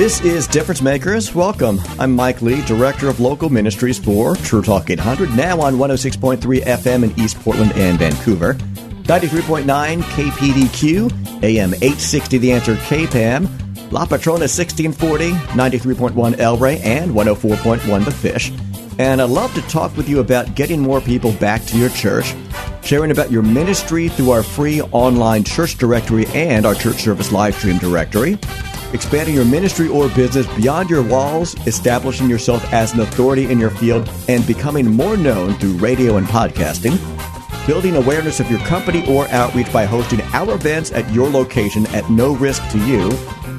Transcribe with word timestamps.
This 0.00 0.22
is 0.22 0.46
Difference 0.46 0.80
Makers. 0.80 1.34
Welcome. 1.34 1.78
I'm 1.98 2.16
Mike 2.16 2.40
Lee, 2.40 2.62
Director 2.62 3.08
of 3.08 3.20
Local 3.20 3.50
Ministries 3.50 3.98
for 3.98 4.34
True 4.34 4.62
Talk 4.62 4.88
800, 4.88 5.36
now 5.36 5.60
on 5.60 5.74
106.3 5.74 6.40
FM 6.40 7.04
in 7.04 7.20
East 7.20 7.38
Portland 7.40 7.72
and 7.74 7.98
Vancouver, 7.98 8.54
93.9 8.54 10.00
KPDQ, 10.00 11.42
AM 11.42 11.74
860 11.74 12.38
The 12.38 12.50
Answer 12.50 12.76
KPAM, 12.76 13.92
La 13.92 14.06
Patrona 14.06 14.48
1640, 14.48 15.32
93.1 15.32 16.38
El 16.38 16.56
Rey, 16.56 16.80
and 16.80 17.10
104.1 17.10 18.04
The 18.06 18.10
Fish. 18.10 18.50
And 18.98 19.20
I'd 19.20 19.28
love 19.28 19.52
to 19.52 19.60
talk 19.68 19.94
with 19.98 20.08
you 20.08 20.20
about 20.20 20.54
getting 20.54 20.80
more 20.80 21.02
people 21.02 21.32
back 21.34 21.62
to 21.66 21.76
your 21.76 21.90
church, 21.90 22.34
sharing 22.82 23.10
about 23.10 23.30
your 23.30 23.42
ministry 23.42 24.08
through 24.08 24.30
our 24.30 24.42
free 24.42 24.80
online 24.82 25.44
church 25.44 25.76
directory 25.78 26.26
and 26.28 26.66
our 26.66 26.74
church 26.74 26.96
service 27.02 27.32
live 27.32 27.54
stream 27.54 27.78
directory. 27.78 28.38
Expanding 28.92 29.36
your 29.36 29.44
ministry 29.44 29.88
or 29.88 30.08
business 30.08 30.46
beyond 30.56 30.90
your 30.90 31.02
walls, 31.02 31.54
establishing 31.66 32.28
yourself 32.28 32.64
as 32.72 32.92
an 32.92 33.00
authority 33.00 33.50
in 33.50 33.60
your 33.60 33.70
field, 33.70 34.10
and 34.28 34.44
becoming 34.46 34.90
more 34.90 35.16
known 35.16 35.54
through 35.54 35.74
radio 35.74 36.16
and 36.16 36.26
podcasting, 36.26 36.98
building 37.68 37.94
awareness 37.94 38.40
of 38.40 38.50
your 38.50 38.58
company 38.60 39.06
or 39.06 39.28
outreach 39.28 39.72
by 39.72 39.84
hosting 39.84 40.20
our 40.32 40.54
events 40.54 40.90
at 40.90 41.08
your 41.12 41.30
location 41.30 41.86
at 41.88 42.10
no 42.10 42.34
risk 42.34 42.68
to 42.70 42.84
you, 42.84 43.10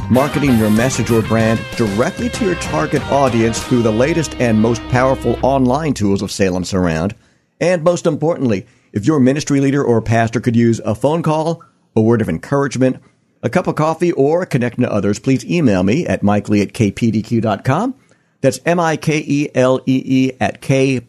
marketing 0.09 0.57
your 0.57 0.69
message 0.69 1.09
or 1.11 1.21
brand 1.21 1.61
directly 1.77 2.27
to 2.27 2.43
your 2.43 2.55
target 2.55 3.01
audience 3.09 3.63
through 3.63 3.83
the 3.83 3.91
latest 3.91 4.35
and 4.41 4.59
most 4.59 4.85
powerful 4.89 5.39
online 5.43 5.93
tools 5.93 6.21
of 6.21 6.29
Salem 6.29 6.65
Surround, 6.65 7.15
and 7.61 7.81
most 7.83 8.05
importantly, 8.05 8.67
if 8.93 9.05
your 9.05 9.19
ministry 9.19 9.59
leader 9.59 9.83
or 9.83 10.01
pastor 10.01 10.39
could 10.39 10.55
use 10.55 10.79
a 10.83 10.95
phone 10.95 11.23
call, 11.23 11.63
a 11.95 12.01
word 12.01 12.21
of 12.21 12.29
encouragement, 12.29 13.01
a 13.43 13.49
cup 13.49 13.67
of 13.67 13.75
coffee, 13.75 14.11
or 14.11 14.45
connecting 14.45 14.83
to 14.83 14.91
others, 14.91 15.19
please 15.19 15.45
email 15.45 15.83
me 15.83 16.05
at 16.05 16.21
mikelee 16.21 16.61
at 16.61 16.73
kpdq.com. 16.73 17.95
That's 18.41 18.59
M 18.65 18.79
I 18.79 18.97
K 18.97 19.23
E 19.25 19.49
L 19.53 19.81
E 19.85 20.01
E 20.05 20.31
at 20.39 20.61
kpdq.com. 20.61 21.07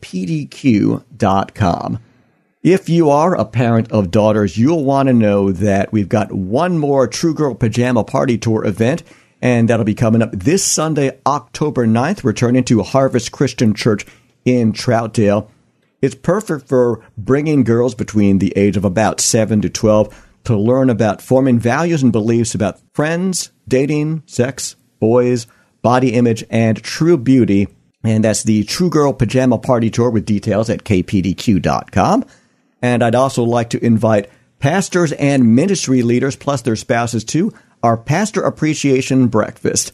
If 2.63 2.89
you 2.89 3.11
are 3.11 3.35
a 3.35 3.45
parent 3.45 3.91
of 3.91 4.13
daughters, 4.13 4.57
you'll 4.57 4.85
want 4.85 5.09
to 5.09 5.13
know 5.13 5.51
that 5.51 5.93
we've 5.93 6.09
got 6.09 6.31
one 6.31 6.79
more 6.79 7.09
True 7.09 7.35
Girl 7.35 7.57
Pajama 7.57 8.05
Party 8.05 8.39
Tour 8.39 8.65
event, 8.65 9.03
and 9.41 9.69
that'll 9.69 9.85
be 9.85 9.97
coming 9.97 10.23
up 10.23 10.31
this 10.31 10.63
Sunday, 10.63 11.19
October 11.27 11.89
9th, 11.89 12.23
returning 12.23 12.63
to 12.65 12.85
Harvest 12.85 13.33
Christian 13.33 13.75
Church 13.75 14.07
in 14.45 14.73
Troutdale. 14.73 15.49
It's 16.03 16.17
perfect 16.17 16.69
for 16.69 17.01
bringing 17.17 17.63
girls 17.63 17.95
between 17.95 18.39
the 18.39 18.53
age 18.57 18.77
of 18.77 18.85
about 18.85 19.21
7 19.21 19.63
to 19.63 19.71
12 19.71 20.29
to 20.45 20.57
learn 20.57 20.91
about 20.91 21.23
forming 21.23 21.61
values 21.61 22.03
and 22.03 22.11
beliefs 22.11 22.55
about 22.55 22.81
friends, 22.93 23.53
dating, 23.69 24.25
sex, 24.27 24.75
boys, 24.99 25.47
body 25.81 26.13
image, 26.13 26.45
and 26.51 26.83
true 26.83 27.17
beauty. 27.17 27.69
And 28.03 28.25
that's 28.25 28.43
the 28.43 28.65
True 28.65 28.91
Girl 28.91 29.13
Pajama 29.13 29.59
Party 29.59 29.91
Tour 29.91 30.11
with 30.11 30.27
details 30.27 30.69
at 30.69 30.83
kpdq.com. 30.83 32.25
And 32.83 33.05
I'd 33.05 33.15
also 33.15 33.45
like 33.45 33.71
to 33.71 33.85
invite 33.85 34.29
pastors 34.59 35.13
and 35.13 35.55
ministry 35.55 36.03
leaders, 36.03 36.35
plus 36.35 36.63
their 36.63 36.75
spouses, 36.75 37.23
to 37.27 37.53
our 37.81 37.97
Pastor 37.97 38.43
Appreciation 38.43 39.29
Breakfast. 39.29 39.93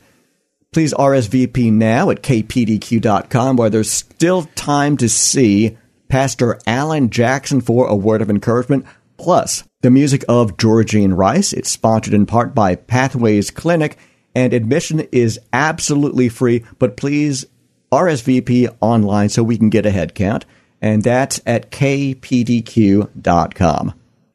Please 0.73 0.95
RSVP 0.95 1.71
now 1.71 2.09
at 2.09 2.23
kpdq.com, 2.23 3.57
where 3.57 3.69
there's 3.69 3.91
still 3.91 4.45
time 4.55 4.97
to 4.99 5.09
see 5.09 5.77
Pastor 6.09 6.59
Alan 6.67 7.11
Jackson 7.11 7.61
for 7.61 7.87
a 7.87 7.97
word 7.97 8.23
of 8.23 8.31
encouragement. 8.31 8.87
Plus, 9.17 9.65
the 9.83 9.91
music 9.91 10.25
of 10.29 10.57
Georgine 10.57 11.13
Rice. 11.13 11.53
It's 11.53 11.71
sponsored 11.71 12.15
in 12.15 12.27
part 12.27 12.55
by 12.55 12.77
Pathways 12.77 13.51
Clinic, 13.51 13.99
and 14.35 14.53
admission 14.53 15.01
is 15.13 15.41
absolutely 15.53 16.29
free, 16.29 16.65
but 16.79 16.97
please 16.97 17.45
RSVP 17.91 18.77
online 18.81 19.29
so 19.29 19.43
we 19.43 19.59
can 19.59 19.71
get 19.71 19.87
a 19.87 19.91
head 19.91 20.15
count, 20.15 20.45
and 20.81 21.03
that's 21.03 21.41
at 21.47 21.71
kpdq.com. 21.71 23.15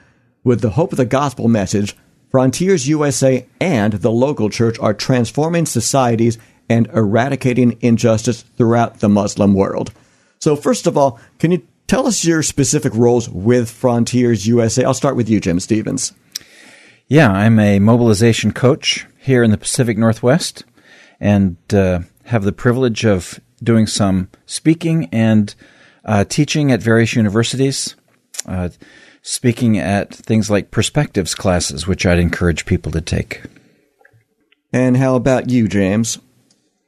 With 0.45 0.61
the 0.61 0.69
hope 0.69 0.93
of 0.93 0.97
the 0.97 1.03
gospel 1.03 1.49
message, 1.49 1.93
Frontiers 2.29 2.87
USA 2.87 3.45
and 3.59 3.91
the 3.91 4.13
local 4.13 4.49
church 4.49 4.79
are 4.79 4.93
transforming 4.93 5.65
societies 5.65 6.37
and 6.69 6.87
eradicating 6.93 7.77
injustice 7.81 8.43
throughout 8.43 9.01
the 9.01 9.09
Muslim 9.09 9.53
world. 9.53 9.91
So, 10.39 10.55
first 10.55 10.87
of 10.87 10.97
all, 10.97 11.19
can 11.39 11.51
you 11.51 11.67
tell 11.85 12.07
us 12.07 12.23
your 12.23 12.43
specific 12.43 12.95
roles 12.95 13.27
with 13.27 13.69
Frontiers 13.69 14.47
USA? 14.47 14.85
I'll 14.85 14.93
start 14.93 15.17
with 15.17 15.29
you, 15.29 15.41
Jim 15.41 15.59
Stevens. 15.59 16.13
Yeah, 17.09 17.29
I'm 17.29 17.59
a 17.59 17.79
mobilization 17.79 18.53
coach 18.53 19.05
here 19.19 19.43
in 19.43 19.51
the 19.51 19.57
Pacific 19.57 19.97
Northwest 19.97 20.63
and 21.19 21.57
uh, 21.73 21.99
have 22.25 22.43
the 22.43 22.51
privilege 22.51 23.05
of 23.05 23.39
doing 23.61 23.85
some 23.85 24.29
speaking 24.45 25.09
and 25.11 25.53
uh, 26.05 26.23
teaching 26.23 26.71
at 26.71 26.81
various 26.81 27.15
universities, 27.15 27.95
uh, 28.45 28.69
speaking 29.21 29.77
at 29.77 30.13
things 30.13 30.49
like 30.49 30.71
perspectives 30.71 31.35
classes, 31.35 31.85
which 31.85 32.05
I'd 32.05 32.19
encourage 32.19 32.65
people 32.65 32.91
to 32.93 33.01
take. 33.01 33.43
And 34.71 34.97
how 34.97 35.15
about 35.15 35.49
you, 35.49 35.67
James? 35.67 36.19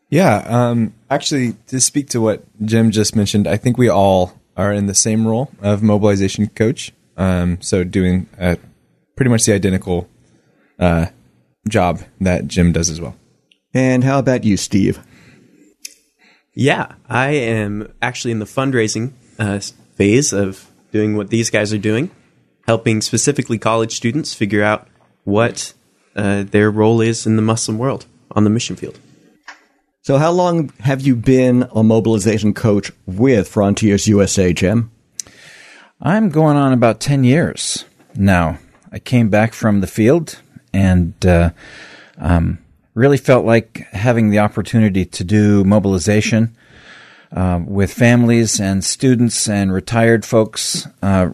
Yeah, 0.10 0.44
um, 0.48 0.94
actually, 1.10 1.54
to 1.68 1.80
speak 1.80 2.10
to 2.10 2.22
what 2.22 2.44
Jim 2.64 2.92
just 2.92 3.16
mentioned, 3.16 3.48
I 3.48 3.58
think 3.58 3.78
we 3.78 3.90
all 3.90 4.40
are 4.58 4.74
in 4.74 4.86
the 4.86 4.94
same 4.94 5.28
role 5.28 5.52
of 5.62 5.82
mobilization 5.82 6.48
coach. 6.48 6.92
Um, 7.18 7.62
so 7.62 7.84
doing 7.84 8.28
a, 8.38 8.58
pretty 9.16 9.30
much 9.30 9.46
the 9.46 9.54
identical 9.54 10.10
uh, 10.80 11.08
job 11.68 12.02
that 12.20 12.48
Jim 12.48 12.72
does 12.72 12.90
as 12.90 13.00
well. 13.00 13.16
And 13.74 14.04
how 14.04 14.20
about 14.20 14.44
you, 14.44 14.58
Steve? 14.58 15.00
Yeah, 16.54 16.94
I 17.10 17.30
am 17.30 17.94
actually 18.02 18.32
in 18.32 18.40
the 18.40 18.46
fundraising 18.46 19.14
uh, 19.40 19.60
phase 19.96 20.34
of 20.34 20.70
doing 20.92 21.16
what 21.16 21.30
these 21.30 21.50
guys 21.50 21.72
are 21.72 21.78
doing, 21.78 22.12
helping 22.68 23.02
specifically 23.02 23.58
college 23.58 23.96
students 23.96 24.34
figure 24.34 24.64
out 24.64 24.88
what 25.24 25.74
uh, 26.16 26.44
their 26.44 26.70
role 26.70 27.00
is 27.00 27.26
in 27.26 27.38
the 27.38 27.42
Muslim 27.42 27.78
world 27.78 28.06
on 28.32 28.44
the 28.44 28.50
mission 28.50 28.76
field. 28.76 29.00
So, 30.02 30.18
how 30.18 30.32
long 30.32 30.74
have 30.80 31.02
you 31.02 31.16
been 31.16 31.68
a 31.74 31.84
mobilization 31.84 32.54
coach 32.54 32.92
with 33.06 33.48
Frontiers 33.48 34.08
USA, 34.08 34.52
Jim? 34.52 34.92
I'm 36.02 36.30
going 36.30 36.58
on 36.58 36.74
about 36.74 37.00
10 37.00 37.24
years 37.24 37.86
now. 38.16 38.58
I 38.92 39.00
came 39.00 39.30
back 39.30 39.54
from 39.54 39.80
the 39.80 39.88
field 39.88 40.42
and 40.74 41.14
uh, 41.26 41.52
um, 42.18 42.60
really 42.94 43.18
felt 43.18 43.46
like 43.46 43.88
having 43.92 44.30
the 44.30 44.40
opportunity 44.40 45.06
to 45.06 45.24
do 45.24 45.64
mobilization 45.64 46.56
uh, 47.32 47.62
with 47.66 47.94
families 47.94 48.60
and 48.60 48.84
students 48.84 49.48
and 49.48 49.74
retired 49.74 50.26
folks, 50.26 50.88
uh, 51.02 51.30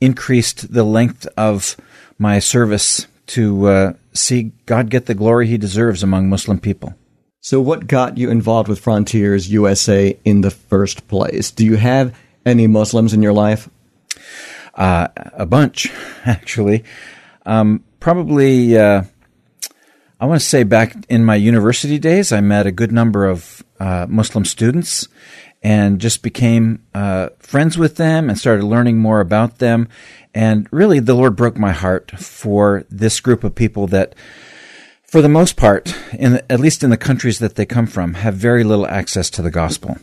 increased 0.00 0.72
the 0.72 0.84
length 0.84 1.26
of 1.36 1.76
my 2.18 2.38
service 2.38 3.06
to 3.26 3.66
uh, 3.66 3.92
see 4.12 4.52
God 4.66 4.88
get 4.88 5.06
the 5.06 5.14
glory 5.14 5.46
he 5.46 5.58
deserves 5.58 6.02
among 6.02 6.28
Muslim 6.28 6.58
people. 6.58 6.94
So, 7.40 7.60
what 7.60 7.86
got 7.86 8.18
you 8.18 8.30
involved 8.30 8.68
with 8.68 8.80
Frontiers 8.80 9.50
USA 9.50 10.18
in 10.24 10.40
the 10.40 10.50
first 10.50 11.06
place? 11.08 11.50
Do 11.50 11.64
you 11.64 11.76
have 11.76 12.16
any 12.44 12.66
Muslims 12.66 13.12
in 13.12 13.22
your 13.22 13.32
life? 13.32 13.68
Uh, 14.74 15.08
a 15.32 15.46
bunch, 15.46 15.92
actually. 16.24 16.84
Um, 17.44 17.84
probably, 18.06 18.78
uh, 18.78 19.02
I 20.20 20.26
want 20.26 20.40
to 20.40 20.46
say 20.46 20.62
back 20.62 20.94
in 21.08 21.24
my 21.24 21.34
university 21.34 21.98
days, 21.98 22.30
I 22.30 22.40
met 22.40 22.64
a 22.64 22.70
good 22.70 22.92
number 22.92 23.26
of 23.26 23.64
uh, 23.80 24.06
Muslim 24.08 24.44
students 24.44 25.08
and 25.60 26.00
just 26.00 26.22
became 26.22 26.84
uh, 26.94 27.30
friends 27.40 27.76
with 27.76 27.96
them 27.96 28.30
and 28.30 28.38
started 28.38 28.62
learning 28.62 28.98
more 28.98 29.18
about 29.18 29.58
them. 29.58 29.88
And 30.32 30.68
really, 30.70 31.00
the 31.00 31.14
Lord 31.14 31.34
broke 31.34 31.56
my 31.56 31.72
heart 31.72 32.12
for 32.12 32.84
this 32.88 33.18
group 33.18 33.42
of 33.42 33.56
people 33.56 33.88
that, 33.88 34.14
for 35.02 35.20
the 35.20 35.28
most 35.28 35.56
part, 35.56 35.92
in 36.12 36.40
at 36.48 36.60
least 36.60 36.84
in 36.84 36.90
the 36.90 36.96
countries 36.96 37.40
that 37.40 37.56
they 37.56 37.66
come 37.66 37.88
from, 37.88 38.14
have 38.14 38.34
very 38.34 38.62
little 38.62 38.86
access 38.86 39.30
to 39.30 39.42
the 39.42 39.50
gospel. 39.50 39.98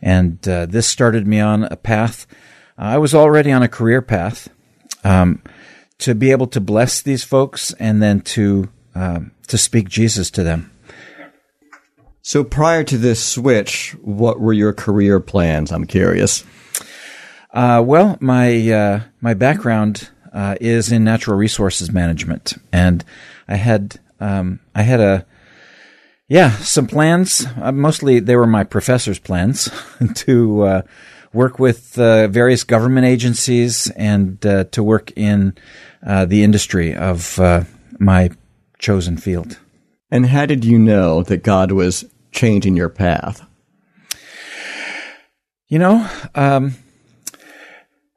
And 0.00 0.38
uh, 0.48 0.66
this 0.66 0.86
started 0.86 1.26
me 1.26 1.40
on 1.40 1.64
a 1.64 1.76
path. 1.76 2.28
I 2.78 2.98
was 2.98 3.12
already 3.12 3.50
on 3.50 3.64
a 3.64 3.68
career 3.68 4.02
path 4.02 4.48
um, 5.02 5.42
to 6.00 6.14
be 6.14 6.30
able 6.30 6.46
to 6.48 6.60
bless 6.60 7.00
these 7.00 7.24
folks 7.24 7.72
and 7.74 8.02
then 8.02 8.20
to 8.20 8.68
um, 8.94 9.32
to 9.46 9.56
speak 9.56 9.88
Jesus 9.88 10.30
to 10.32 10.42
them. 10.42 10.70
So 12.22 12.44
prior 12.44 12.84
to 12.84 12.98
this 12.98 13.24
switch, 13.24 13.96
what 14.02 14.40
were 14.40 14.52
your 14.52 14.72
career 14.72 15.20
plans? 15.20 15.72
I'm 15.72 15.86
curious. 15.86 16.44
Uh, 17.52 17.82
well, 17.84 18.16
my 18.20 18.70
uh, 18.70 19.00
my 19.20 19.34
background 19.34 20.10
uh, 20.32 20.56
is 20.60 20.92
in 20.92 21.02
natural 21.02 21.36
resources 21.36 21.90
management, 21.90 22.54
and 22.72 23.04
I 23.48 23.56
had 23.56 23.98
um, 24.20 24.60
I 24.74 24.82
had 24.82 25.00
a 25.00 25.26
yeah 26.28 26.50
some 26.58 26.86
plans. 26.86 27.46
Uh, 27.60 27.72
mostly 27.72 28.20
they 28.20 28.36
were 28.36 28.46
my 28.46 28.64
professor's 28.64 29.18
plans 29.18 29.68
to 30.14 30.62
uh, 30.62 30.82
work 31.32 31.58
with 31.58 31.98
uh, 31.98 32.28
various 32.28 32.64
government 32.64 33.06
agencies 33.06 33.90
and 33.96 34.40
to 34.42 34.82
work 34.82 35.12
in 35.16 35.56
the 36.02 36.42
industry 36.42 36.94
of 36.94 37.38
my 37.98 38.30
chosen 38.78 39.16
field. 39.16 39.58
And 40.10 40.26
how 40.26 40.46
did 40.46 40.64
you 40.64 40.78
know 40.78 41.22
that 41.22 41.42
God 41.42 41.72
was 41.72 42.04
changing 42.32 42.76
your 42.76 42.88
path? 42.88 43.46
You 45.68 45.78
know, 45.78 46.10
um, 46.34 46.74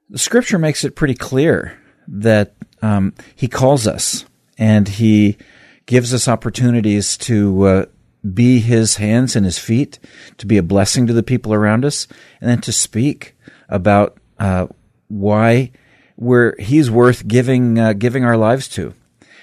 the 0.10 0.18
scripture 0.18 0.58
makes 0.58 0.84
it 0.84 0.96
pretty 0.96 1.14
clear 1.14 1.78
that 2.08 2.56
um, 2.82 3.14
He 3.36 3.48
calls 3.48 3.86
us 3.86 4.26
and 4.58 4.88
He 4.88 5.38
gives 5.86 6.14
us 6.14 6.28
opportunities 6.28 7.16
to 7.18 7.64
uh, 7.64 7.86
be 8.34 8.60
His 8.60 8.96
hands 8.96 9.36
and 9.36 9.46
His 9.46 9.60
feet, 9.60 10.00
to 10.40 10.48
be 10.48 10.58
a 10.58 10.64
blessing 10.64 11.06
to 11.06 11.14
the 11.14 11.22
people 11.22 11.54
around 11.54 11.86
us, 11.86 12.08
and 12.42 12.50
then 12.50 12.62
to 12.62 12.72
speak 12.72 13.36
about 13.70 14.18
uh, 14.40 14.66
why 15.10 15.72
we're 16.18 16.60
He's 16.60 16.90
worth 16.90 17.28
giving 17.28 17.80
uh, 17.80 17.94
giving 17.94 18.24
our 18.24 18.38
lives 18.38 18.68
to. 18.70 18.94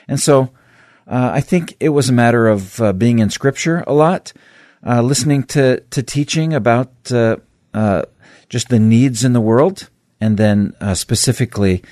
And 0.08 0.20
so, 0.20 0.50
uh, 1.06 1.30
I 1.32 1.40
think 1.40 1.76
it 1.80 1.90
was 1.90 2.08
a 2.08 2.12
matter 2.12 2.48
of 2.48 2.80
uh, 2.80 2.92
being 2.92 3.18
in 3.18 3.30
Scripture 3.30 3.84
a 3.86 3.92
lot, 3.92 4.32
uh, 4.86 5.02
listening 5.02 5.44
to 5.44 5.80
to 5.90 6.02
teaching 6.02 6.52
about 6.52 6.90
uh, 7.12 7.36
uh, 7.74 8.02
just 8.48 8.68
the 8.68 8.78
needs 8.78 9.24
in 9.24 9.32
the 9.32 9.40
world, 9.40 9.88
and 10.20 10.36
then 10.36 10.74
uh, 10.80 10.94
specifically 10.94 11.82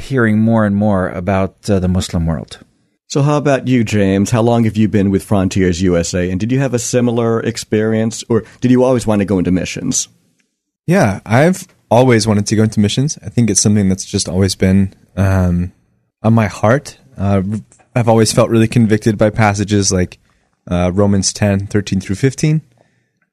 hearing 0.00 0.38
more 0.38 0.64
and 0.64 0.74
more 0.74 1.10
about 1.10 1.60
the 1.62 1.88
Muslim 1.88 2.24
world. 2.24 2.60
So, 3.06 3.22
how 3.22 3.36
about 3.36 3.68
you, 3.68 3.84
James? 3.84 4.30
How 4.30 4.40
long 4.40 4.64
have 4.64 4.76
you 4.76 4.88
been 4.88 5.10
with 5.10 5.22
Frontiers 5.22 5.82
USA, 5.82 6.30
and 6.30 6.40
did 6.40 6.50
you 6.50 6.58
have 6.58 6.74
a 6.74 6.78
similar 6.78 7.40
experience, 7.40 8.24
or 8.28 8.44
did 8.60 8.70
you 8.70 8.82
always 8.82 9.06
want 9.06 9.20
to 9.20 9.26
go 9.26 9.38
into 9.38 9.52
missions? 9.52 10.08
Yeah, 10.86 11.20
I've 11.24 11.68
always 11.90 12.26
wanted 12.26 12.46
to 12.46 12.56
go 12.56 12.62
into 12.62 12.80
missions. 12.80 13.18
I 13.24 13.28
think 13.28 13.50
it's 13.50 13.60
something 13.60 13.88
that's 13.88 14.04
just 14.04 14.28
always 14.28 14.54
been 14.54 14.94
um, 15.16 15.72
on 16.22 16.34
my 16.34 16.46
heart. 16.46 16.98
Uh, 17.16 17.42
I've 17.94 18.08
always 18.08 18.32
felt 18.32 18.50
really 18.50 18.68
convicted 18.68 19.16
by 19.16 19.30
passages 19.30 19.92
like 19.92 20.18
uh, 20.68 20.90
Romans 20.92 21.32
10, 21.32 21.66
13 21.68 22.00
through 22.00 22.16
15, 22.16 22.62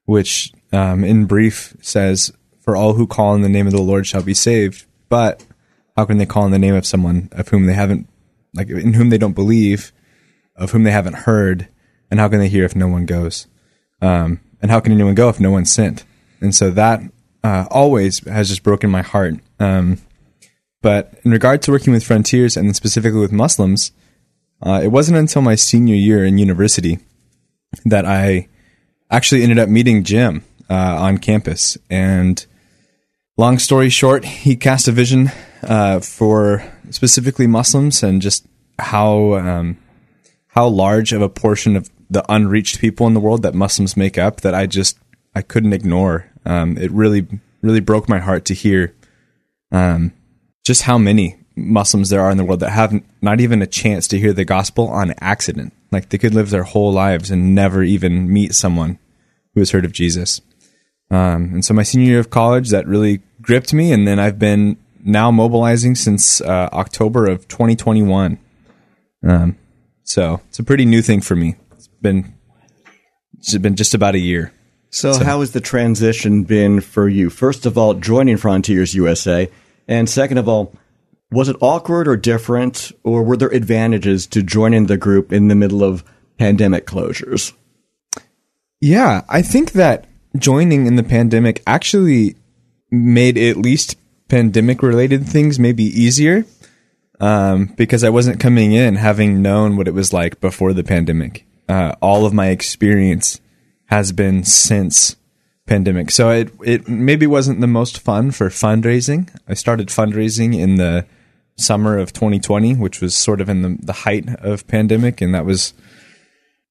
which 0.05 0.53
um, 0.71 1.03
in 1.03 1.25
brief 1.25 1.75
says, 1.81 2.31
For 2.59 2.75
all 2.75 2.93
who 2.93 3.07
call 3.07 3.35
in 3.35 3.41
the 3.41 3.49
name 3.49 3.67
of 3.67 3.73
the 3.73 3.81
Lord 3.81 4.05
shall 4.05 4.23
be 4.23 4.33
saved. 4.33 4.85
But 5.09 5.45
how 5.97 6.05
can 6.05 6.17
they 6.17 6.25
call 6.25 6.45
in 6.45 6.51
the 6.51 6.59
name 6.59 6.75
of 6.75 6.85
someone 6.85 7.29
of 7.31 7.49
whom 7.49 7.65
they 7.65 7.73
haven't, 7.73 8.07
like, 8.53 8.69
in 8.69 8.93
whom 8.93 9.09
they 9.09 9.17
don't 9.17 9.33
believe, 9.33 9.91
of 10.55 10.71
whom 10.71 10.83
they 10.83 10.91
haven't 10.91 11.15
heard? 11.15 11.67
And 12.09 12.19
how 12.19 12.27
can 12.27 12.39
they 12.39 12.49
hear 12.49 12.65
if 12.65 12.75
no 12.75 12.87
one 12.87 13.05
goes? 13.05 13.47
Um, 14.01 14.41
and 14.61 14.69
how 14.69 14.79
can 14.79 14.91
anyone 14.91 15.15
go 15.15 15.29
if 15.29 15.39
no 15.39 15.51
one's 15.51 15.71
sent? 15.71 16.03
And 16.41 16.53
so 16.53 16.69
that 16.71 17.01
uh, 17.43 17.65
always 17.69 18.19
has 18.27 18.49
just 18.49 18.63
broken 18.63 18.89
my 18.89 19.01
heart. 19.01 19.35
Um, 19.59 19.97
but 20.81 21.13
in 21.23 21.31
regard 21.31 21.61
to 21.63 21.71
working 21.71 21.93
with 21.93 22.03
frontiers 22.03 22.57
and 22.57 22.75
specifically 22.75 23.19
with 23.19 23.31
Muslims, 23.31 23.91
uh, 24.61 24.81
it 24.83 24.89
wasn't 24.89 25.17
until 25.17 25.41
my 25.41 25.55
senior 25.55 25.95
year 25.95 26.25
in 26.25 26.37
university 26.37 26.99
that 27.85 28.05
I 28.05 28.47
actually 29.09 29.43
ended 29.43 29.59
up 29.59 29.69
meeting 29.69 30.03
Jim 30.03 30.43
uh, 30.69 30.97
on 30.99 31.17
campus. 31.17 31.77
And 31.89 32.43
long 33.37 33.59
story 33.59 33.89
short, 33.89 34.25
he 34.25 34.55
cast 34.55 34.87
a 34.87 34.91
vision 34.91 35.31
uh, 35.63 35.99
for 35.99 36.63
specifically 36.89 37.47
Muslims 37.47 38.03
and 38.03 38.21
just 38.21 38.45
how 38.79 39.35
um, 39.35 39.77
how 40.47 40.67
large 40.67 41.13
of 41.13 41.21
a 41.21 41.29
portion 41.29 41.75
of 41.75 41.89
the 42.09 42.23
unreached 42.29 42.79
people 42.79 43.07
in 43.07 43.13
the 43.13 43.19
world 43.19 43.41
that 43.43 43.53
Muslims 43.53 43.95
make 43.95 44.17
up 44.17 44.41
that 44.41 44.53
I 44.53 44.65
just 44.65 44.97
I 45.35 45.41
couldn't 45.41 45.73
ignore. 45.73 46.30
Um, 46.45 46.77
it 46.77 46.91
really 46.91 47.27
really 47.61 47.79
broke 47.79 48.09
my 48.09 48.19
heart 48.19 48.45
to 48.45 48.53
hear 48.53 48.93
um, 49.71 50.13
just 50.63 50.83
how 50.83 50.97
many 50.97 51.37
Muslims 51.55 52.09
there 52.09 52.21
are 52.21 52.31
in 52.31 52.37
the 52.37 52.43
world 52.43 52.59
that 52.61 52.71
have 52.71 53.01
not 53.21 53.39
even 53.39 53.61
a 53.61 53.67
chance 53.67 54.07
to 54.07 54.19
hear 54.19 54.33
the 54.33 54.45
gospel 54.45 54.87
on 54.87 55.13
accident. 55.19 55.73
Like 55.91 56.09
they 56.09 56.17
could 56.17 56.33
live 56.33 56.49
their 56.49 56.63
whole 56.63 56.91
lives 56.91 57.29
and 57.29 57.53
never 57.53 57.83
even 57.83 58.31
meet 58.31 58.53
someone 58.55 58.97
who 59.53 59.61
has 59.61 59.71
heard 59.71 59.85
of 59.85 59.91
Jesus. 59.91 60.41
Um, 61.09 61.53
and 61.53 61.65
so 61.65 61.73
my 61.73 61.83
senior 61.83 62.07
year 62.07 62.19
of 62.19 62.29
college, 62.29 62.69
that 62.69 62.87
really 62.87 63.21
gripped 63.41 63.73
me. 63.73 63.91
And 63.91 64.07
then 64.07 64.17
I've 64.17 64.39
been 64.39 64.77
now 65.03 65.29
mobilizing 65.29 65.95
since 65.95 66.39
uh, 66.41 66.69
October 66.71 67.29
of 67.29 67.47
2021. 67.47 68.39
Um, 69.27 69.57
so 70.03 70.41
it's 70.47 70.59
a 70.59 70.63
pretty 70.63 70.85
new 70.85 71.01
thing 71.01 71.21
for 71.21 71.35
me. 71.35 71.55
It's 71.73 71.87
been 71.87 72.33
it's 73.37 73.57
been 73.57 73.75
just 73.75 73.93
about 73.93 74.15
a 74.15 74.19
year. 74.19 74.53
So, 74.91 75.13
so, 75.13 75.23
how 75.23 75.39
has 75.39 75.51
the 75.51 75.61
transition 75.61 76.43
been 76.43 76.81
for 76.81 77.07
you? 77.07 77.29
First 77.29 77.65
of 77.65 77.77
all, 77.77 77.93
joining 77.93 78.35
Frontiers 78.35 78.93
USA, 78.93 79.49
and 79.87 80.09
second 80.09 80.37
of 80.37 80.49
all, 80.49 80.73
was 81.31 81.47
it 81.47 81.55
awkward 81.61 82.09
or 82.09 82.17
different, 82.17 82.91
or 83.03 83.23
were 83.23 83.37
there 83.37 83.49
advantages 83.49 84.27
to 84.27 84.43
joining 84.43 84.87
the 84.87 84.97
group 84.97 85.31
in 85.31 85.47
the 85.47 85.55
middle 85.55 85.81
of 85.81 86.03
pandemic 86.37 86.85
closures? 86.85 87.53
Yeah, 88.81 89.21
I 89.29 89.41
think 89.41 89.71
that 89.73 90.09
joining 90.37 90.87
in 90.87 90.97
the 90.97 91.03
pandemic 91.03 91.63
actually 91.65 92.35
made 92.89 93.37
at 93.37 93.55
least 93.55 93.97
pandemic 94.27 94.83
related 94.83 95.25
things 95.25 95.57
maybe 95.57 95.83
easier 95.83 96.45
um, 97.21 97.67
because 97.77 98.03
I 98.03 98.09
wasn't 98.09 98.41
coming 98.41 98.73
in 98.73 98.95
having 98.95 99.41
known 99.41 99.77
what 99.77 99.87
it 99.87 99.93
was 99.93 100.11
like 100.11 100.41
before 100.41 100.73
the 100.73 100.83
pandemic. 100.83 101.45
Uh, 101.69 101.95
all 102.01 102.25
of 102.25 102.33
my 102.33 102.47
experience 102.47 103.39
has 103.91 104.11
been 104.11 104.43
since 104.43 105.17
pandemic. 105.67 106.09
So 106.09 106.31
it 106.31 106.51
it 106.63 106.87
maybe 106.87 107.27
wasn't 107.27 107.61
the 107.61 107.67
most 107.67 107.99
fun 107.99 108.31
for 108.31 108.49
fundraising. 108.49 109.29
I 109.47 109.53
started 109.53 109.89
fundraising 109.89 110.57
in 110.57 110.77
the 110.77 111.05
summer 111.57 111.97
of 111.97 112.13
2020, 112.13 112.75
which 112.75 113.01
was 113.01 113.15
sort 113.15 113.41
of 113.41 113.49
in 113.49 113.61
the, 113.61 113.77
the 113.81 113.93
height 113.93 114.27
of 114.39 114.67
pandemic, 114.67 115.21
and 115.21 115.35
that 115.35 115.45
was 115.45 115.73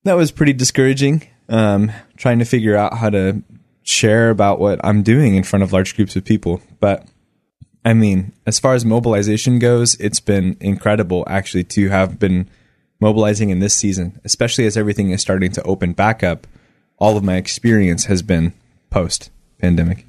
that 0.04 0.14
was 0.14 0.32
pretty 0.32 0.54
discouraging. 0.54 1.22
Um, 1.48 1.92
trying 2.16 2.38
to 2.38 2.44
figure 2.44 2.76
out 2.76 2.94
how 2.98 3.10
to 3.10 3.42
share 3.82 4.30
about 4.30 4.60
what 4.60 4.80
I'm 4.84 5.02
doing 5.02 5.34
in 5.34 5.42
front 5.42 5.62
of 5.62 5.72
large 5.72 5.96
groups 5.96 6.16
of 6.16 6.24
people, 6.24 6.62
but 6.78 7.06
I 7.84 7.94
mean, 7.94 8.32
as 8.46 8.60
far 8.60 8.74
as 8.74 8.84
mobilization 8.84 9.58
goes, 9.58 9.94
it's 9.96 10.20
been 10.20 10.56
incredible 10.60 11.24
actually 11.28 11.64
to 11.64 11.88
have 11.88 12.18
been 12.18 12.48
mobilizing 13.00 13.50
in 13.50 13.58
this 13.58 13.74
season, 13.74 14.20
especially 14.24 14.66
as 14.66 14.76
everything 14.76 15.10
is 15.10 15.22
starting 15.22 15.50
to 15.52 15.62
open 15.62 15.92
back 15.92 16.22
up. 16.22 16.46
All 17.00 17.16
of 17.16 17.24
my 17.24 17.36
experience 17.36 18.04
has 18.04 18.22
been 18.22 18.52
post 18.90 19.30
pandemic. 19.58 20.06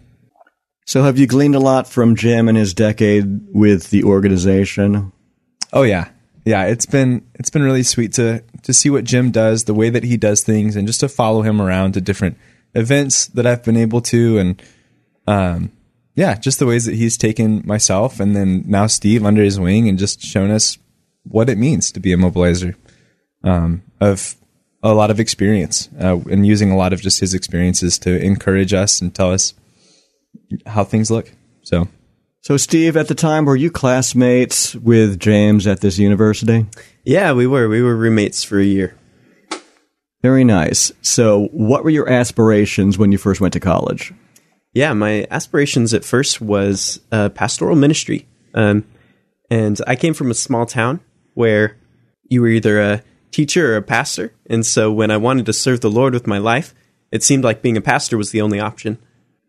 So, 0.85 1.03
have 1.03 1.17
you 1.17 1.25
gleaned 1.25 1.55
a 1.55 1.59
lot 1.59 1.87
from 1.87 2.15
Jim 2.15 2.47
and 2.47 2.57
his 2.57 2.73
decade 2.73 3.47
with 3.53 3.89
the 3.89 4.03
organization? 4.03 5.11
Oh 5.73 5.83
yeah, 5.83 6.09
yeah. 6.45 6.65
It's 6.65 6.85
been 6.85 7.25
it's 7.35 7.49
been 7.49 7.63
really 7.63 7.83
sweet 7.83 8.13
to 8.13 8.43
to 8.63 8.73
see 8.73 8.89
what 8.89 9.05
Jim 9.05 9.31
does, 9.31 9.63
the 9.63 9.73
way 9.73 9.89
that 9.89 10.03
he 10.03 10.17
does 10.17 10.43
things, 10.43 10.75
and 10.75 10.85
just 10.85 10.99
to 10.99 11.09
follow 11.09 11.41
him 11.41 11.61
around 11.61 11.93
to 11.93 12.01
different 12.01 12.37
events 12.75 13.27
that 13.27 13.47
I've 13.47 13.63
been 13.63 13.77
able 13.77 14.01
to, 14.01 14.37
and 14.37 14.61
um, 15.27 15.71
yeah, 16.15 16.35
just 16.35 16.59
the 16.59 16.65
ways 16.65 16.85
that 16.85 16.95
he's 16.95 17.17
taken 17.17 17.61
myself 17.65 18.19
and 18.19 18.35
then 18.35 18.63
now 18.67 18.87
Steve 18.87 19.25
under 19.25 19.43
his 19.43 19.59
wing 19.59 19.87
and 19.87 19.97
just 19.97 20.21
shown 20.21 20.51
us 20.51 20.77
what 21.23 21.49
it 21.49 21.57
means 21.57 21.91
to 21.91 21.99
be 21.99 22.11
a 22.11 22.17
mobilizer 22.17 22.75
um, 23.43 23.81
of 23.99 24.35
a 24.83 24.93
lot 24.93 25.11
of 25.11 25.19
experience 25.19 25.89
uh, 25.99 26.19
and 26.29 26.45
using 26.45 26.71
a 26.71 26.77
lot 26.77 26.93
of 26.93 27.01
just 27.01 27.19
his 27.19 27.33
experiences 27.33 27.99
to 27.99 28.19
encourage 28.23 28.73
us 28.73 29.01
and 29.01 29.13
tell 29.13 29.31
us 29.31 29.53
how 30.65 30.83
things 30.83 31.11
look. 31.11 31.31
So, 31.63 31.87
so 32.41 32.57
Steve, 32.57 32.97
at 32.97 33.07
the 33.07 33.15
time, 33.15 33.45
were 33.45 33.55
you 33.55 33.69
classmates 33.69 34.75
with 34.75 35.19
James 35.19 35.67
at 35.67 35.81
this 35.81 35.99
university? 35.99 36.65
Yeah, 37.03 37.33
we 37.33 37.47
were. 37.47 37.69
We 37.69 37.81
were 37.81 37.95
roommates 37.95 38.43
for 38.43 38.59
a 38.59 38.65
year. 38.65 38.95
Very 40.21 40.43
nice. 40.43 40.91
So, 41.01 41.47
what 41.51 41.83
were 41.83 41.89
your 41.89 42.09
aspirations 42.09 42.97
when 42.97 43.11
you 43.11 43.17
first 43.17 43.41
went 43.41 43.53
to 43.53 43.59
college? 43.59 44.13
Yeah, 44.73 44.93
my 44.93 45.27
aspirations 45.29 45.93
at 45.93 46.05
first 46.05 46.39
was 46.39 46.99
uh, 47.11 47.29
pastoral 47.29 47.75
ministry. 47.75 48.27
Um, 48.53 48.85
and 49.49 49.79
I 49.85 49.95
came 49.95 50.13
from 50.13 50.31
a 50.31 50.35
small 50.35 50.65
town 50.65 51.01
where 51.33 51.77
you 52.29 52.41
were 52.41 52.47
either 52.47 52.79
a 52.79 53.03
teacher 53.31 53.73
or 53.73 53.77
a 53.77 53.81
pastor. 53.81 54.33
And 54.49 54.65
so 54.65 54.91
when 54.91 55.11
I 55.11 55.17
wanted 55.17 55.45
to 55.47 55.53
serve 55.53 55.81
the 55.81 55.89
Lord 55.89 56.13
with 56.13 56.27
my 56.27 56.37
life, 56.37 56.73
it 57.11 57.23
seemed 57.23 57.43
like 57.43 57.61
being 57.61 57.77
a 57.77 57.81
pastor 57.81 58.17
was 58.17 58.31
the 58.31 58.41
only 58.41 58.59
option. 58.59 58.97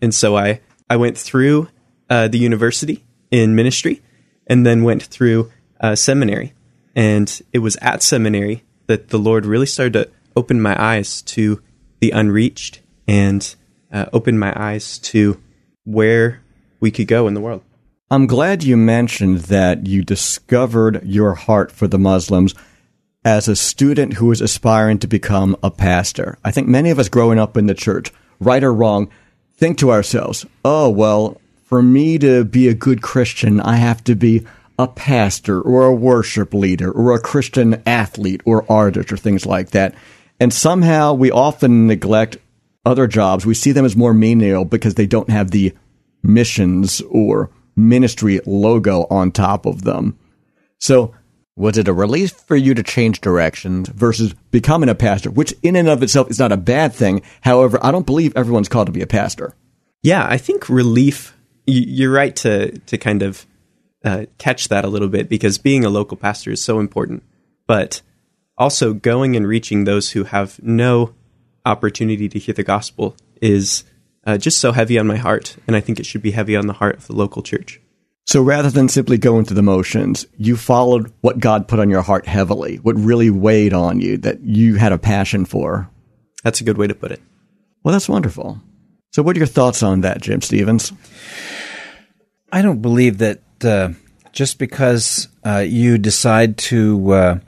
And 0.01 0.15
so 0.15 0.37
I, 0.37 0.61
I 0.89 0.97
went 0.97 1.17
through 1.19 1.69
uh, 2.11 2.29
the 2.29 2.39
university 2.39 3.05
in 3.31 3.55
ministry 3.55 4.03
and 4.47 4.67
then 4.67 4.83
went 4.83 5.03
through 5.03 5.51
uh, 5.81 5.95
seminary. 5.95 6.53
And 6.95 7.41
it 7.53 7.61
was 7.61 7.77
at 7.77 8.03
seminary 8.03 8.65
that 8.87 9.09
the 9.09 9.19
Lord 9.19 9.47
really 9.47 9.67
started 9.67 9.93
to 9.93 10.11
open 10.37 10.61
my 10.61 10.81
eyes 10.81 11.23
to 11.23 11.63
the 12.01 12.11
unreached 12.11 12.81
and 13.07 13.55
uh, 13.93 14.07
open 14.13 14.39
my 14.39 14.53
eyes 14.57 14.99
to 14.99 15.41
where 15.85 16.43
we 16.81 16.91
could 16.91 17.07
go 17.07 17.27
in 17.29 17.35
the 17.35 17.41
world. 17.41 17.63
I'm 18.11 18.27
glad 18.27 18.63
you 18.63 18.77
mentioned 18.77 19.39
that 19.45 19.87
you 19.87 20.03
discovered 20.03 21.03
your 21.05 21.35
heart 21.35 21.73
for 21.73 21.87
the 21.87 21.99
Muslims 21.99 22.55
as 23.25 23.49
a 23.49 23.57
student 23.57 24.15
who 24.15 24.31
is 24.33 24.41
aspiring 24.41 24.99
to 24.99 25.07
become 25.07 25.57
a 25.63 25.71
pastor. 25.71 26.39
I 26.45 26.51
think 26.51 26.69
many 26.69 26.91
of 26.91 26.99
us 26.99 27.09
growing 27.09 27.39
up 27.39 27.57
in 27.57 27.67
the 27.67 27.75
church, 27.75 28.13
right 28.41 28.63
or 28.63 28.73
wrong, 28.73 29.11
think 29.55 29.79
to 29.79 29.93
ourselves, 29.93 30.45
oh, 30.65 30.91
well, 30.91 31.41
for 31.65 31.83
me 31.83 32.19
to 32.19 32.45
be 32.45 32.69
a 32.69 32.75
good 32.75 33.01
Christian, 33.01 33.61
I 33.61 33.77
have 33.77 34.03
to 34.05 34.15
be 34.15 34.45
a 34.79 34.89
pastor 34.89 35.61
or 35.61 35.85
a 35.85 35.95
worship 35.95 36.53
leader 36.53 36.91
or 36.91 37.15
a 37.15 37.21
Christian 37.21 37.83
athlete 37.87 38.41
or 38.45 38.71
artist 38.71 39.13
or 39.13 39.17
things 39.17 39.47
like 39.47 39.71
that. 39.71 39.95
And 40.41 40.53
somehow 40.53 41.15
we 41.15 41.31
often 41.31 41.87
neglect 41.87 42.39
other 42.85 43.07
jobs. 43.07 43.47
We 43.47 43.55
see 43.55 43.73
them 43.73 43.85
as 43.85 43.97
more 43.97 44.13
menial 44.13 44.65
because 44.65 44.95
they 44.95 45.07
don't 45.07 45.31
have 45.31 45.51
the 45.51 45.75
missions 46.23 47.01
or 47.03 47.51
ministry 47.77 48.41
logo 48.45 49.07
on 49.09 49.31
top 49.31 49.67
of 49.67 49.83
them. 49.83 50.19
So, 50.79 51.15
was 51.57 51.77
it 51.77 51.89
a 51.89 51.93
relief 51.93 52.33
for 52.33 52.57
you 52.57 52.75
to 52.75 52.83
change 52.83 53.21
directions 53.21 53.89
versus 53.89 54.35
becoming 54.51 54.89
a 54.89 54.95
pastor, 54.95 55.31
which 55.31 55.55
in 55.63 55.77
and 55.77 55.89
of 55.89 56.03
itself 56.03 56.31
is 56.31 56.39
not 56.39 56.53
a 56.53 56.57
bad 56.57 56.95
thing? 56.95 57.23
However, 57.43 57.79
I 57.83 57.91
don't 57.91 58.07
believe 58.07 58.33
everyone's 58.37 58.69
called 58.69 58.87
to 58.87 58.93
be 58.93 59.03
a 59.03 59.07
pastor. 59.07 59.55
Yeah, 60.03 60.27
I 60.29 60.39
think 60.39 60.69
relief. 60.69 61.37
You're 61.67 62.13
right 62.13 62.35
to 62.37 62.77
to 62.79 62.99
kind 62.99 63.23
of 63.23 63.47
uh, 64.05 64.27
catch 64.39 64.69
that 64.69 64.85
a 64.85 64.89
little 64.89 65.09
bit 65.09 65.29
because 65.29 65.59
being 65.59 65.85
a 65.85 65.91
local 65.91 66.17
pastor 66.17 66.51
is 66.51 66.63
so 66.63 66.81
important, 66.81 67.23
but 67.67 68.03
also 68.59 68.95
going 68.95 69.37
and 69.37 69.47
reaching 69.47 69.85
those 69.85 70.11
who 70.11 70.25
have 70.25 70.61
no 70.63 71.15
opportunity 71.65 72.29
to 72.29 72.39
hear 72.39 72.55
the 72.55 72.65
gospel 72.65 73.17
is 73.41 73.85
uh, 74.25 74.39
just 74.39 74.59
so 74.59 74.73
heavy 74.73 74.99
on 74.99 75.07
my 75.07 75.17
heart, 75.17 75.57
and 75.67 75.77
I 75.77 75.81
think 75.81 76.01
it 76.01 76.07
should 76.07 76.23
be 76.23 76.33
heavy 76.33 76.57
on 76.57 76.67
the 76.67 76.73
heart 76.75 76.97
of 76.97 77.07
the 77.07 77.15
local 77.15 77.43
church. 77.43 77.81
So 78.27 78.41
rather 78.41 78.71
than 78.71 78.89
simply 78.89 79.19
going 79.19 79.45
through 79.45 79.57
the 79.57 79.63
motions, 79.63 80.27
you 80.37 80.57
followed 80.57 81.13
what 81.23 81.41
God 81.41 81.67
put 81.67 81.81
on 81.81 81.91
your 81.91 82.03
heart 82.03 82.27
heavily, 82.27 82.77
what 82.77 82.97
really 82.97 83.31
weighed 83.31 83.73
on 83.73 84.01
you, 84.01 84.17
that 84.19 84.41
you 84.43 84.77
had 84.77 84.93
a 84.93 84.99
passion 84.99 85.45
for. 85.45 85.91
That's 86.45 86.61
a 86.61 86.65
good 86.65 86.79
way 86.79 86.87
to 86.87 86.95
put 86.95 87.11
it. 87.11 87.21
Well, 87.83 87.93
that's 87.93 88.09
wonderful. 88.09 88.61
So, 89.13 89.23
what 89.23 89.37
are 89.37 89.41
your 89.41 89.47
thoughts 89.47 89.83
on 89.83 90.03
that, 90.03 90.23
Jim 90.23 90.41
Stevens? 90.41 90.93
I 92.53 92.63
don't 92.63 92.81
believe 92.81 93.19
that 93.19 93.43
uh, 93.65 93.91
just 94.33 94.59
because 94.59 95.29
uh, 95.45 95.59
you 95.59 95.99
decide 95.99 96.59
to 96.59 97.13
uh, 97.13 97.39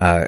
uh 0.00 0.26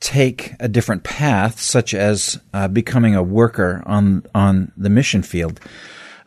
take 0.00 0.54
a 0.60 0.68
different 0.68 1.02
path, 1.02 1.60
such 1.60 1.92
as 1.92 2.40
uh, 2.54 2.68
becoming 2.68 3.16
a 3.16 3.22
worker 3.22 3.82
on 3.86 4.24
on 4.34 4.70
the 4.76 4.90
mission 4.90 5.22
field, 5.22 5.60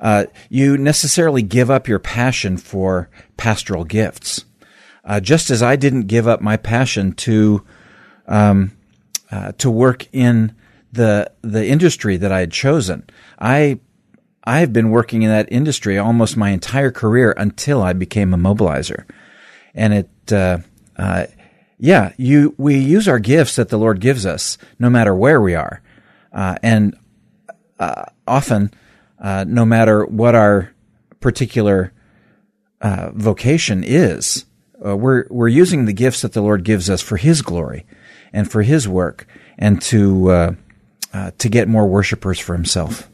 uh, 0.02 0.26
you 0.50 0.78
necessarily 0.78 1.44
give 1.44 1.70
up 1.70 1.88
your 1.88 2.00
passion 2.00 2.58
for 2.58 3.10
pastoral 3.38 3.86
gifts. 3.86 4.46
Uh, 5.06 5.20
just 5.20 5.50
as 5.50 5.64
I 5.64 5.76
didn't 5.76 6.08
give 6.08 6.28
up 6.28 6.42
my 6.42 6.58
passion 6.58 7.14
to 7.14 7.64
um, 8.28 8.72
uh, 9.32 9.54
to 9.54 9.70
work 9.70 10.08
in 10.12 10.56
the 10.92 11.32
the 11.42 11.66
industry 11.66 12.18
that 12.18 12.32
I 12.32 12.40
had 12.40 12.52
chosen, 12.52 13.08
I 13.40 13.80
I've 14.44 14.74
been 14.74 14.90
working 14.90 15.22
in 15.22 15.30
that 15.30 15.52
industry 15.52 15.98
almost 15.98 16.36
my 16.36 16.50
entire 16.50 16.92
career 16.92 17.34
until 17.38 17.82
I 17.82 17.94
became 17.94 18.34
a 18.34 18.38
mobilizer, 18.38 19.06
and 19.74 19.94
it 19.94 20.34
uh, 20.34 20.60
uh, 20.98 21.26
yeah, 21.78 22.14
you 22.18 22.54
we 22.58 22.78
use 22.78 23.08
our 23.08 23.20
gifts 23.20 23.56
that 23.56 23.70
the 23.70 23.78
Lord 23.78 24.00
gives 24.02 24.26
us, 24.26 24.58
no 24.78 24.90
matter 24.90 25.16
where 25.16 25.42
we 25.42 25.56
are, 25.56 25.82
uh, 26.32 26.56
and 26.62 26.96
uh, 27.80 28.06
often, 28.28 28.72
uh, 29.22 29.46
no 29.48 29.66
matter 29.66 30.06
what 30.06 30.36
our 30.36 30.74
particular 31.20 31.94
uh, 32.82 33.12
vocation 33.14 33.84
is, 33.84 34.46
uh, 34.84 34.98
we're 34.98 35.28
we're 35.30 35.48
using 35.48 35.86
the 35.86 35.94
gifts 35.94 36.22
that 36.22 36.34
the 36.34 36.42
Lord 36.42 36.64
gives 36.64 36.90
us 36.90 37.02
for 37.02 37.18
His 37.18 37.42
glory 37.42 37.86
and 38.34 38.52
for 38.52 38.64
His 38.64 38.88
work, 38.88 39.28
and 39.58 39.82
to 39.84 40.32
uh, 40.32 40.52
to 41.38 41.50
get 41.50 41.68
more 41.68 41.88
worshipers 41.88 42.40
for 42.40 42.54
Himself. 42.54 43.10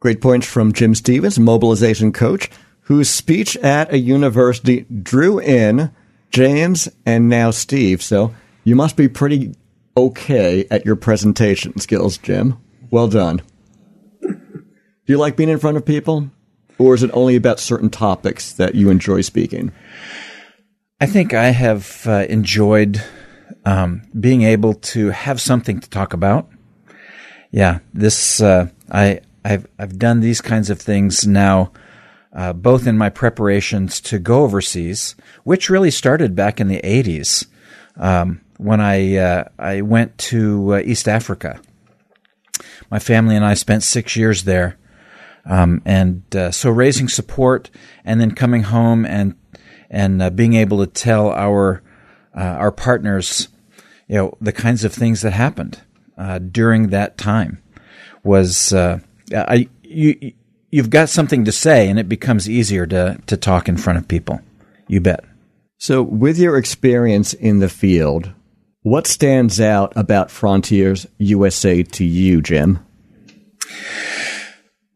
Great 0.00 0.22
points 0.22 0.46
from 0.46 0.72
Jim 0.72 0.94
Stevens, 0.94 1.38
mobilization 1.38 2.10
coach, 2.10 2.48
whose 2.82 3.10
speech 3.10 3.56
at 3.58 3.92
a 3.92 3.98
university 3.98 4.86
drew 5.02 5.38
in 5.38 5.90
James, 6.30 6.88
and 7.04 7.28
now 7.28 7.50
Steve. 7.50 8.02
So 8.02 8.34
you 8.64 8.74
must 8.74 8.96
be 8.96 9.08
pretty 9.08 9.54
okay 9.96 10.64
at 10.70 10.86
your 10.86 10.96
presentation 10.96 11.78
skills, 11.78 12.16
Jim. 12.16 12.56
Well 12.90 13.08
done. 13.08 13.42
Do 15.10 15.14
you 15.14 15.18
like 15.18 15.34
being 15.34 15.48
in 15.48 15.58
front 15.58 15.76
of 15.76 15.84
people? 15.84 16.30
Or 16.78 16.94
is 16.94 17.02
it 17.02 17.10
only 17.12 17.34
about 17.34 17.58
certain 17.58 17.90
topics 17.90 18.52
that 18.52 18.76
you 18.76 18.90
enjoy 18.90 19.22
speaking? 19.22 19.72
I 21.00 21.06
think 21.06 21.34
I 21.34 21.46
have 21.46 22.06
uh, 22.06 22.26
enjoyed 22.28 23.02
um, 23.64 24.02
being 24.20 24.42
able 24.42 24.74
to 24.74 25.10
have 25.10 25.40
something 25.40 25.80
to 25.80 25.90
talk 25.90 26.12
about. 26.12 26.48
Yeah, 27.50 27.80
this 27.92 28.40
uh, 28.40 28.68
I 28.88 29.22
I've 29.44 29.66
I've 29.80 29.98
done 29.98 30.20
these 30.20 30.40
kinds 30.40 30.70
of 30.70 30.80
things 30.80 31.26
now 31.26 31.72
uh, 32.32 32.52
both 32.52 32.86
in 32.86 32.96
my 32.96 33.10
preparations 33.10 34.00
to 34.02 34.20
go 34.20 34.44
overseas, 34.44 35.16
which 35.42 35.68
really 35.68 35.90
started 35.90 36.36
back 36.36 36.60
in 36.60 36.68
the 36.68 36.80
80s 36.82 37.48
um, 37.96 38.42
when 38.58 38.80
I, 38.80 39.16
uh, 39.16 39.44
I 39.58 39.80
went 39.80 40.18
to 40.18 40.74
uh, 40.74 40.78
East 40.84 41.08
Africa. 41.08 41.60
My 42.92 43.00
family 43.00 43.34
and 43.34 43.44
I 43.44 43.54
spent 43.54 43.82
six 43.82 44.14
years 44.14 44.44
there. 44.44 44.76
Um, 45.44 45.82
and 45.84 46.24
uh, 46.36 46.50
so 46.50 46.70
raising 46.70 47.08
support 47.08 47.70
and 48.04 48.20
then 48.20 48.34
coming 48.34 48.64
home 48.64 49.04
and 49.04 49.34
and 49.88 50.22
uh, 50.22 50.30
being 50.30 50.54
able 50.54 50.84
to 50.84 50.86
tell 50.86 51.30
our 51.30 51.82
uh, 52.36 52.40
our 52.40 52.70
partners, 52.70 53.48
you 54.06 54.16
know, 54.16 54.36
the 54.40 54.52
kinds 54.52 54.84
of 54.84 54.92
things 54.92 55.22
that 55.22 55.32
happened 55.32 55.80
during 56.52 56.88
that 56.88 57.16
time 57.16 57.62
was 58.22 58.74
I 58.74 59.68
you 59.82 60.32
you've 60.70 60.90
got 60.90 61.08
something 61.08 61.44
to 61.44 61.52
say 61.52 61.88
and 61.88 61.98
it 61.98 62.08
becomes 62.08 62.48
easier 62.48 62.86
to, 62.86 63.18
to 63.26 63.36
talk 63.36 63.68
in 63.68 63.76
front 63.76 63.98
of 63.98 64.08
people. 64.08 64.40
You 64.88 65.00
bet. 65.00 65.24
So, 65.78 66.02
with 66.02 66.38
your 66.38 66.56
experience 66.58 67.32
in 67.32 67.60
the 67.60 67.68
field, 67.68 68.32
what 68.82 69.06
stands 69.06 69.60
out 69.60 69.92
about 69.96 70.30
Frontiers 70.30 71.06
USA 71.18 71.82
to 71.82 72.04
you, 72.04 72.42
Jim? 72.42 72.84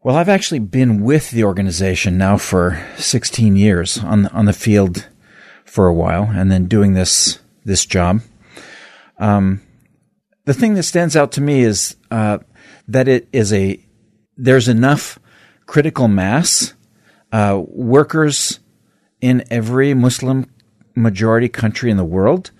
Well, 0.05 0.17
I've 0.17 0.29
actually 0.29 0.59
been 0.59 1.01
with 1.01 1.31
the 1.31 1.43
organization 1.45 2.15
now 2.15 2.37
for 2.37 2.79
16 2.95 3.55
years 3.55 3.97
on 3.97 4.27
on 4.27 4.45
the 4.45 4.53
field 4.53 5.09
for 5.63 5.87
a 5.87 5.93
while, 5.95 6.29
and 6.31 6.51
then 6.51 6.67
doing 6.67 6.93
this 6.93 7.39
this 7.63 7.87
job. 7.87 8.21
Um, 9.17 9.63
the 10.43 10.53
thing 10.53 10.75
that 10.75 10.83
stands 10.83 11.15
out 11.15 11.31
to 11.31 11.41
me 11.41 11.61
is 11.61 11.95
uh, 12.11 12.37
that 12.87 13.07
it 13.07 13.27
is 13.33 13.51
a 13.51 13.83
there's 14.37 14.67
enough 14.67 15.17
critical 15.65 16.07
mass, 16.07 16.75
uh, 17.31 17.63
workers 17.65 18.59
in 19.21 19.43
every 19.49 19.95
Muslim 19.95 20.45
majority 20.93 21.49
country 21.49 21.89
in 21.89 21.97
the 21.97 22.05
world, 22.05 22.51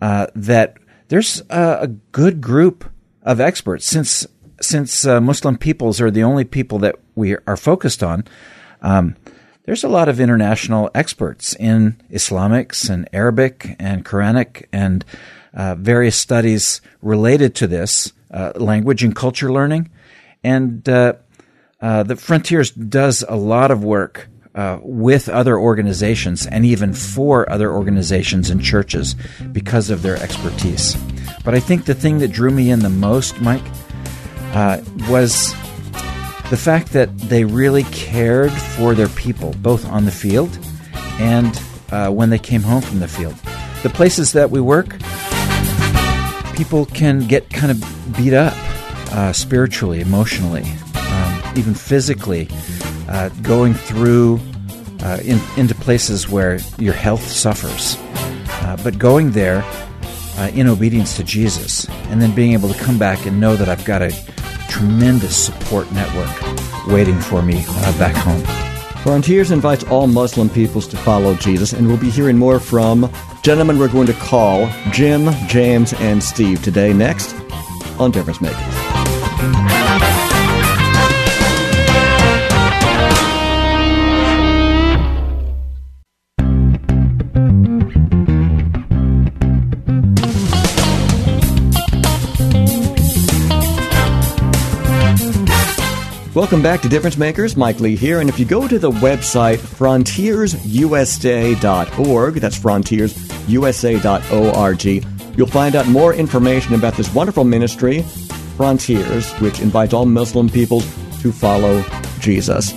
uh, 0.00 0.28
that 0.36 0.76
there's 1.08 1.42
a, 1.50 1.78
a, 1.80 1.86
good 1.88 2.40
group 2.40 2.88
of 3.22 3.40
experts. 3.40 3.84
Since 3.84 4.28
since 4.60 5.06
uh, 5.06 5.20
Muslim 5.20 5.56
peoples 5.56 6.00
are 6.00 6.10
the 6.10 6.22
only 6.22 6.44
people 6.44 6.78
that 6.80 6.96
we 7.14 7.36
are 7.46 7.56
focused 7.56 8.02
on, 8.02 8.24
um, 8.82 9.16
there's 9.64 9.84
a 9.84 9.88
lot 9.88 10.08
of 10.08 10.18
international 10.18 10.90
experts 10.94 11.54
in 11.56 12.00
Islamics 12.10 12.88
and 12.88 13.08
Arabic 13.12 13.76
and 13.78 14.04
Quranic 14.04 14.64
and 14.72 15.04
uh, 15.52 15.74
various 15.74 16.16
studies 16.16 16.80
related 17.02 17.54
to 17.56 17.66
this 17.66 18.12
uh, 18.30 18.52
language 18.56 19.04
and 19.04 19.14
culture 19.14 19.52
learning. 19.52 19.90
And 20.42 20.88
uh, 20.88 21.14
uh, 21.80 22.02
the 22.02 22.16
Frontiers 22.16 22.70
does 22.70 23.24
a 23.28 23.36
lot 23.36 23.70
of 23.70 23.84
work 23.84 24.28
uh, 24.54 24.78
with 24.82 25.28
other 25.28 25.58
organizations 25.58 26.46
and 26.46 26.64
even 26.64 26.92
for 26.92 27.48
other 27.50 27.70
organizations 27.70 28.50
and 28.50 28.62
churches 28.62 29.14
because 29.52 29.90
of 29.90 30.02
their 30.02 30.16
expertise. 30.16 30.96
But 31.44 31.54
I 31.54 31.60
think 31.60 31.84
the 31.84 31.94
thing 31.94 32.18
that 32.18 32.32
drew 32.32 32.50
me 32.50 32.70
in 32.70 32.80
the 32.80 32.88
most, 32.88 33.40
Mike, 33.40 33.64
uh, 34.58 34.82
was 35.08 35.52
the 36.50 36.58
fact 36.60 36.92
that 36.92 37.16
they 37.16 37.44
really 37.44 37.84
cared 37.84 38.50
for 38.50 38.92
their 38.92 39.08
people, 39.10 39.54
both 39.62 39.86
on 39.86 40.04
the 40.04 40.10
field 40.10 40.58
and 41.20 41.62
uh, 41.92 42.10
when 42.10 42.30
they 42.30 42.40
came 42.40 42.62
home 42.62 42.82
from 42.82 42.98
the 42.98 43.06
field. 43.06 43.36
The 43.84 43.88
places 43.88 44.32
that 44.32 44.50
we 44.50 44.60
work, 44.60 44.96
people 46.56 46.86
can 46.86 47.28
get 47.28 47.48
kind 47.50 47.70
of 47.70 48.16
beat 48.16 48.32
up 48.32 48.52
uh, 49.12 49.32
spiritually, 49.32 50.00
emotionally, 50.00 50.64
um, 50.96 51.42
even 51.54 51.72
physically, 51.72 52.48
uh, 53.08 53.28
going 53.42 53.74
through 53.74 54.40
uh, 55.04 55.20
in, 55.22 55.40
into 55.56 55.76
places 55.76 56.28
where 56.28 56.58
your 56.78 56.94
health 56.94 57.22
suffers. 57.22 57.96
Uh, 58.66 58.76
but 58.82 58.98
going 58.98 59.30
there 59.30 59.62
uh, 60.38 60.50
in 60.52 60.66
obedience 60.66 61.16
to 61.16 61.22
Jesus, 61.22 61.88
and 62.10 62.20
then 62.20 62.34
being 62.34 62.54
able 62.54 62.68
to 62.68 62.78
come 62.80 62.98
back 62.98 63.24
and 63.24 63.40
know 63.40 63.54
that 63.54 63.68
I've 63.68 63.84
got 63.84 64.02
a 64.02 64.10
tremendous 64.68 65.36
support 65.46 65.90
network 65.92 66.86
waiting 66.86 67.20
for 67.20 67.42
me 67.42 67.64
uh, 67.66 67.98
back 67.98 68.14
home. 68.14 68.42
Frontiers 69.02 69.50
invites 69.50 69.84
all 69.84 70.06
Muslim 70.06 70.48
peoples 70.48 70.86
to 70.88 70.96
follow 70.96 71.34
Jesus, 71.34 71.72
and 71.72 71.86
we'll 71.86 71.96
be 71.96 72.10
hearing 72.10 72.36
more 72.36 72.60
from 72.60 73.10
gentlemen 73.42 73.78
we're 73.78 73.88
going 73.88 74.06
to 74.06 74.12
call 74.14 74.68
Jim, 74.90 75.30
James, 75.46 75.92
and 75.94 76.22
Steve 76.22 76.62
today. 76.62 76.92
Next 76.92 77.34
on 77.98 78.10
Difference 78.10 78.40
Makers. 78.40 78.87
Welcome 96.38 96.62
back 96.62 96.80
to 96.82 96.88
Difference 96.88 97.16
Makers. 97.16 97.56
Mike 97.56 97.80
Lee 97.80 97.96
here. 97.96 98.20
And 98.20 98.28
if 98.28 98.38
you 98.38 98.44
go 98.44 98.68
to 98.68 98.78
the 98.78 98.92
website 98.92 99.58
frontiersusa.org, 99.58 102.34
that's 102.34 102.56
frontiersusa.org, 102.56 105.36
you'll 105.36 105.48
find 105.48 105.74
out 105.74 105.88
more 105.88 106.14
information 106.14 106.74
about 106.74 106.94
this 106.94 107.12
wonderful 107.12 107.42
ministry, 107.42 108.02
Frontiers, 108.56 109.32
which 109.40 109.58
invites 109.58 109.92
all 109.92 110.06
Muslim 110.06 110.48
peoples 110.48 110.84
to 111.22 111.32
follow 111.32 111.84
Jesus. 112.20 112.72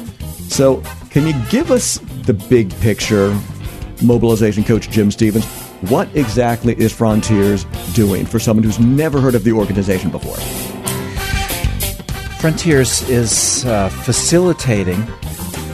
So, 0.50 0.82
can 1.12 1.27
you 1.27 1.36
give 1.51 1.70
us 1.70 2.00
the 2.24 2.34
big 2.34 2.75
picture, 2.80 3.39
mobilization 4.01 4.63
coach 4.63 4.89
Jim 4.89 5.12
Stevens? 5.12 5.46
What 5.91 6.10
exactly 6.15 6.74
is 6.80 6.91
Frontiers 6.91 7.65
doing 7.94 8.25
for 8.25 8.39
someone 8.39 8.63
who's 8.63 8.80
never 8.80 9.22
heard 9.22 9.36
of 9.36 9.44
the 9.44 9.51
organization 9.51 10.10
before? 10.10 10.38
Frontiers 12.41 13.07
is 13.07 13.65
uh, 13.65 13.89
facilitating 13.89 15.00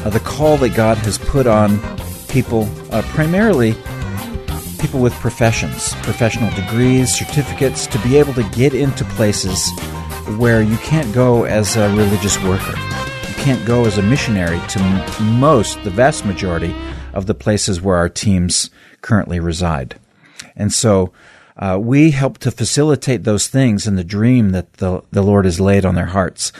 uh, 0.03 0.09
the 0.09 0.19
call 0.19 0.57
that 0.57 0.75
God 0.75 0.97
has 0.97 1.17
put 1.17 1.47
on 1.47 1.79
people, 2.27 2.67
uh, 2.91 3.01
primarily 3.03 3.73
people 4.77 4.99
with 4.99 5.13
professions, 5.13 5.93
professional 6.03 6.53
degrees, 6.55 7.17
certificates, 7.17 7.87
to 7.87 7.97
be 7.99 8.17
able 8.17 8.33
to 8.33 8.43
get 8.49 8.73
into 8.73 9.05
places 9.05 9.71
where 10.37 10.61
you 10.61 10.75
can't 10.79 11.15
go 11.15 11.45
as 11.45 11.77
a 11.77 11.87
religious 11.95 12.37
worker. 12.43 12.77
You 13.29 13.35
can't 13.35 13.65
go 13.65 13.85
as 13.85 13.97
a 13.97 14.01
missionary 14.01 14.59
to 14.67 14.79
m- 14.81 15.39
most, 15.39 15.81
the 15.85 15.89
vast 15.89 16.25
majority, 16.25 16.75
of 17.13 17.27
the 17.27 17.33
places 17.33 17.81
where 17.81 17.95
our 17.95 18.09
teams 18.09 18.71
currently 18.99 19.39
reside. 19.39 19.97
And 20.57 20.73
so, 20.73 21.13
uh, 21.57 21.77
we 21.81 22.11
help 22.11 22.37
to 22.39 22.51
facilitate 22.51 23.23
those 23.23 23.47
things 23.47 23.87
in 23.87 23.95
the 23.95 24.03
dream 24.03 24.51
that 24.51 24.73
the, 24.73 25.01
the 25.11 25.23
Lord 25.23 25.45
has 25.45 25.59
laid 25.59 25.85
on 25.85 25.95
their 25.95 26.07
hearts, 26.07 26.51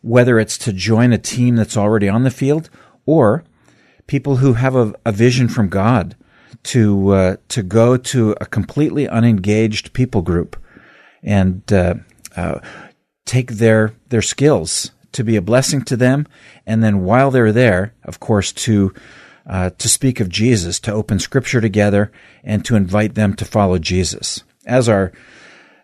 whether 0.00 0.38
it's 0.38 0.58
to 0.58 0.72
join 0.72 1.12
a 1.12 1.18
team 1.18 1.56
that's 1.56 1.76
already 1.76 2.08
on 2.08 2.24
the 2.24 2.30
field 2.30 2.68
or 3.06 3.44
people 4.06 4.36
who 4.36 4.54
have 4.54 4.74
a, 4.74 4.94
a 5.06 5.12
vision 5.12 5.48
from 5.48 5.68
God 5.68 6.16
to 6.64 7.10
uh, 7.10 7.36
to 7.48 7.62
go 7.62 7.96
to 7.96 8.36
a 8.40 8.46
completely 8.46 9.08
unengaged 9.08 9.92
people 9.92 10.22
group 10.22 10.56
and 11.22 11.72
uh, 11.72 11.94
uh, 12.36 12.60
take 13.24 13.52
their 13.52 13.94
their 14.08 14.22
skills 14.22 14.90
to 15.12 15.24
be 15.24 15.36
a 15.36 15.42
blessing 15.42 15.82
to 15.82 15.96
them, 15.96 16.26
and 16.66 16.82
then 16.82 17.04
while 17.04 17.30
they're 17.30 17.52
there, 17.52 17.94
of 18.04 18.18
course, 18.18 18.52
to 18.52 18.94
uh, 19.46 19.70
to 19.70 19.88
speak 19.88 20.20
of 20.20 20.28
Jesus, 20.28 20.78
to 20.80 20.92
open 20.92 21.18
Scripture 21.18 21.60
together, 21.60 22.12
and 22.44 22.64
to 22.64 22.76
invite 22.76 23.14
them 23.14 23.34
to 23.34 23.44
follow 23.44 23.78
Jesus. 23.78 24.42
As 24.66 24.88
our 24.88 25.12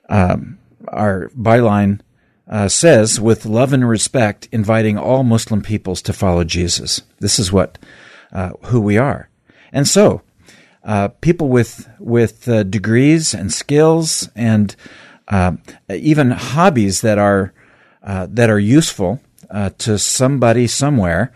um, 0.09 0.59
our 0.89 1.29
byline 1.31 2.01
uh, 2.49 2.69
says, 2.69 3.21
with 3.21 3.45
love 3.45 3.73
and 3.73 3.87
respect, 3.87 4.49
inviting 4.53 4.97
all 4.97 5.23
Muslim 5.23 5.61
peoples 5.61 6.01
to 6.03 6.13
follow 6.13 6.45
Jesus. 6.45 7.03
This 7.19 7.39
is 7.39 7.53
what 7.53 7.79
uh, 8.33 8.53
who 8.67 8.81
we 8.81 8.97
are, 8.97 9.29
and 9.73 9.87
so 9.87 10.23
uh, 10.85 11.09
people 11.21 11.49
with 11.49 11.89
with 11.99 12.49
uh, 12.49 12.63
degrees 12.63 13.35
and 13.35 13.53
skills 13.53 14.29
and 14.35 14.75
uh, 15.29 15.53
even 15.91 16.31
hobbies 16.31 17.01
that 17.03 17.19
are 17.19 17.53
that 18.03 18.49
are 18.49 18.59
useful 18.59 19.21
to 19.77 19.99
somebody 19.99 20.67
somewhere 20.67 21.31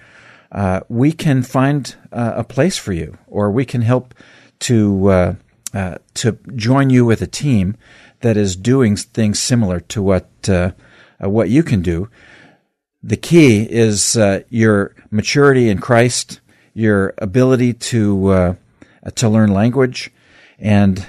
uh, 0.53 0.81
we 0.89 1.13
can 1.13 1.43
find 1.43 1.97
uh, 2.13 2.35
a 2.37 2.45
place 2.45 2.77
for 2.77 2.93
you, 2.93 3.17
or 3.27 3.51
we 3.51 3.65
can 3.65 3.81
help 3.83 4.15
to 4.61 5.09
uh, 5.09 5.35
uh 5.75 5.97
to 6.15 6.39
join 6.55 6.91
you 6.91 7.05
with 7.07 7.23
a 7.23 7.27
team 7.27 7.75
that 8.21 8.37
is 8.37 8.55
doing 8.55 8.95
things 8.95 9.41
similar 9.41 9.81
to 9.81 10.03
what 10.03 10.29
uh, 10.49 10.71
what 11.21 11.49
you 11.49 11.63
can 11.63 11.81
do. 11.81 12.09
The 13.03 13.17
key 13.17 13.63
is 13.63 14.17
your 14.51 14.95
maturity 15.11 15.71
in 15.71 15.79
Christ, 15.79 16.41
your 16.75 17.15
ability 17.19 17.73
to 17.73 18.57
to 19.15 19.29
learn 19.29 19.53
language, 19.53 20.13
and 20.59 21.05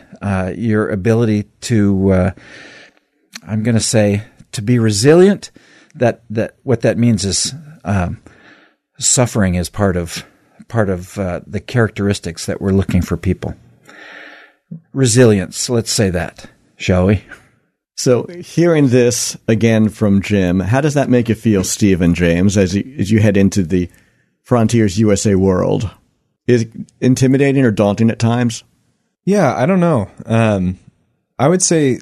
your 0.55 0.89
ability 0.89 1.43
to 1.61 2.33
I'm 3.45 3.61
going 3.61 3.75
to 3.75 3.81
say 3.81 4.23
to 4.53 4.61
be 4.61 4.79
resilient. 4.79 5.51
That 5.95 6.23
that 6.29 6.55
what 6.63 6.81
that 6.81 6.97
means 6.97 7.25
is. 7.25 7.53
Um, 7.83 8.21
suffering 9.03 9.55
is 9.55 9.69
part 9.69 9.97
of 9.97 10.25
part 10.67 10.89
of 10.89 11.17
uh, 11.17 11.41
the 11.45 11.59
characteristics 11.59 12.45
that 12.45 12.61
we're 12.61 12.71
looking 12.71 13.01
for 13.01 13.17
people. 13.17 13.55
Resilience, 14.93 15.69
let's 15.69 15.91
say 15.91 16.09
that, 16.09 16.49
shall 16.77 17.07
we? 17.07 17.23
So, 17.95 18.25
hearing 18.25 18.87
this 18.87 19.37
again 19.47 19.89
from 19.89 20.21
Jim, 20.21 20.59
how 20.59 20.81
does 20.81 20.95
that 20.95 21.09
make 21.09 21.29
you 21.29 21.35
feel, 21.35 21.63
Steve 21.63 22.01
and 22.01 22.15
James, 22.15 22.57
as 22.57 22.75
you, 22.75 22.95
as 22.97 23.11
you 23.11 23.19
head 23.19 23.37
into 23.37 23.61
the 23.61 23.89
Frontiers 24.41 24.97
USA 24.97 25.35
world? 25.35 25.89
Is 26.47 26.63
it 26.63 26.71
intimidating 26.99 27.63
or 27.63 27.71
daunting 27.71 28.09
at 28.09 28.19
times? 28.19 28.63
Yeah, 29.25 29.55
I 29.55 29.65
don't 29.65 29.79
know. 29.79 30.09
Um, 30.25 30.79
I 31.37 31.47
would 31.47 31.61
say 31.61 31.99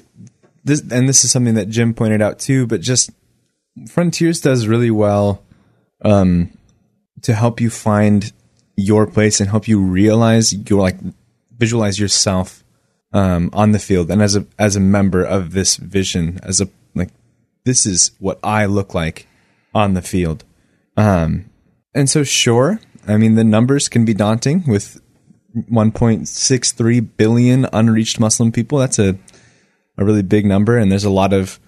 this, 0.64 0.80
and 0.80 1.08
this 1.08 1.24
is 1.24 1.30
something 1.30 1.54
that 1.54 1.68
Jim 1.68 1.94
pointed 1.94 2.22
out 2.22 2.38
too, 2.38 2.66
but 2.66 2.80
just 2.80 3.10
Frontiers 3.88 4.40
does 4.40 4.66
really 4.66 4.90
well 4.90 5.42
um, 6.04 6.50
to 7.22 7.34
help 7.34 7.60
you 7.60 7.70
find 7.70 8.32
your 8.76 9.06
place 9.06 9.40
and 9.40 9.50
help 9.50 9.68
you 9.68 9.80
realize 9.80 10.52
your 10.52 10.80
like 10.80 10.96
visualize 11.56 11.98
yourself 11.98 12.64
um, 13.12 13.50
on 13.52 13.72
the 13.72 13.78
field 13.78 14.10
and 14.10 14.22
as 14.22 14.34
a 14.34 14.46
as 14.58 14.76
a 14.76 14.80
member 14.80 15.22
of 15.22 15.52
this 15.52 15.76
vision 15.76 16.40
as 16.42 16.60
a 16.60 16.68
like 16.94 17.10
this 17.64 17.86
is 17.86 18.12
what 18.18 18.38
I 18.42 18.66
look 18.66 18.94
like 18.94 19.26
on 19.74 19.94
the 19.94 20.02
field. 20.02 20.44
Um, 20.96 21.50
and 21.94 22.08
so 22.08 22.24
sure, 22.24 22.80
I 23.06 23.16
mean 23.16 23.34
the 23.34 23.44
numbers 23.44 23.88
can 23.88 24.04
be 24.04 24.14
daunting 24.14 24.64
with 24.66 25.00
1.63 25.56 27.08
billion 27.16 27.66
unreached 27.72 28.18
Muslim 28.18 28.52
people. 28.52 28.78
That's 28.78 28.98
a 28.98 29.18
a 29.98 30.04
really 30.04 30.22
big 30.22 30.46
number, 30.46 30.78
and 30.78 30.90
there's 30.90 31.04
a 31.04 31.10
lot 31.10 31.32
of, 31.32 31.60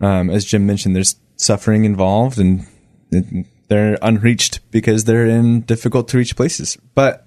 um, 0.00 0.30
as 0.30 0.44
Jim 0.44 0.66
mentioned, 0.66 0.94
there's 0.94 1.16
suffering 1.36 1.84
involved, 1.84 2.38
and 2.38 2.66
it, 3.10 3.46
they're 3.70 3.96
unreached 4.02 4.60
because 4.72 5.04
they're 5.04 5.26
in 5.26 5.60
difficult 5.60 6.08
to 6.08 6.18
reach 6.18 6.36
places. 6.36 6.76
But 6.94 7.26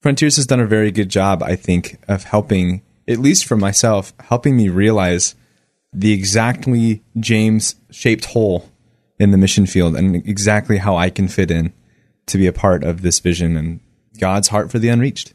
Frontiers 0.00 0.36
has 0.36 0.46
done 0.46 0.58
a 0.58 0.66
very 0.66 0.90
good 0.90 1.10
job, 1.10 1.42
I 1.42 1.54
think, 1.54 1.98
of 2.08 2.24
helping, 2.24 2.82
at 3.06 3.18
least 3.18 3.44
for 3.44 3.56
myself, 3.56 4.14
helping 4.18 4.56
me 4.56 4.70
realize 4.70 5.36
the 5.92 6.12
exactly 6.12 7.04
James 7.20 7.76
shaped 7.90 8.24
hole 8.24 8.70
in 9.20 9.32
the 9.32 9.38
mission 9.38 9.66
field 9.66 9.94
and 9.94 10.16
exactly 10.26 10.78
how 10.78 10.96
I 10.96 11.10
can 11.10 11.28
fit 11.28 11.50
in 11.50 11.74
to 12.26 12.38
be 12.38 12.46
a 12.46 12.52
part 12.52 12.82
of 12.82 13.02
this 13.02 13.20
vision 13.20 13.56
and 13.58 13.80
God's 14.18 14.48
heart 14.48 14.70
for 14.70 14.78
the 14.78 14.88
unreached. 14.88 15.34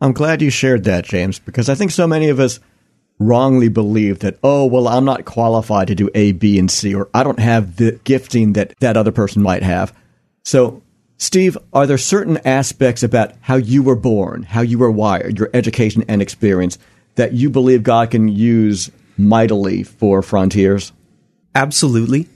I'm 0.00 0.12
glad 0.12 0.40
you 0.40 0.50
shared 0.50 0.84
that, 0.84 1.04
James, 1.04 1.40
because 1.40 1.68
I 1.68 1.74
think 1.74 1.90
so 1.90 2.06
many 2.06 2.28
of 2.28 2.38
us 2.38 2.60
wrongly 3.20 3.68
believe 3.68 4.18
that, 4.20 4.38
oh, 4.42 4.66
well, 4.66 4.88
I'm 4.88 5.04
not 5.04 5.24
qualified 5.24 5.86
to 5.88 5.94
do 5.94 6.10
A, 6.14 6.32
B, 6.32 6.58
and 6.58 6.70
C, 6.70 6.94
or 6.94 7.08
I 7.14 7.22
don't 7.22 7.38
have 7.38 7.76
the 7.76 8.00
gifting 8.02 8.54
that 8.54 8.74
that 8.80 8.96
other 8.96 9.12
person 9.12 9.42
might 9.42 9.62
have. 9.62 9.94
So, 10.44 10.82
Steve, 11.18 11.56
are 11.72 11.86
there 11.86 11.98
certain 11.98 12.38
aspects 12.46 13.02
about 13.02 13.34
how 13.42 13.56
you 13.56 13.82
were 13.82 13.94
born, 13.94 14.42
how 14.42 14.62
you 14.62 14.78
were 14.78 14.90
wired, 14.90 15.38
your 15.38 15.50
education 15.52 16.02
and 16.08 16.22
experience 16.22 16.78
that 17.16 17.34
you 17.34 17.50
believe 17.50 17.82
God 17.82 18.10
can 18.10 18.26
use 18.28 18.90
mightily 19.18 19.82
for 19.82 20.22
frontiers? 20.22 20.92
Absolutely. 21.54 22.26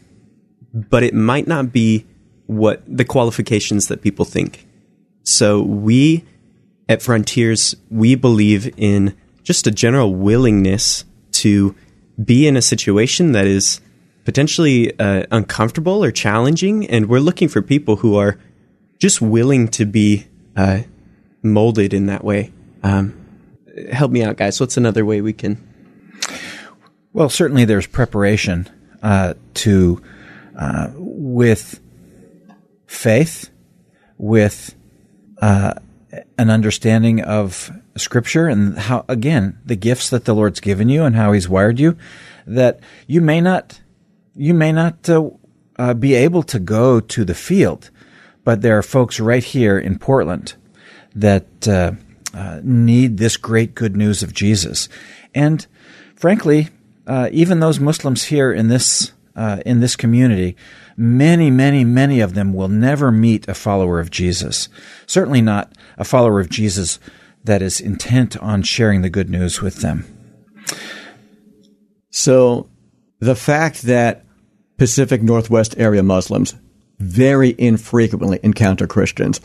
But 0.74 1.02
it 1.02 1.14
might 1.14 1.46
not 1.46 1.72
be 1.72 2.04
what 2.46 2.82
the 2.86 3.04
qualifications 3.04 3.88
that 3.88 4.02
people 4.02 4.26
think. 4.26 4.66
So 5.22 5.62
we 5.62 6.24
at 6.88 7.00
Frontiers, 7.00 7.74
we 7.90 8.14
believe 8.14 8.72
in 8.78 9.16
just 9.44 9.66
a 9.66 9.70
general 9.70 10.14
willingness 10.14 11.04
to 11.32 11.76
be 12.22 12.46
in 12.46 12.56
a 12.56 12.62
situation 12.62 13.32
that 13.32 13.46
is 13.46 13.80
potentially 14.24 14.98
uh, 14.98 15.24
uncomfortable 15.30 16.02
or 16.02 16.10
challenging, 16.10 16.86
and 16.88 17.08
we're 17.08 17.20
looking 17.20 17.48
for 17.48 17.62
people 17.62 17.96
who 17.96 18.16
are 18.16 18.38
just 18.98 19.20
willing 19.20 19.68
to 19.68 19.84
be 19.84 20.26
uh, 20.56 20.80
molded 21.42 21.92
in 21.92 22.06
that 22.06 22.24
way. 22.24 22.52
Um, 22.82 23.14
help 23.92 24.10
me 24.10 24.22
out, 24.22 24.36
guys. 24.36 24.58
What's 24.60 24.76
another 24.76 25.04
way 25.04 25.20
we 25.20 25.32
can? 25.32 25.62
Well, 27.12 27.28
certainly 27.28 27.64
there's 27.64 27.86
preparation 27.86 28.68
uh, 29.02 29.34
to 29.54 30.02
uh, 30.58 30.88
with 30.96 31.80
faith, 32.86 33.50
with 34.16 34.74
uh, 35.42 35.74
an 36.38 36.50
understanding 36.50 37.20
of 37.20 37.70
Scripture 37.96 38.48
and 38.48 38.78
how, 38.78 39.04
again, 39.08 39.58
the 39.64 39.76
gifts 39.76 40.10
that 40.10 40.24
the 40.24 40.34
Lord's 40.34 40.60
given 40.60 40.88
you 40.88 41.04
and 41.04 41.16
how 41.16 41.32
He's 41.32 41.48
wired 41.48 41.78
you, 41.78 41.96
that 42.46 42.80
you 43.06 43.20
may 43.20 43.40
not, 43.40 43.80
you 44.34 44.54
may 44.54 44.72
not 44.72 45.08
uh, 45.08 45.30
uh, 45.78 45.94
be 45.94 46.14
able 46.14 46.42
to 46.44 46.58
go 46.58 47.00
to 47.00 47.24
the 47.24 47.34
field, 47.34 47.90
but 48.44 48.62
there 48.62 48.76
are 48.76 48.82
folks 48.82 49.20
right 49.20 49.44
here 49.44 49.78
in 49.78 49.98
Portland 49.98 50.54
that 51.14 51.68
uh, 51.68 51.92
uh 52.34 52.60
need 52.64 53.18
this 53.18 53.36
great 53.36 53.74
good 53.74 53.96
news 53.96 54.22
of 54.22 54.34
Jesus, 54.34 54.88
and 55.34 55.66
frankly, 56.16 56.68
uh, 57.06 57.28
even 57.32 57.60
those 57.60 57.78
Muslims 57.78 58.24
here 58.24 58.52
in 58.52 58.68
this 58.68 59.12
uh, 59.36 59.60
in 59.64 59.80
this 59.80 59.94
community 59.94 60.56
many, 60.96 61.50
many, 61.50 61.84
many 61.84 62.20
of 62.20 62.34
them 62.34 62.52
will 62.52 62.68
never 62.68 63.10
meet 63.10 63.48
a 63.48 63.54
follower 63.54 64.00
of 64.00 64.10
Jesus. 64.10 64.68
Certainly 65.06 65.42
not 65.42 65.72
a 65.98 66.04
follower 66.04 66.40
of 66.40 66.50
Jesus 66.50 66.98
that 67.44 67.62
is 67.62 67.80
intent 67.80 68.36
on 68.38 68.62
sharing 68.62 69.02
the 69.02 69.10
good 69.10 69.30
news 69.30 69.60
with 69.60 69.76
them. 69.76 70.06
So 72.10 72.68
the 73.20 73.36
fact 73.36 73.82
that 73.82 74.24
Pacific 74.76 75.22
Northwest 75.22 75.74
area 75.78 76.02
Muslims 76.02 76.54
very 76.98 77.54
infrequently 77.58 78.40
encounter 78.42 78.86
Christians, 78.86 79.40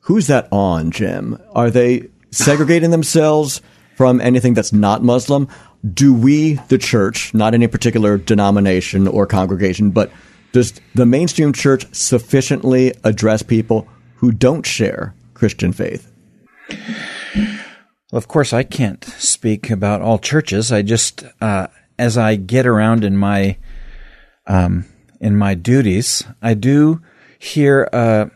who's 0.00 0.26
that 0.28 0.48
on, 0.52 0.90
Jim? 0.90 1.40
Are 1.52 1.70
they 1.70 2.08
segregating 2.30 2.90
themselves 2.90 3.60
from 3.96 4.20
anything 4.20 4.54
that's 4.54 4.72
not 4.72 5.02
Muslim? 5.02 5.48
Do 5.94 6.14
we, 6.14 6.54
the 6.68 6.78
church, 6.78 7.32
not 7.34 7.54
any 7.54 7.66
particular 7.66 8.18
denomination 8.18 9.08
or 9.08 9.26
congregation, 9.26 9.90
but 9.90 10.10
does 10.52 10.74
the 10.94 11.06
mainstream 11.06 11.52
church 11.52 11.86
sufficiently 11.94 12.92
address 13.04 13.42
people 13.42 13.88
who 14.16 14.32
don't 14.32 14.66
share 14.66 15.14
Christian 15.34 15.72
faith? 15.72 16.09
Well, 18.12 18.18
of 18.18 18.28
course, 18.28 18.52
I 18.52 18.62
can't 18.62 19.04
speak 19.04 19.70
about 19.70 20.02
all 20.02 20.18
churches. 20.18 20.72
I 20.72 20.82
just, 20.82 21.24
uh, 21.40 21.68
as 21.98 22.18
I 22.18 22.36
get 22.36 22.66
around 22.66 23.04
in 23.04 23.16
my 23.16 23.56
um, 24.46 24.86
in 25.20 25.36
my 25.36 25.54
duties, 25.54 26.24
I 26.42 26.54
do 26.54 27.02
hear 27.38 27.88
uh, 27.92 28.26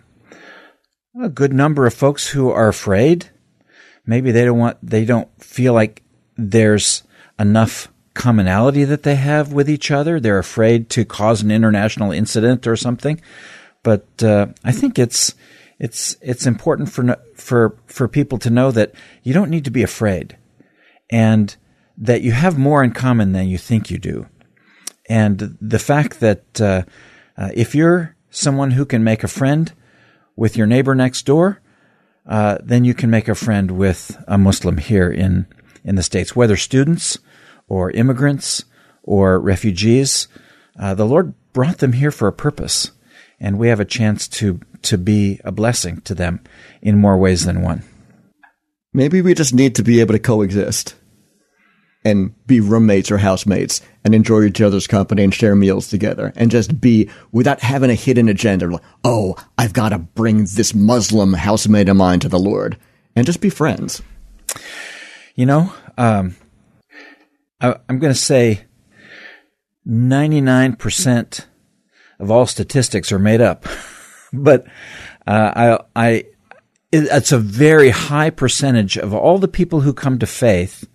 a 1.20 1.28
good 1.28 1.52
number 1.52 1.86
of 1.86 1.94
folks 1.94 2.28
who 2.28 2.50
are 2.50 2.68
afraid. 2.68 3.30
Maybe 4.06 4.30
they 4.30 4.44
don't 4.44 4.58
want, 4.58 4.78
they 4.82 5.04
don't 5.04 5.28
feel 5.42 5.72
like 5.72 6.02
there's 6.36 7.02
enough 7.38 7.88
commonality 8.12 8.84
that 8.84 9.02
they 9.02 9.16
have 9.16 9.52
with 9.52 9.68
each 9.68 9.90
other. 9.90 10.20
They're 10.20 10.38
afraid 10.38 10.88
to 10.90 11.04
cause 11.04 11.42
an 11.42 11.50
international 11.50 12.12
incident 12.12 12.66
or 12.66 12.76
something. 12.76 13.20
But 13.82 14.22
uh, 14.22 14.48
I 14.62 14.72
think 14.72 14.98
it's 14.98 15.34
it's 15.78 16.16
it's 16.20 16.46
important 16.46 16.90
for 16.90 17.16
for 17.34 17.76
for 17.86 18.08
people 18.08 18.38
to 18.38 18.50
know 18.50 18.70
that 18.70 18.92
you 19.22 19.32
don't 19.32 19.50
need 19.50 19.64
to 19.64 19.70
be 19.70 19.82
afraid, 19.82 20.36
and 21.10 21.56
that 21.96 22.22
you 22.22 22.32
have 22.32 22.58
more 22.58 22.82
in 22.82 22.92
common 22.92 23.32
than 23.32 23.48
you 23.48 23.58
think 23.58 23.90
you 23.90 23.98
do. 23.98 24.26
And 25.08 25.56
the 25.60 25.78
fact 25.78 26.20
that 26.20 26.60
uh, 26.60 26.82
uh, 27.36 27.50
if 27.54 27.74
you're 27.74 28.16
someone 28.30 28.72
who 28.72 28.84
can 28.84 29.04
make 29.04 29.22
a 29.22 29.28
friend 29.28 29.72
with 30.36 30.56
your 30.56 30.66
neighbor 30.66 30.94
next 30.94 31.26
door, 31.26 31.60
uh, 32.26 32.58
then 32.62 32.84
you 32.84 32.94
can 32.94 33.10
make 33.10 33.28
a 33.28 33.34
friend 33.34 33.70
with 33.70 34.16
a 34.26 34.38
Muslim 34.38 34.78
here 34.78 35.10
in 35.10 35.46
in 35.84 35.96
the 35.96 36.02
states, 36.02 36.34
whether 36.34 36.56
students 36.56 37.18
or 37.68 37.90
immigrants 37.90 38.64
or 39.02 39.38
refugees. 39.38 40.28
Uh, 40.78 40.94
the 40.94 41.04
Lord 41.04 41.34
brought 41.52 41.78
them 41.78 41.92
here 41.92 42.10
for 42.10 42.26
a 42.26 42.32
purpose, 42.32 42.92
and 43.38 43.58
we 43.58 43.68
have 43.68 43.80
a 43.80 43.84
chance 43.84 44.26
to 44.26 44.60
to 44.84 44.98
be 44.98 45.40
a 45.44 45.52
blessing 45.52 46.00
to 46.02 46.14
them 46.14 46.40
in 46.82 46.98
more 46.98 47.16
ways 47.16 47.44
than 47.44 47.62
one. 47.62 47.82
Maybe 48.92 49.22
we 49.22 49.34
just 49.34 49.54
need 49.54 49.74
to 49.76 49.82
be 49.82 50.00
able 50.00 50.14
to 50.14 50.20
coexist 50.20 50.94
and 52.04 52.34
be 52.46 52.60
roommates 52.60 53.10
or 53.10 53.18
housemates 53.18 53.80
and 54.04 54.14
enjoy 54.14 54.44
each 54.44 54.60
other's 54.60 54.86
company 54.86 55.24
and 55.24 55.34
share 55.34 55.56
meals 55.56 55.88
together 55.88 56.32
and 56.36 56.50
just 56.50 56.80
be 56.80 57.08
without 57.32 57.60
having 57.60 57.90
a 57.90 57.94
hidden 57.94 58.28
agenda 58.28 58.66
like, 58.68 58.82
oh, 59.02 59.36
I've 59.56 59.72
got 59.72 59.88
to 59.88 59.98
bring 59.98 60.44
this 60.44 60.74
Muslim 60.74 61.32
housemate 61.32 61.88
of 61.88 61.96
mine 61.96 62.20
to 62.20 62.28
the 62.28 62.38
Lord 62.38 62.76
and 63.16 63.24
just 63.26 63.40
be 63.40 63.48
friends. 63.48 64.02
You 65.34 65.46
know, 65.46 65.72
um, 65.96 66.36
I, 67.60 67.76
am 67.88 67.98
going 67.98 68.12
to 68.12 68.18
say 68.18 68.66
99% 69.88 71.46
of 72.18 72.30
all 72.30 72.46
statistics 72.46 73.10
are 73.10 73.18
made 73.18 73.40
up, 73.40 73.64
but 74.42 74.66
uh, 75.26 75.78
I, 75.96 76.08
I, 76.10 76.24
it's 76.92 77.32
a 77.32 77.38
very 77.38 77.90
high 77.90 78.30
percentage 78.30 78.96
of 78.96 79.14
all 79.14 79.38
the 79.38 79.48
people 79.48 79.80
who 79.80 79.92
come 79.92 80.18
to 80.18 80.26
faith 80.26 80.88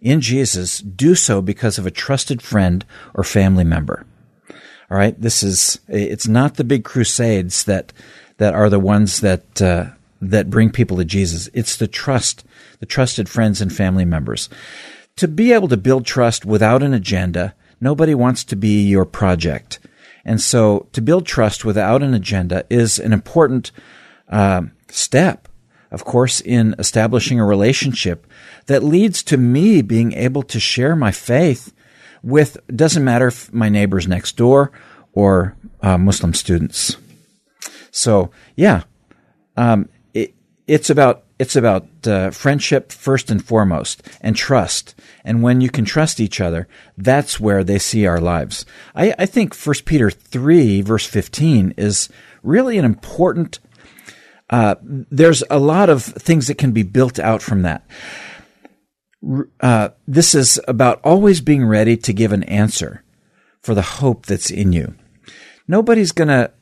in 0.00 0.20
Jesus 0.20 0.78
do 0.80 1.14
so 1.14 1.40
because 1.40 1.78
of 1.78 1.86
a 1.86 1.90
trusted 1.90 2.42
friend 2.42 2.84
or 3.14 3.24
family 3.24 3.64
member. 3.64 4.06
All 4.90 4.98
right, 4.98 5.18
this 5.20 5.42
is 5.42 5.80
it's 5.88 6.28
not 6.28 6.54
the 6.54 6.64
big 6.64 6.84
crusades 6.84 7.64
that 7.64 7.92
that 8.36 8.54
are 8.54 8.68
the 8.68 8.80
ones 8.80 9.20
that 9.20 9.62
uh, 9.62 9.86
that 10.20 10.50
bring 10.50 10.70
people 10.70 10.98
to 10.98 11.04
Jesus. 11.04 11.48
It's 11.54 11.76
the 11.76 11.88
trust, 11.88 12.44
the 12.80 12.86
trusted 12.86 13.28
friends 13.28 13.60
and 13.60 13.74
family 13.74 14.04
members 14.04 14.48
to 15.16 15.28
be 15.28 15.52
able 15.52 15.68
to 15.68 15.76
build 15.76 16.04
trust 16.04 16.44
without 16.44 16.82
an 16.82 16.92
agenda, 16.92 17.54
nobody 17.80 18.14
wants 18.14 18.44
to 18.44 18.56
be 18.56 18.82
your 18.82 19.04
project. 19.04 19.78
And 20.24 20.40
so 20.40 20.88
to 20.92 21.02
build 21.02 21.26
trust 21.26 21.64
without 21.64 22.02
an 22.02 22.14
agenda 22.14 22.64
is 22.70 22.98
an 22.98 23.12
important 23.12 23.70
uh, 24.28 24.62
step, 24.88 25.48
of 25.90 26.04
course, 26.04 26.40
in 26.40 26.74
establishing 26.78 27.38
a 27.38 27.44
relationship 27.44 28.26
that 28.66 28.82
leads 28.82 29.22
to 29.24 29.36
me 29.36 29.82
being 29.82 30.12
able 30.12 30.42
to 30.44 30.58
share 30.58 30.96
my 30.96 31.12
faith 31.12 31.72
with, 32.22 32.58
doesn't 32.74 33.04
matter 33.04 33.28
if 33.28 33.52
my 33.52 33.68
neighbors 33.68 34.08
next 34.08 34.36
door 34.36 34.72
or 35.12 35.56
uh, 35.82 35.98
Muslim 35.98 36.34
students. 36.34 36.96
So, 37.90 38.30
yeah, 38.56 38.84
um, 39.56 39.88
it, 40.14 40.34
it's 40.66 40.90
about 40.90 41.23
it's 41.38 41.56
about 41.56 41.86
uh, 42.06 42.30
friendship 42.30 42.92
first 42.92 43.30
and 43.30 43.44
foremost 43.44 44.02
and 44.20 44.36
trust. 44.36 44.94
And 45.24 45.42
when 45.42 45.60
you 45.60 45.68
can 45.68 45.84
trust 45.84 46.20
each 46.20 46.40
other, 46.40 46.68
that's 46.96 47.40
where 47.40 47.64
they 47.64 47.78
see 47.78 48.06
our 48.06 48.20
lives. 48.20 48.64
I, 48.94 49.14
I 49.18 49.26
think 49.26 49.54
1 49.54 49.74
Peter 49.84 50.10
3, 50.10 50.80
verse 50.82 51.06
15, 51.06 51.74
is 51.76 52.08
really 52.42 52.78
an 52.78 52.84
important. 52.84 53.58
Uh, 54.48 54.76
there's 54.82 55.42
a 55.50 55.58
lot 55.58 55.90
of 55.90 56.04
things 56.04 56.46
that 56.46 56.58
can 56.58 56.72
be 56.72 56.82
built 56.82 57.18
out 57.18 57.42
from 57.42 57.62
that. 57.62 57.84
Uh, 59.60 59.88
this 60.06 60.34
is 60.34 60.60
about 60.68 61.00
always 61.02 61.40
being 61.40 61.64
ready 61.64 61.96
to 61.96 62.12
give 62.12 62.30
an 62.30 62.44
answer 62.44 63.02
for 63.60 63.74
the 63.74 63.82
hope 63.82 64.26
that's 64.26 64.50
in 64.50 64.72
you. 64.72 64.94
Nobody's 65.66 66.12
going 66.12 66.28
to 66.28 66.52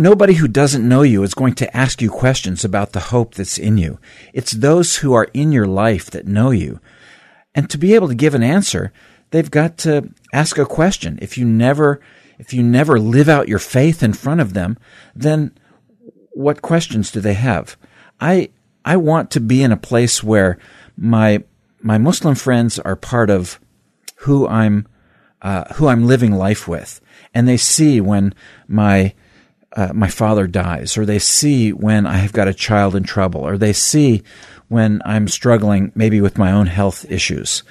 Nobody 0.00 0.34
who 0.34 0.46
doesn't 0.46 0.88
know 0.88 1.02
you 1.02 1.24
is 1.24 1.34
going 1.34 1.54
to 1.54 1.76
ask 1.76 2.00
you 2.00 2.08
questions 2.08 2.64
about 2.64 2.92
the 2.92 3.00
hope 3.00 3.34
that's 3.34 3.58
in 3.58 3.78
you. 3.78 3.98
It's 4.32 4.52
those 4.52 4.98
who 4.98 5.12
are 5.12 5.26
in 5.34 5.50
your 5.50 5.66
life 5.66 6.08
that 6.12 6.24
know 6.24 6.52
you. 6.52 6.78
And 7.52 7.68
to 7.68 7.78
be 7.78 7.96
able 7.96 8.06
to 8.06 8.14
give 8.14 8.32
an 8.32 8.44
answer, 8.44 8.92
they've 9.32 9.50
got 9.50 9.76
to 9.78 10.08
ask 10.32 10.56
a 10.56 10.64
question. 10.64 11.18
If 11.20 11.36
you 11.36 11.44
never, 11.44 12.00
if 12.38 12.52
you 12.52 12.62
never 12.62 13.00
live 13.00 13.28
out 13.28 13.48
your 13.48 13.58
faith 13.58 14.00
in 14.04 14.12
front 14.12 14.40
of 14.40 14.54
them, 14.54 14.78
then 15.16 15.50
what 16.30 16.62
questions 16.62 17.10
do 17.10 17.20
they 17.20 17.34
have? 17.34 17.76
I, 18.20 18.50
I 18.84 18.98
want 18.98 19.32
to 19.32 19.40
be 19.40 19.64
in 19.64 19.72
a 19.72 19.76
place 19.76 20.22
where 20.22 20.60
my, 20.96 21.42
my 21.82 21.98
Muslim 21.98 22.36
friends 22.36 22.78
are 22.78 22.94
part 22.94 23.30
of 23.30 23.58
who 24.18 24.46
I'm, 24.46 24.86
uh, 25.42 25.74
who 25.74 25.88
I'm 25.88 26.06
living 26.06 26.34
life 26.34 26.68
with. 26.68 27.00
And 27.34 27.48
they 27.48 27.56
see 27.56 28.00
when 28.00 28.32
my, 28.68 29.14
uh, 29.78 29.92
my 29.94 30.08
father 30.08 30.48
dies, 30.48 30.98
or 30.98 31.06
they 31.06 31.20
see 31.20 31.72
when 31.72 32.04
I 32.04 32.16
have 32.16 32.32
got 32.32 32.48
a 32.48 32.52
child 32.52 32.96
in 32.96 33.04
trouble, 33.04 33.42
or 33.42 33.56
they 33.56 33.72
see 33.72 34.24
when 34.66 35.00
I'm 35.04 35.28
struggling 35.28 35.92
maybe 35.94 36.20
with 36.20 36.36
my 36.36 36.50
own 36.50 36.66
health 36.66 37.08
issues, 37.08 37.62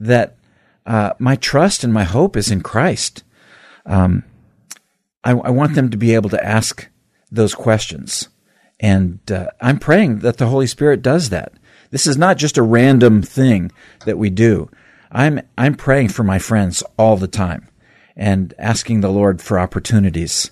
that 0.00 0.36
uh, 0.84 1.12
my 1.20 1.36
trust 1.36 1.84
and 1.84 1.92
my 1.92 2.02
hope 2.02 2.36
is 2.36 2.50
in 2.50 2.60
Christ. 2.60 3.22
Um, 3.86 4.24
I, 5.22 5.30
I, 5.30 5.50
want 5.50 5.76
them 5.76 5.90
to 5.90 5.96
be 5.96 6.16
able 6.16 6.28
to 6.30 6.44
ask 6.44 6.88
those 7.30 7.54
questions. 7.54 8.30
And 8.80 9.20
uh, 9.30 9.50
I'm 9.60 9.78
praying 9.78 10.18
that 10.20 10.38
the 10.38 10.48
Holy 10.48 10.66
Spirit 10.66 11.02
does 11.02 11.28
that. 11.28 11.52
This 11.92 12.08
is 12.08 12.16
not 12.16 12.36
just 12.36 12.58
a 12.58 12.62
random 12.62 13.22
thing 13.22 13.70
that 14.06 14.18
we 14.18 14.28
do. 14.28 14.70
I'm, 15.12 15.40
I'm 15.56 15.76
praying 15.76 16.08
for 16.08 16.24
my 16.24 16.40
friends 16.40 16.82
all 16.98 17.16
the 17.16 17.28
time 17.28 17.68
and 18.16 18.54
asking 18.58 19.02
the 19.02 19.12
Lord 19.12 19.40
for 19.40 19.60
opportunities 19.60 20.50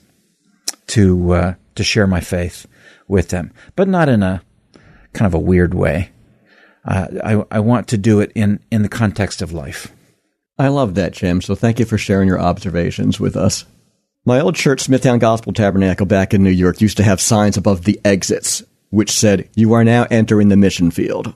to, 0.93 1.33
uh, 1.33 1.55
to 1.75 1.85
share 1.85 2.07
my 2.07 2.21
faith 2.21 2.67
with 3.09 3.29
them, 3.29 3.53
but 3.77 3.89
not 3.89 4.09
in 4.09 4.23
a 4.23 4.43
kind 5.13 5.27
of 5.27 5.35
a 5.35 5.39
weird 5.39 5.73
way. 5.75 6.11
Uh, 6.85 7.07
I, 7.25 7.57
I 7.57 7.61
want 7.61 7.89
to 7.89 7.99
do 7.99 8.21
it 8.21 8.33
in, 8.35 8.61
in 8.71 8.83
the 8.83 8.89
context 8.89 9.41
of 9.41 9.53
life. 9.53 9.93
I 10.59 10.69
love 10.69 10.95
that, 10.97 11.13
Jim. 11.13 11.41
So 11.41 11.55
thank 11.55 11.79
you 11.79 11.87
for 11.87 11.97
sharing 11.97 12.29
your 12.29 12.41
observations 12.41 13.19
with 13.19 13.37
us. 13.37 13.65
My 14.25 14.41
old 14.41 14.55
church, 14.55 14.83
Smithtown 14.83 15.19
Gospel 15.19 15.53
Tabernacle 15.53 16.07
back 16.07 16.35
in 16.35 16.43
New 16.43 16.51
York, 16.51 16.81
used 16.81 16.99
to 16.99 17.03
have 17.03 17.21
signs 17.21 17.57
above 17.57 17.85
the 17.85 18.01
exits 18.05 18.63
which 18.91 19.11
said, 19.11 19.49
You 19.55 19.73
are 19.73 19.85
now 19.85 20.07
entering 20.11 20.49
the 20.49 20.57
mission 20.57 20.91
field, 20.91 21.35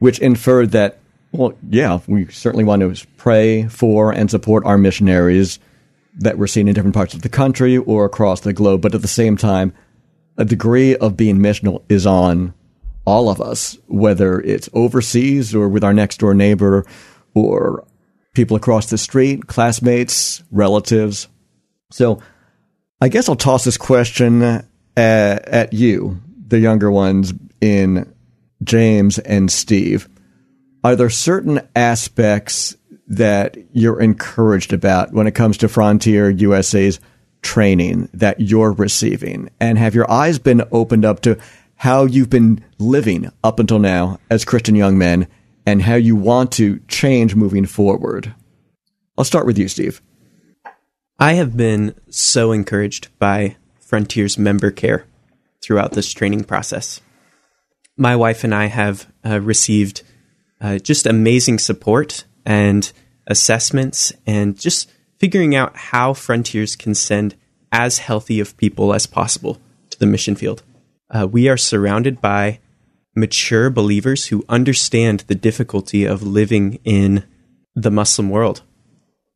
which 0.00 0.18
inferred 0.18 0.72
that, 0.72 0.98
well, 1.30 1.54
yeah, 1.70 2.00
we 2.08 2.26
certainly 2.26 2.64
want 2.64 2.82
to 2.82 3.06
pray 3.16 3.68
for 3.68 4.12
and 4.12 4.28
support 4.28 4.66
our 4.66 4.76
missionaries 4.76 5.60
that 6.14 6.38
we're 6.38 6.46
seeing 6.46 6.68
in 6.68 6.74
different 6.74 6.94
parts 6.94 7.14
of 7.14 7.22
the 7.22 7.28
country 7.28 7.76
or 7.76 8.04
across 8.04 8.40
the 8.40 8.52
globe, 8.52 8.82
but 8.82 8.94
at 8.94 9.02
the 9.02 9.08
same 9.08 9.36
time, 9.36 9.72
a 10.36 10.44
degree 10.44 10.96
of 10.96 11.16
being 11.16 11.38
missional 11.38 11.82
is 11.88 12.06
on 12.06 12.54
all 13.04 13.28
of 13.28 13.40
us, 13.40 13.76
whether 13.86 14.40
it's 14.40 14.68
overseas 14.72 15.54
or 15.54 15.68
with 15.68 15.84
our 15.84 15.92
next 15.92 16.18
door 16.18 16.34
neighbor 16.34 16.86
or 17.34 17.86
people 18.34 18.56
across 18.56 18.90
the 18.90 18.98
street, 18.98 19.46
classmates, 19.46 20.42
relatives. 20.50 21.28
So 21.90 22.22
I 23.00 23.08
guess 23.08 23.28
I'll 23.28 23.36
toss 23.36 23.64
this 23.64 23.76
question 23.76 24.42
at, 24.42 24.68
at 24.96 25.72
you, 25.72 26.20
the 26.46 26.58
younger 26.58 26.90
ones 26.90 27.32
in 27.60 28.12
James 28.62 29.18
and 29.18 29.50
Steve. 29.50 30.08
Are 30.84 30.96
there 30.96 31.10
certain 31.10 31.60
aspects 31.76 32.76
that 33.12 33.56
you're 33.72 34.00
encouraged 34.00 34.72
about 34.72 35.12
when 35.12 35.26
it 35.26 35.34
comes 35.34 35.56
to 35.58 35.68
Frontier 35.68 36.30
USA's 36.30 37.00
training 37.42 38.08
that 38.14 38.40
you're 38.40 38.72
receiving? 38.72 39.50
And 39.60 39.78
have 39.78 39.94
your 39.94 40.10
eyes 40.10 40.38
been 40.38 40.62
opened 40.72 41.04
up 41.04 41.20
to 41.22 41.38
how 41.82 42.04
you've 42.04 42.30
been 42.30 42.64
living 42.78 43.28
up 43.42 43.58
until 43.58 43.80
now 43.80 44.16
as 44.30 44.44
Christian 44.44 44.76
young 44.76 44.96
men 44.96 45.26
and 45.66 45.82
how 45.82 45.96
you 45.96 46.14
want 46.14 46.52
to 46.52 46.78
change 46.86 47.34
moving 47.34 47.66
forward. 47.66 48.32
I'll 49.18 49.24
start 49.24 49.46
with 49.46 49.58
you, 49.58 49.66
Steve. 49.66 50.00
I 51.18 51.32
have 51.32 51.56
been 51.56 51.94
so 52.08 52.52
encouraged 52.52 53.08
by 53.18 53.56
Frontier's 53.80 54.38
member 54.38 54.70
care 54.70 55.06
throughout 55.60 55.90
this 55.92 56.12
training 56.12 56.44
process. 56.44 57.00
My 57.96 58.14
wife 58.14 58.44
and 58.44 58.54
I 58.54 58.66
have 58.66 59.12
uh, 59.24 59.40
received 59.40 60.04
uh, 60.60 60.78
just 60.78 61.04
amazing 61.04 61.58
support 61.58 62.26
and 62.44 62.92
assessments 63.26 64.12
and 64.26 64.58
just 64.58 64.90
figuring 65.18 65.54
out 65.54 65.76
how 65.76 66.12
Frontiers 66.12 66.76
can 66.76 66.94
send 66.94 67.34
as 67.70 67.98
healthy 67.98 68.40
of 68.40 68.56
people 68.56 68.92
as 68.92 69.06
possible 69.06 69.60
to 69.90 69.98
the 69.98 70.06
mission 70.06 70.34
field 70.34 70.62
uh, 71.12 71.26
we 71.30 71.48
are 71.48 71.56
surrounded 71.56 72.20
by 72.20 72.58
mature 73.14 73.68
believers 73.70 74.26
who 74.26 74.44
understand 74.48 75.20
the 75.26 75.34
difficulty 75.34 76.04
of 76.04 76.22
living 76.22 76.78
in 76.84 77.24
the 77.74 77.90
Muslim 77.90 78.30
world. 78.30 78.62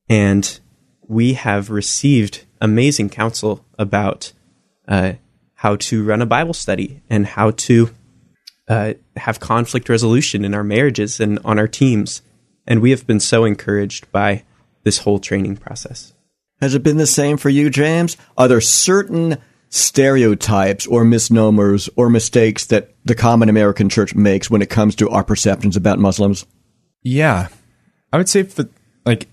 And 0.08 0.58
we 1.06 1.34
have 1.34 1.70
received 1.70 2.44
amazing 2.60 3.10
counsel 3.10 3.64
about 3.78 4.32
uh, 4.88 5.14
how 5.54 5.76
to 5.76 6.02
run 6.02 6.22
a 6.22 6.26
Bible 6.26 6.54
study 6.54 7.02
and 7.10 7.26
how 7.26 7.50
to 7.50 7.90
uh, 8.68 8.94
have 9.16 9.38
conflict 9.38 9.88
resolution 9.88 10.44
in 10.44 10.54
our 10.54 10.64
marriages 10.64 11.20
and 11.20 11.38
on 11.44 11.58
our 11.58 11.68
teams. 11.68 12.22
And 12.66 12.80
we 12.80 12.90
have 12.90 13.06
been 13.06 13.20
so 13.20 13.44
encouraged 13.44 14.10
by 14.10 14.44
this 14.82 14.98
whole 14.98 15.18
training 15.18 15.56
process. 15.56 16.12
Has 16.60 16.74
it 16.74 16.82
been 16.82 16.96
the 16.96 17.06
same 17.06 17.36
for 17.36 17.50
you, 17.50 17.70
James? 17.70 18.16
Are 18.36 18.48
there 18.48 18.60
certain 18.60 19.38
stereotypes 19.68 20.86
or 20.86 21.04
misnomers 21.04 21.88
or 21.96 22.08
mistakes 22.08 22.66
that 22.66 22.94
the 23.04 23.14
common 23.14 23.48
American 23.48 23.88
church 23.88 24.14
makes 24.14 24.50
when 24.50 24.62
it 24.62 24.70
comes 24.70 24.94
to 24.96 25.08
our 25.10 25.24
perceptions 25.24 25.76
about 25.76 25.98
Muslims? 25.98 26.46
Yeah. 27.02 27.48
I 28.12 28.16
would 28.16 28.28
say 28.28 28.44
for 28.44 28.68
like 29.04 29.28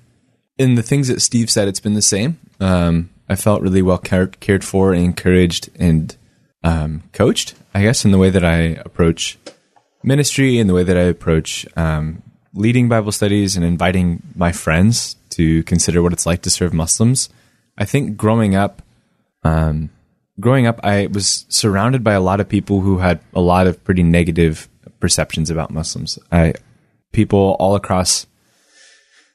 in 0.57 0.75
the 0.75 0.83
things 0.83 1.07
that 1.07 1.21
Steve 1.21 1.49
said, 1.49 1.67
it's 1.67 1.79
been 1.79 1.93
the 1.93 2.01
same. 2.01 2.39
Um, 2.59 3.09
I 3.29 3.35
felt 3.35 3.61
really 3.61 3.81
well 3.81 3.97
cared, 3.97 4.39
cared 4.39 4.63
for 4.63 4.93
and 4.93 5.03
encouraged 5.03 5.69
and 5.79 6.15
um, 6.63 7.03
coached, 7.13 7.55
I 7.73 7.81
guess, 7.81 8.05
in 8.05 8.11
the 8.11 8.17
way 8.17 8.29
that 8.29 8.43
I 8.43 8.57
approach 8.85 9.37
ministry 10.03 10.59
and 10.59 10.69
the 10.69 10.73
way 10.73 10.83
that 10.83 10.97
I 10.97 11.03
approach 11.03 11.65
um, 11.75 12.21
leading 12.53 12.87
Bible 12.87 13.11
studies 13.11 13.55
and 13.55 13.65
inviting 13.65 14.21
my 14.35 14.51
friends 14.51 15.15
to 15.31 15.63
consider 15.63 16.01
what 16.01 16.13
it's 16.13 16.25
like 16.25 16.41
to 16.43 16.49
serve 16.49 16.73
Muslims. 16.73 17.29
I 17.77 17.85
think 17.85 18.15
growing 18.15 18.55
up, 18.55 18.81
um, 19.43 19.89
growing 20.39 20.67
up, 20.67 20.79
I 20.83 21.07
was 21.07 21.45
surrounded 21.49 22.03
by 22.03 22.13
a 22.13 22.21
lot 22.21 22.39
of 22.39 22.47
people 22.47 22.81
who 22.81 22.99
had 22.99 23.19
a 23.33 23.41
lot 23.41 23.67
of 23.67 23.83
pretty 23.83 24.03
negative 24.03 24.69
perceptions 24.99 25.49
about 25.49 25.71
Muslims. 25.71 26.19
I, 26.31 26.53
people 27.11 27.55
all 27.59 27.75
across 27.75 28.27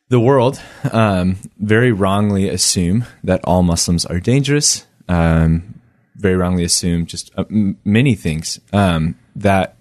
the 0.09 0.21
world 0.21 0.61
um, 0.93 1.37
very 1.59 1.93
wrongly 1.93 2.49
assume 2.49 3.05
that 3.25 3.41
all 3.45 3.63
Muslims 3.63 4.07
are 4.07 4.21
dangerous. 4.21 4.87
Um, 5.09 5.81
very 6.17 6.37
wrongly 6.37 6.65
assume 6.65 7.07
just 7.07 7.31
uh, 7.37 7.45
m- 7.51 7.79
many 7.85 8.15
things 8.15 8.61
um, 8.73 9.17
that 9.37 9.77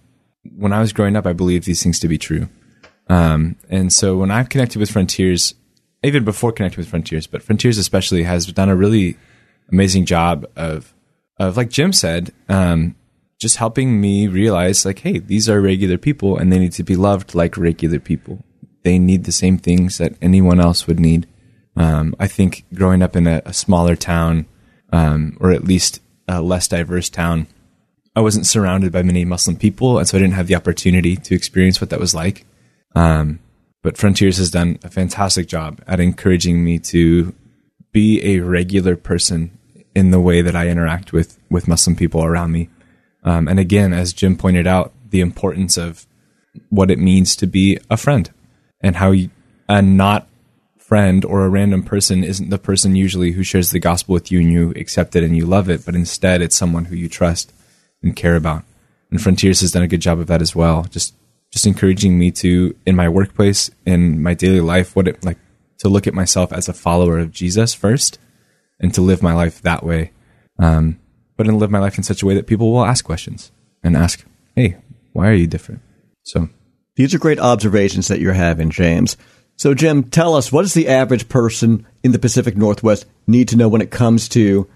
when 0.56 0.73
I 0.73 0.80
was 0.80 0.93
growing 0.93 1.15
up, 1.15 1.26
I 1.26 1.34
believed 1.34 1.65
these 1.65 1.84
things 1.84 2.00
to 2.00 2.08
be 2.08 2.17
true. 2.17 2.47
Um, 3.10 3.56
and 3.70 3.91
so 3.91 4.17
when 4.17 4.32
I've 4.32 4.50
connected 4.50 4.80
with 4.80 4.91
Frontiers, 4.91 5.54
even 6.04 6.24
before 6.24 6.52
connecting 6.52 6.82
with 6.82 6.89
Frontiers, 6.89 7.28
but 7.28 7.41
Frontiers 7.41 7.78
especially 7.78 8.24
has 8.24 8.46
done 8.48 8.70
a 8.70 8.76
really 8.76 9.17
amazing 9.72 10.06
job 10.06 10.46
of 10.56 10.93
of 11.39 11.56
like 11.56 11.70
Jim 11.70 11.93
said, 11.93 12.34
um, 12.50 12.96
just 13.39 13.58
helping 13.58 14.02
me 14.02 14.28
realize 14.28 14.86
like, 14.86 15.00
hey, 15.00 15.20
these 15.20 15.48
are 15.50 15.62
regular 15.62 15.98
people 15.98 16.38
and 16.38 16.52
they 16.52 16.58
need 16.58 16.72
to 16.74 16.84
be 16.84 16.96
loved 16.96 17.36
like 17.36 17.58
regular 17.58 18.00
people. 18.00 18.43
They 18.84 18.98
need 18.98 19.26
the 19.26 19.32
same 19.32 19.58
things 19.58 20.00
that 20.00 20.15
anyone 20.22 20.60
else 20.60 20.88
would 20.88 21.00
need. 21.00 21.28
Um, 21.76 22.15
I 22.20 22.28
think 22.28 22.65
growing 22.74 23.04
up 23.04 23.15
in 23.15 23.28
a, 23.28 23.41
a 23.46 23.54
smaller 23.54 23.96
town, 23.96 24.48
um, 24.91 25.38
or 25.39 25.52
at 25.52 25.63
least 25.63 26.02
a 26.28 26.41
less 26.41 26.67
diverse 26.67 27.10
town, 27.10 27.46
I 28.15 28.22
wasn't 28.22 28.48
surrounded 28.48 28.91
by 28.91 29.04
many 29.04 29.26
Muslim 29.26 29.58
people, 29.58 30.00
and 30.00 30.08
so 30.08 30.17
I 30.17 30.22
didn't 30.22 30.34
have 30.34 30.48
the 30.48 30.56
opportunity 30.56 31.15
to 31.17 31.36
experience 31.36 31.80
what 31.80 31.91
that 31.91 32.00
was 32.00 32.15
like. 32.15 32.46
Um, 32.97 33.39
but 33.83 33.95
Frontiers 33.95 34.38
has 34.38 34.49
done 34.49 34.79
a 34.83 34.89
fantastic 34.89 35.47
job 35.47 35.81
at 35.86 35.99
encouraging 35.99 36.63
me 36.63 36.79
to 36.79 37.36
be 37.91 38.21
a 38.23 38.39
regular 38.39 38.95
person 38.95 39.57
in 39.93 40.10
the 40.10 40.19
way 40.19 40.41
that 40.41 40.55
I 40.55 40.67
interact 40.67 41.13
with 41.13 41.39
with 41.49 41.67
Muslim 41.67 41.95
people 41.95 42.23
around 42.23 42.51
me. 42.51 42.69
Um, 43.23 43.47
and 43.47 43.60
again, 43.60 43.93
as 43.93 44.13
Jim 44.13 44.36
pointed 44.36 44.65
out, 44.65 44.93
the 45.10 45.21
importance 45.21 45.77
of 45.77 46.07
what 46.69 46.89
it 46.89 46.97
means 46.97 47.36
to 47.36 47.45
be 47.45 47.77
a 47.89 47.97
friend 47.97 48.31
and 48.81 48.95
how 48.95 49.12
you, 49.12 49.29
a 49.69 49.81
not 49.81 50.27
friend 50.77 51.23
or 51.23 51.45
a 51.45 51.49
random 51.49 51.83
person 51.83 52.23
isn't 52.23 52.49
the 52.49 52.57
person 52.57 52.95
usually 52.95 53.31
who 53.33 53.43
shares 53.43 53.69
the 53.69 53.79
gospel 53.79 54.13
with 54.13 54.31
you 54.31 54.39
and 54.39 54.51
you 54.51 54.71
accept 54.75 55.15
it 55.15 55.23
and 55.23 55.38
you 55.38 55.45
love 55.45 55.69
it, 55.69 55.86
but 55.86 55.95
instead 55.95 56.41
it's 56.41 56.55
someone 56.55 56.86
who 56.86 56.95
you 56.95 57.07
trust 57.07 57.53
and 58.01 58.15
care 58.15 58.36
about. 58.36 58.63
And 59.12 59.21
Frontiers 59.21 59.62
has 59.62 59.71
done 59.71 59.83
a 59.83 59.88
good 59.88 60.01
job 60.01 60.19
of 60.19 60.27
that 60.27 60.41
as 60.41 60.55
well. 60.55 60.83
Just 60.89 61.13
just 61.51 61.65
encouraging 61.65 62.17
me 62.17 62.31
to 62.31 62.75
in 62.86 62.95
my 62.95 63.10
workplace, 63.10 63.69
in 63.86 64.21
my 64.21 64.33
daily 64.33 64.60
life, 64.60 64.95
what 64.95 65.07
it 65.07 65.23
like 65.23 65.38
to 65.79 65.89
look 65.89 66.07
at 66.07 66.13
myself 66.13 66.51
as 66.51 66.67
a 66.67 66.73
follower 66.73 67.19
of 67.19 67.31
Jesus 67.31 67.73
first 67.73 68.19
and 68.79 68.93
to 68.93 69.01
live 69.01 69.23
my 69.23 69.33
life 69.33 69.62
that 69.62 69.83
way. 69.83 70.12
Um, 70.60 70.99
but 71.36 71.43
to 71.43 71.55
live 71.55 71.71
my 71.71 71.79
life 71.79 71.97
in 71.97 72.03
such 72.03 72.23
a 72.23 72.25
way 72.25 72.33
that 72.36 72.47
people 72.47 72.71
will 72.71 72.86
ask 72.86 73.05
questions 73.05 73.51
and 73.83 73.95
ask, 73.95 74.25
"Hey, 74.55 74.77
why 75.13 75.27
are 75.27 75.33
you 75.33 75.47
different?" 75.47 75.81
So 76.23 76.49
these 76.95 77.13
are 77.13 77.19
great 77.19 77.39
observations 77.39 78.07
that 78.07 78.19
you're 78.19 78.33
having, 78.33 78.69
James. 78.69 79.17
So, 79.55 79.73
Jim, 79.73 80.03
tell 80.03 80.36
us 80.36 80.51
what 80.51 80.62
does 80.63 80.73
the 80.73 80.88
average 80.88 81.29
person 81.29 81.86
in 82.03 82.12
the 82.12 82.19
Pacific 82.19 82.55
Northwest 82.55 83.05
need 83.25 83.47
to 83.49 83.55
know 83.55 83.67
when 83.67 83.81
it 83.81 83.91
comes 83.91 84.27
to 84.29 84.67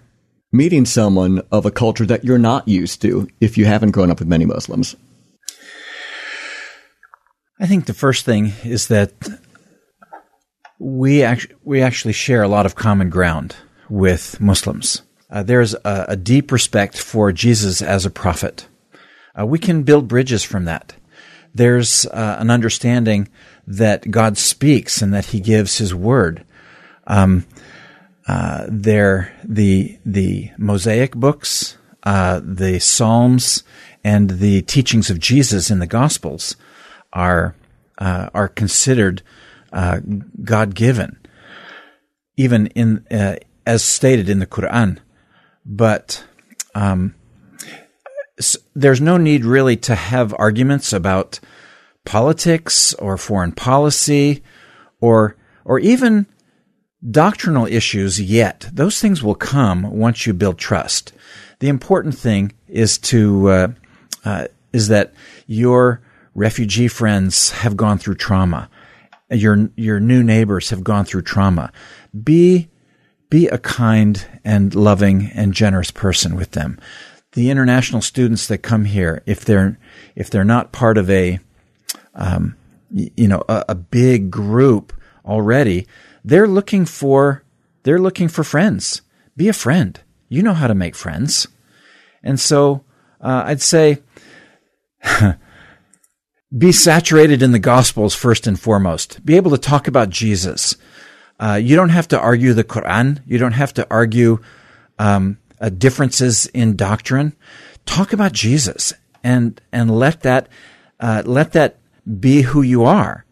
meeting 0.51 0.85
someone 0.85 1.41
of 1.51 1.65
a 1.65 1.71
culture 1.71 2.05
that 2.05 2.25
you're 2.25 2.37
not 2.37 2.67
used 2.67 3.01
to 3.01 3.27
if 3.39 3.57
you 3.57 3.65
haven't 3.65 3.91
grown 3.91 4.09
up 4.09 4.19
with 4.19 4.27
many 4.27 4.45
Muslims? 4.45 4.95
I 7.61 7.67
think 7.67 7.85
the 7.85 7.93
first 7.93 8.25
thing 8.25 8.53
is 8.63 8.87
that 8.87 9.13
we 10.79 11.21
actually 11.21 11.53
we 11.63 11.83
actually 11.83 12.13
share 12.13 12.41
a 12.41 12.47
lot 12.47 12.65
of 12.65 12.73
common 12.73 13.11
ground 13.11 13.55
with 13.87 14.41
Muslims. 14.41 15.03
Uh, 15.29 15.43
there's 15.43 15.75
a, 15.75 16.05
a, 16.09 16.15
deep 16.15 16.51
respect 16.51 16.97
for 16.97 17.31
Jesus 17.31 17.83
as 17.83 18.03
a 18.03 18.09
prophet. 18.09 18.67
Uh, 19.39 19.45
we 19.45 19.59
can 19.59 19.83
build 19.83 20.07
bridges 20.07 20.43
from 20.43 20.65
that. 20.65 20.95
There's 21.53 22.07
uh, 22.07 22.37
an 22.39 22.49
understanding 22.49 23.29
that 23.67 24.09
God 24.09 24.39
speaks 24.39 25.03
and 25.03 25.13
that 25.13 25.25
He 25.25 25.39
gives 25.39 25.77
His 25.77 25.93
word. 25.93 26.43
Um, 27.05 27.45
uh, 28.27 28.65
there, 28.69 29.37
the 29.43 29.99
the 30.03 30.49
Mosaic 30.57 31.13
books, 31.13 31.77
uh, 32.01 32.41
the 32.43 32.79
Psalms, 32.79 33.63
and 34.03 34.31
the 34.31 34.63
teachings 34.63 35.11
of 35.11 35.19
Jesus 35.19 35.69
in 35.69 35.77
the 35.77 35.85
Gospels 35.85 36.55
are 37.13 37.55
uh, 37.97 38.29
are 38.33 38.47
considered 38.47 39.21
uh, 39.71 39.99
God 40.43 40.75
given, 40.75 41.19
even 42.37 42.67
in 42.67 43.05
uh, 43.11 43.35
as 43.65 43.83
stated 43.83 44.29
in 44.29 44.39
the 44.39 44.47
Quran. 44.47 44.99
But 45.65 46.23
um, 46.73 47.15
there's 48.75 49.01
no 49.01 49.17
need 49.17 49.45
really 49.45 49.77
to 49.77 49.95
have 49.95 50.33
arguments 50.37 50.93
about 50.93 51.39
politics 52.05 52.93
or 52.95 53.17
foreign 53.17 53.51
policy 53.51 54.43
or 54.99 55.35
or 55.63 55.79
even 55.79 56.25
doctrinal 57.09 57.65
issues 57.65 58.21
yet. 58.21 58.67
Those 58.71 58.99
things 58.99 59.23
will 59.23 59.35
come 59.35 59.83
once 59.91 60.25
you 60.25 60.33
build 60.33 60.57
trust. 60.57 61.13
The 61.59 61.69
important 61.69 62.17
thing 62.17 62.53
is 62.67 62.97
to 62.99 63.49
uh, 63.49 63.67
uh, 64.25 64.47
is 64.73 64.87
that 64.87 65.13
your 65.47 66.01
refugee 66.33 66.87
friends 66.87 67.51
have 67.51 67.77
gone 67.77 67.97
through 67.97 68.15
trauma. 68.15 68.69
Your 69.29 69.69
your 69.75 69.99
new 69.99 70.23
neighbors 70.23 70.69
have 70.69 70.83
gone 70.83 71.05
through 71.05 71.21
trauma. 71.23 71.71
Be 72.23 72.69
be 73.29 73.47
a 73.47 73.57
kind 73.57 74.25
and 74.43 74.75
loving 74.75 75.31
and 75.33 75.53
generous 75.53 75.91
person 75.91 76.35
with 76.35 76.51
them. 76.51 76.79
The 77.31 77.49
international 77.49 78.01
students 78.01 78.47
that 78.47 78.57
come 78.57 78.85
here, 78.85 79.23
if 79.25 79.45
they're 79.45 79.79
if 80.15 80.29
they're 80.29 80.43
not 80.43 80.73
part 80.73 80.97
of 80.97 81.09
a 81.09 81.39
um, 82.13 82.57
you 82.91 83.27
know 83.27 83.43
a, 83.47 83.65
a 83.69 83.75
big 83.75 84.29
group 84.29 84.93
already, 85.25 85.87
they're 86.25 86.47
looking 86.47 86.85
for 86.85 87.43
they're 87.83 87.99
looking 87.99 88.27
for 88.27 88.43
friends. 88.43 89.01
Be 89.37 89.47
a 89.47 89.53
friend. 89.53 89.99
You 90.27 90.43
know 90.43 90.53
how 90.53 90.67
to 90.67 90.75
make 90.75 90.95
friends, 90.95 91.47
and 92.21 92.39
so 92.39 92.83
uh, 93.21 93.43
I'd 93.45 93.61
say. 93.61 93.99
be 96.55 96.71
saturated 96.71 97.41
in 97.41 97.51
the 97.51 97.59
Gospels 97.59 98.13
first 98.13 98.45
and 98.45 98.59
foremost. 98.59 99.25
Be 99.25 99.35
able 99.35 99.51
to 99.51 99.57
talk 99.57 99.87
about 99.87 100.09
Jesus. 100.09 100.75
Uh, 101.39 101.59
you 101.61 101.75
don't 101.75 101.89
have 101.89 102.07
to 102.09 102.19
argue 102.19 102.53
the 102.53 102.63
Quran. 102.63 103.21
You 103.25 103.37
don't 103.37 103.53
have 103.53 103.73
to 103.75 103.87
argue 103.89 104.39
um, 104.99 105.37
uh, 105.59 105.69
differences 105.69 106.47
in 106.47 106.75
doctrine. 106.75 107.35
Talk 107.85 108.13
about 108.13 108.33
Jesus 108.33 108.93
and 109.23 109.59
and 109.71 109.97
let 109.97 110.21
that 110.21 110.49
uh, 110.99 111.23
let 111.25 111.53
that 111.53 111.77
be 112.19 112.41
who 112.41 112.61
you 112.61 112.83
are. 112.83 113.25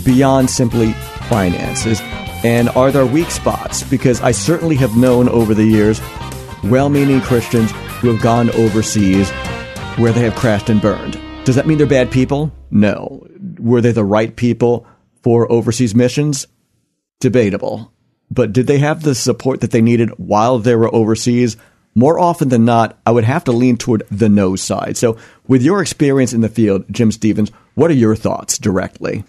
beyond 0.03 0.49
simply 0.49 0.93
finances? 1.29 2.01
And 2.43 2.69
are 2.69 2.91
there 2.91 3.05
weak 3.05 3.29
spots? 3.29 3.83
Because 3.83 4.21
I 4.21 4.31
certainly 4.31 4.75
have 4.77 4.97
known 4.97 5.29
over 5.29 5.53
the 5.53 5.65
years 5.65 6.01
well 6.63 6.89
meaning 6.89 7.21
Christians 7.21 7.71
who 7.99 8.09
have 8.09 8.21
gone 8.21 8.49
overseas 8.51 9.29
where 9.97 10.11
they 10.11 10.21
have 10.21 10.35
crashed 10.35 10.69
and 10.69 10.81
burned. 10.81 11.19
Does 11.43 11.55
that 11.55 11.67
mean 11.67 11.77
they're 11.77 11.87
bad 11.87 12.11
people? 12.11 12.51
No. 12.69 13.27
Were 13.59 13.81
they 13.81 13.91
the 13.91 14.03
right 14.03 14.35
people 14.35 14.85
for 15.21 15.51
overseas 15.51 15.93
missions? 15.95 16.47
Debatable. 17.19 17.91
But 18.29 18.53
did 18.53 18.67
they 18.67 18.77
have 18.79 19.03
the 19.03 19.13
support 19.13 19.61
that 19.61 19.71
they 19.71 19.81
needed 19.81 20.09
while 20.17 20.59
they 20.59 20.75
were 20.75 20.93
overseas? 20.93 21.57
More 21.93 22.19
often 22.19 22.49
than 22.49 22.65
not, 22.65 22.97
I 23.05 23.11
would 23.11 23.23
have 23.23 23.43
to 23.45 23.51
lean 23.51 23.77
toward 23.77 24.03
the 24.09 24.29
no 24.29 24.55
side. 24.55 24.97
So, 24.97 25.17
with 25.47 25.61
your 25.61 25.81
experience 25.81 26.33
in 26.33 26.41
the 26.41 26.49
field, 26.49 26.85
Jim 26.89 27.11
Stevens, 27.11 27.51
what 27.75 27.91
are 27.91 27.95
your 27.95 28.15
thoughts 28.15 28.57
directly? 28.57 29.23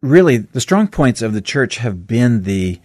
Really, 0.00 0.38
the 0.38 0.60
strong 0.60 0.88
points 0.88 1.22
of 1.22 1.32
the 1.32 1.40
church 1.40 1.76
have 1.76 2.06
been 2.06 2.42
the, 2.42 2.80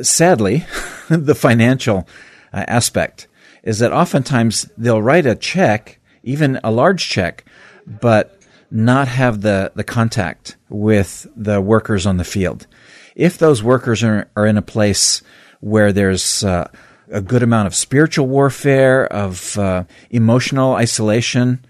sadly, 0.00 0.66
the 1.08 1.34
financial 1.34 2.08
uh, 2.52 2.64
aspect. 2.66 3.28
Is 3.62 3.78
that 3.78 3.92
oftentimes 3.92 4.68
they'll 4.76 5.00
write 5.00 5.24
a 5.24 5.36
check, 5.36 6.00
even 6.24 6.58
a 6.64 6.72
large 6.72 7.08
check, 7.08 7.44
but 7.86 8.40
not 8.72 9.06
have 9.06 9.42
the, 9.42 9.70
the 9.76 9.84
contact 9.84 10.56
with 10.68 11.28
the 11.36 11.60
workers 11.60 12.06
on 12.06 12.16
the 12.16 12.24
field. 12.24 12.66
If 13.14 13.38
those 13.38 13.62
workers 13.62 14.02
are, 14.02 14.28
are 14.34 14.46
in 14.46 14.56
a 14.56 14.62
place 14.62 15.22
where 15.60 15.92
there's 15.92 16.42
uh, 16.42 16.68
a 17.12 17.20
good 17.20 17.42
amount 17.42 17.66
of 17.66 17.74
spiritual 17.74 18.26
warfare, 18.26 19.06
of 19.06 19.58
uh, 19.58 19.84
emotional 20.10 20.74
isolation. 20.74 21.64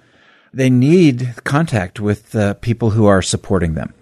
They 0.54 0.70
need 0.70 1.34
contact 1.44 2.00
with 2.00 2.30
the 2.30 2.56
people 2.60 2.90
who 2.90 3.06
are 3.06 3.22
supporting 3.22 3.74
them. 3.74 3.94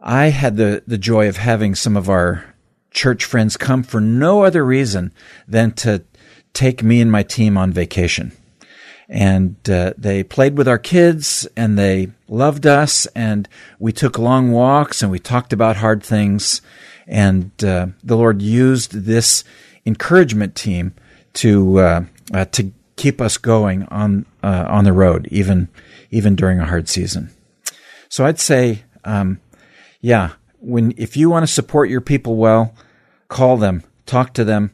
I 0.00 0.26
had 0.26 0.56
the, 0.56 0.82
the 0.86 0.98
joy 0.98 1.28
of 1.28 1.36
having 1.36 1.74
some 1.74 1.96
of 1.96 2.08
our 2.08 2.54
church 2.90 3.24
friends 3.24 3.56
come 3.56 3.82
for 3.82 4.00
no 4.00 4.44
other 4.44 4.64
reason 4.64 5.12
than 5.46 5.72
to 5.72 6.04
take 6.54 6.82
me 6.82 7.00
and 7.00 7.12
my 7.12 7.22
team 7.22 7.58
on 7.58 7.72
vacation. 7.72 8.32
And 9.08 9.56
uh, 9.68 9.92
they 9.98 10.24
played 10.24 10.56
with 10.56 10.66
our 10.66 10.78
kids 10.78 11.46
and 11.56 11.78
they 11.78 12.12
loved 12.28 12.66
us 12.66 13.06
and 13.14 13.48
we 13.78 13.92
took 13.92 14.18
long 14.18 14.50
walks 14.50 15.02
and 15.02 15.12
we 15.12 15.18
talked 15.18 15.52
about 15.52 15.76
hard 15.76 16.02
things. 16.02 16.62
And 17.06 17.52
uh, 17.62 17.88
the 18.02 18.16
Lord 18.16 18.42
used 18.42 18.92
this 18.92 19.44
encouragement 19.86 20.54
team 20.54 20.94
to 21.34 21.78
uh, 21.78 22.04
uh, 22.34 22.44
to 22.46 22.72
keep 22.96 23.20
us 23.20 23.38
going 23.38 23.84
on 23.84 24.26
uh, 24.42 24.66
on 24.68 24.84
the 24.84 24.92
road, 24.92 25.28
even 25.30 25.68
even 26.10 26.34
during 26.34 26.58
a 26.58 26.66
hard 26.66 26.88
season. 26.88 27.30
So 28.08 28.24
I'd 28.24 28.40
say, 28.40 28.84
um, 29.04 29.40
yeah, 30.00 30.32
when 30.58 30.92
if 30.96 31.16
you 31.16 31.30
want 31.30 31.44
to 31.44 31.52
support 31.52 31.88
your 31.88 32.00
people 32.00 32.36
well, 32.36 32.74
call 33.28 33.56
them, 33.56 33.82
talk 34.04 34.34
to 34.34 34.44
them. 34.44 34.72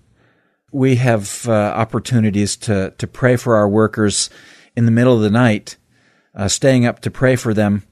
We 0.73 0.97
have 0.97 1.47
uh, 1.47 1.53
opportunities 1.53 2.57
to 2.59 2.95
to 2.97 3.07
pray 3.07 3.37
for 3.37 3.57
our 3.57 3.69
workers 3.69 4.31
in 4.75 4.87
the 4.87 4.91
middle 4.91 5.15
of 5.15 5.21
the 5.21 5.31
night, 5.31 5.77
uh, 6.35 6.49
staying 6.49 6.87
up 6.87 7.01
to 7.01 7.11
pray 7.11 7.37
for 7.37 7.53
them 7.53 7.83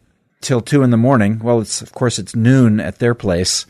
till 0.40 0.62
two 0.62 0.82
in 0.82 0.90
the 0.90 0.96
morning. 0.96 1.40
Well, 1.40 1.60
it's 1.60 1.82
of 1.82 1.92
course 1.92 2.18
it's 2.18 2.34
noon 2.34 2.80
at 2.80 2.98
their 2.98 3.14
place, 3.14 3.66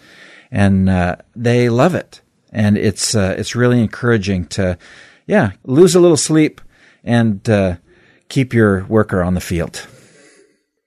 and 0.50 0.88
uh, 0.88 1.16
they 1.34 1.68
love 1.68 1.94
it, 1.96 2.20
and 2.50 2.76
it's 2.76 3.14
uh, 3.14 3.34
it's 3.38 3.54
really 3.54 3.80
encouraging 3.80 4.46
to, 4.46 4.78
yeah, 5.26 5.52
lose 5.64 5.94
a 5.94 6.00
little 6.00 6.16
sleep 6.16 6.60
and 7.04 7.48
uh, 7.48 7.76
keep 8.28 8.52
your 8.52 8.84
worker 8.84 9.22
on 9.22 9.34
the 9.34 9.40
field. 9.40 9.86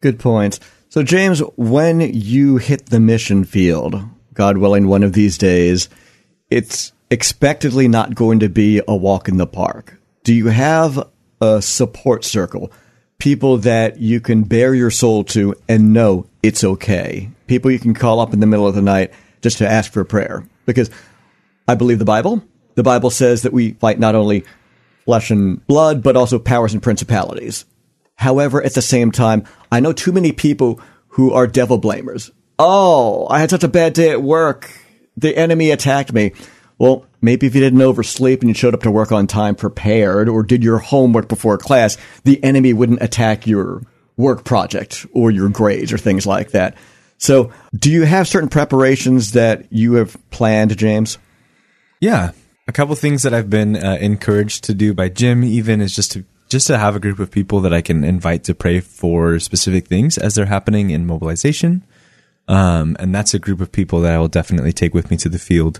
Good 0.01 0.19
points. 0.19 0.59
So, 0.89 1.01
James, 1.01 1.39
when 1.55 2.01
you 2.01 2.57
hit 2.57 2.87
the 2.87 2.99
mission 2.99 3.45
field, 3.45 4.03
God 4.33 4.57
willing, 4.57 4.87
one 4.87 5.03
of 5.03 5.13
these 5.13 5.37
days, 5.37 5.89
it's 6.49 6.91
expectedly 7.09 7.87
not 7.87 8.15
going 8.15 8.39
to 8.39 8.49
be 8.49 8.81
a 8.87 8.95
walk 8.95 9.27
in 9.27 9.37
the 9.37 9.47
park. 9.47 9.99
Do 10.23 10.33
you 10.33 10.47
have 10.47 11.09
a 11.41 11.61
support 11.61 12.23
circle? 12.23 12.71
People 13.17 13.57
that 13.59 13.99
you 13.99 14.19
can 14.19 14.43
bare 14.43 14.75
your 14.75 14.91
soul 14.91 15.23
to 15.25 15.55
and 15.67 15.93
know 15.93 16.27
it's 16.43 16.63
okay. 16.63 17.31
People 17.47 17.71
you 17.71 17.79
can 17.79 17.93
call 17.93 18.19
up 18.19 18.33
in 18.33 18.39
the 18.39 18.47
middle 18.47 18.67
of 18.67 18.75
the 18.75 18.81
night 18.81 19.13
just 19.41 19.59
to 19.59 19.67
ask 19.67 19.91
for 19.91 20.03
prayer. 20.03 20.47
Because 20.65 20.89
I 21.67 21.75
believe 21.75 21.99
the 21.99 22.05
Bible. 22.05 22.43
The 22.75 22.83
Bible 22.83 23.09
says 23.09 23.43
that 23.43 23.53
we 23.53 23.73
fight 23.73 23.99
not 23.99 24.15
only 24.15 24.45
flesh 25.05 25.31
and 25.31 25.65
blood, 25.67 26.01
but 26.03 26.15
also 26.15 26.39
powers 26.39 26.73
and 26.73 26.81
principalities. 26.81 27.65
However, 28.15 28.61
at 28.63 28.73
the 28.73 28.81
same 28.81 29.11
time, 29.11 29.45
I 29.71 29.79
know 29.79 29.93
too 29.93 30.11
many 30.11 30.31
people 30.31 30.79
who 31.09 31.33
are 31.33 31.47
devil 31.47 31.79
blamers. 31.79 32.31
Oh, 32.57 33.27
I 33.29 33.39
had 33.39 33.49
such 33.49 33.63
a 33.63 33.67
bad 33.67 33.93
day 33.93 34.11
at 34.11 34.21
work. 34.21 34.69
The 35.17 35.35
enemy 35.35 35.71
attacked 35.71 36.13
me. 36.13 36.33
Well, 36.77 37.05
maybe 37.21 37.47
if 37.47 37.55
you 37.55 37.61
didn't 37.61 37.81
oversleep 37.81 38.41
and 38.41 38.49
you 38.49 38.53
showed 38.53 38.73
up 38.73 38.81
to 38.81 38.91
work 38.91 39.11
on 39.11 39.27
time 39.27 39.55
prepared 39.55 40.27
or 40.27 40.43
did 40.43 40.63
your 40.63 40.79
homework 40.79 41.27
before 41.27 41.57
class, 41.57 41.97
the 42.23 42.43
enemy 42.43 42.73
wouldn't 42.73 43.01
attack 43.01 43.45
your 43.47 43.83
work 44.17 44.43
project 44.43 45.05
or 45.13 45.31
your 45.31 45.49
grades 45.49 45.91
or 45.93 45.97
things 45.97 46.25
like 46.25 46.51
that. 46.51 46.75
So, 47.17 47.51
do 47.73 47.91
you 47.91 48.03
have 48.03 48.27
certain 48.27 48.49
preparations 48.49 49.31
that 49.31 49.71
you 49.71 49.93
have 49.93 50.17
planned, 50.29 50.75
James? 50.77 51.17
Yeah, 52.03 52.31
a 52.67 52.73
couple 52.73 52.93
things 52.95 53.23
that 53.23 53.33
I've 53.33 53.49
been 53.49 53.77
uh, 53.77 53.97
encouraged 54.01 54.65
to 54.65 54.73
do 54.73 54.93
by 54.93 55.07
Jim, 55.07 55.41
even 55.41 55.79
is 55.79 55.95
just 55.95 56.11
to 56.11 56.25
just 56.49 56.67
to 56.67 56.77
have 56.77 56.97
a 56.97 56.99
group 56.99 57.17
of 57.17 57.31
people 57.31 57.61
that 57.61 57.73
I 57.73 57.79
can 57.79 58.03
invite 58.03 58.43
to 58.43 58.53
pray 58.53 58.81
for 58.81 59.39
specific 59.39 59.87
things 59.87 60.17
as 60.17 60.35
they're 60.35 60.47
happening 60.47 60.89
in 60.89 61.05
mobilization. 61.05 61.81
Um, 62.49 62.97
and 62.99 63.15
that's 63.15 63.33
a 63.33 63.39
group 63.39 63.61
of 63.61 63.71
people 63.71 64.01
that 64.01 64.13
I 64.13 64.19
will 64.19 64.27
definitely 64.27 64.73
take 64.73 64.93
with 64.93 65.09
me 65.09 65.15
to 65.15 65.29
the 65.29 65.39
field, 65.39 65.79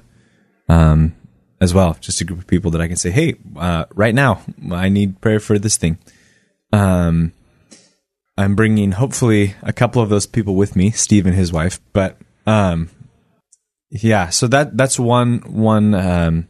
um, 0.69 1.13
as 1.59 1.73
well. 1.73 1.97
Just 1.99 2.21
a 2.21 2.23
group 2.23 2.39
of 2.39 2.47
people 2.47 2.71
that 2.71 2.79
I 2.79 2.87
can 2.87 2.95
say, 2.95 3.11
"Hey, 3.11 3.35
uh, 3.57 3.83
right 3.93 4.15
now, 4.15 4.43
I 4.71 4.87
need 4.87 5.19
prayer 5.19 5.41
for 5.41 5.59
this 5.59 5.75
thing." 5.75 5.97
Um, 6.71 7.33
I'm 8.37 8.55
bringing 8.55 8.93
hopefully 8.93 9.55
a 9.61 9.73
couple 9.73 10.01
of 10.01 10.07
those 10.07 10.25
people 10.25 10.55
with 10.55 10.77
me, 10.77 10.91
Steve 10.91 11.25
and 11.25 11.35
his 11.35 11.51
wife. 11.51 11.81
But 11.91 12.17
um, 12.47 12.91
yeah, 13.95 14.29
so 14.29 14.47
that 14.47 14.75
that's 14.75 14.97
one 14.97 15.39
one 15.45 15.93
um, 15.93 16.47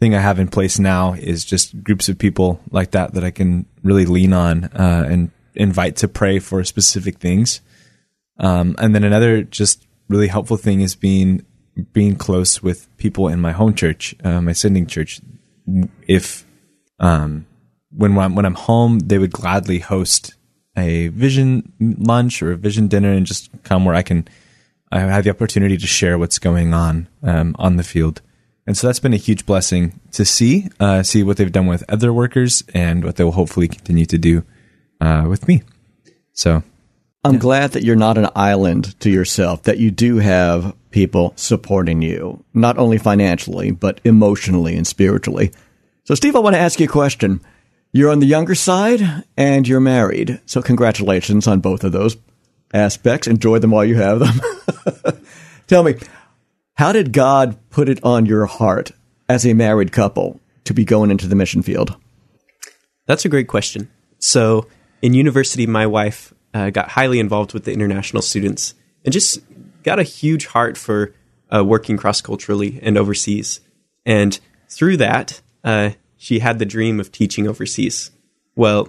thing 0.00 0.12
I 0.12 0.18
have 0.18 0.40
in 0.40 0.48
place 0.48 0.76
now 0.80 1.12
is 1.12 1.44
just 1.44 1.84
groups 1.84 2.08
of 2.08 2.18
people 2.18 2.60
like 2.72 2.90
that 2.90 3.14
that 3.14 3.22
I 3.22 3.30
can 3.30 3.66
really 3.84 4.06
lean 4.06 4.32
on 4.32 4.64
uh, 4.64 5.06
and 5.08 5.30
invite 5.54 5.94
to 5.96 6.08
pray 6.08 6.40
for 6.40 6.64
specific 6.64 7.18
things. 7.18 7.60
Um, 8.40 8.74
and 8.78 8.92
then 8.92 9.04
another 9.04 9.44
just 9.44 9.86
really 10.08 10.26
helpful 10.26 10.56
thing 10.56 10.80
is 10.80 10.96
being 10.96 11.46
being 11.92 12.16
close 12.16 12.60
with 12.60 12.88
people 12.96 13.28
in 13.28 13.40
my 13.40 13.52
home 13.52 13.74
church, 13.74 14.16
uh, 14.24 14.40
my 14.40 14.52
sending 14.52 14.86
church. 14.86 15.20
If 16.08 16.44
um, 16.98 17.46
when 17.90 18.18
I'm, 18.18 18.34
when 18.34 18.46
I'm 18.46 18.54
home, 18.54 18.98
they 18.98 19.18
would 19.18 19.32
gladly 19.32 19.78
host 19.78 20.34
a 20.76 21.06
vision 21.08 21.72
lunch 21.78 22.42
or 22.42 22.50
a 22.50 22.56
vision 22.56 22.88
dinner 22.88 23.12
and 23.12 23.26
just 23.26 23.48
come 23.62 23.84
where 23.84 23.94
I 23.94 24.02
can 24.02 24.26
I 24.92 25.00
have 25.00 25.24
the 25.24 25.30
opportunity 25.30 25.76
to 25.76 25.86
share 25.86 26.18
what's 26.18 26.38
going 26.38 26.72
on 26.72 27.08
um, 27.22 27.56
on 27.58 27.76
the 27.76 27.82
field. 27.82 28.20
And 28.66 28.76
so 28.76 28.86
that's 28.86 29.00
been 29.00 29.12
a 29.12 29.18
huge 29.18 29.44
blessing 29.44 30.00
to 30.12 30.24
see, 30.24 30.68
uh, 30.80 31.02
see 31.02 31.22
what 31.22 31.36
they've 31.36 31.52
done 31.52 31.66
with 31.66 31.84
other 31.88 32.12
workers 32.12 32.62
and 32.72 33.04
what 33.04 33.16
they 33.16 33.24
will 33.24 33.32
hopefully 33.32 33.68
continue 33.68 34.06
to 34.06 34.18
do 34.18 34.44
uh, 35.00 35.26
with 35.28 35.48
me. 35.48 35.62
So 36.32 36.62
I'm 37.24 37.34
yeah. 37.34 37.40
glad 37.40 37.70
that 37.72 37.84
you're 37.84 37.96
not 37.96 38.18
an 38.18 38.28
island 38.36 38.98
to 39.00 39.10
yourself, 39.10 39.62
that 39.64 39.78
you 39.78 39.90
do 39.90 40.18
have 40.18 40.74
people 40.90 41.32
supporting 41.36 42.02
you, 42.02 42.44
not 42.52 42.78
only 42.78 42.98
financially, 42.98 43.70
but 43.70 44.00
emotionally 44.04 44.76
and 44.76 44.86
spiritually. 44.86 45.50
So, 46.04 46.14
Steve, 46.14 46.36
I 46.36 46.40
want 46.40 46.54
to 46.54 46.60
ask 46.60 46.78
you 46.78 46.86
a 46.86 46.88
question. 46.88 47.40
You're 47.92 48.10
on 48.10 48.18
the 48.18 48.26
younger 48.26 48.54
side 48.54 49.24
and 49.36 49.66
you're 49.66 49.80
married. 49.80 50.40
So, 50.44 50.60
congratulations 50.60 51.46
on 51.46 51.60
both 51.60 51.82
of 51.82 51.92
those 51.92 52.16
aspects. 52.74 53.26
Enjoy 53.26 53.58
them 53.58 53.70
while 53.70 53.84
you 53.84 53.94
have 53.96 54.18
them. 54.18 55.24
Tell 55.66 55.82
me, 55.82 55.94
how 56.74 56.92
did 56.92 57.12
God 57.12 57.56
put 57.70 57.88
it 57.88 58.02
on 58.04 58.26
your 58.26 58.46
heart 58.46 58.90
as 59.28 59.46
a 59.46 59.54
married 59.54 59.92
couple 59.92 60.40
to 60.64 60.74
be 60.74 60.84
going 60.84 61.10
into 61.10 61.26
the 61.26 61.36
mission 61.36 61.62
field? 61.62 61.96
That's 63.06 63.24
a 63.24 63.28
great 63.28 63.48
question. 63.48 63.90
So, 64.18 64.66
in 65.00 65.14
university, 65.14 65.66
my 65.66 65.86
wife 65.86 66.34
uh, 66.52 66.70
got 66.70 66.90
highly 66.90 67.20
involved 67.20 67.52
with 67.52 67.64
the 67.64 67.72
international 67.72 68.22
students 68.22 68.74
and 69.04 69.12
just 69.12 69.40
got 69.82 69.98
a 69.98 70.02
huge 70.02 70.46
heart 70.46 70.76
for 70.76 71.14
uh, 71.54 71.62
working 71.64 71.96
cross 71.96 72.20
culturally 72.20 72.80
and 72.82 72.96
overseas. 72.96 73.60
And 74.06 74.38
through 74.68 74.96
that, 74.98 75.40
uh, 75.62 75.90
she 76.16 76.38
had 76.38 76.58
the 76.58 76.64
dream 76.64 77.00
of 77.00 77.12
teaching 77.12 77.46
overseas. 77.46 78.10
Well, 78.56 78.88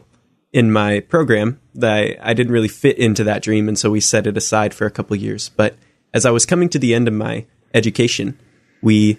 in 0.55 0.71
my 0.71 1.01
program, 1.01 1.59
I, 1.83 2.15
I 2.21 2.33
didn't 2.33 2.53
really 2.53 2.69
fit 2.69 2.97
into 2.97 3.25
that 3.25 3.43
dream, 3.43 3.67
and 3.67 3.77
so 3.77 3.91
we 3.91 3.99
set 3.99 4.25
it 4.25 4.37
aside 4.37 4.73
for 4.73 4.87
a 4.87 4.89
couple 4.89 5.13
years. 5.17 5.49
But 5.49 5.75
as 6.13 6.25
I 6.25 6.31
was 6.31 6.45
coming 6.45 6.69
to 6.69 6.79
the 6.79 6.95
end 6.95 7.09
of 7.09 7.13
my 7.13 7.45
education, 7.73 8.39
we 8.81 9.17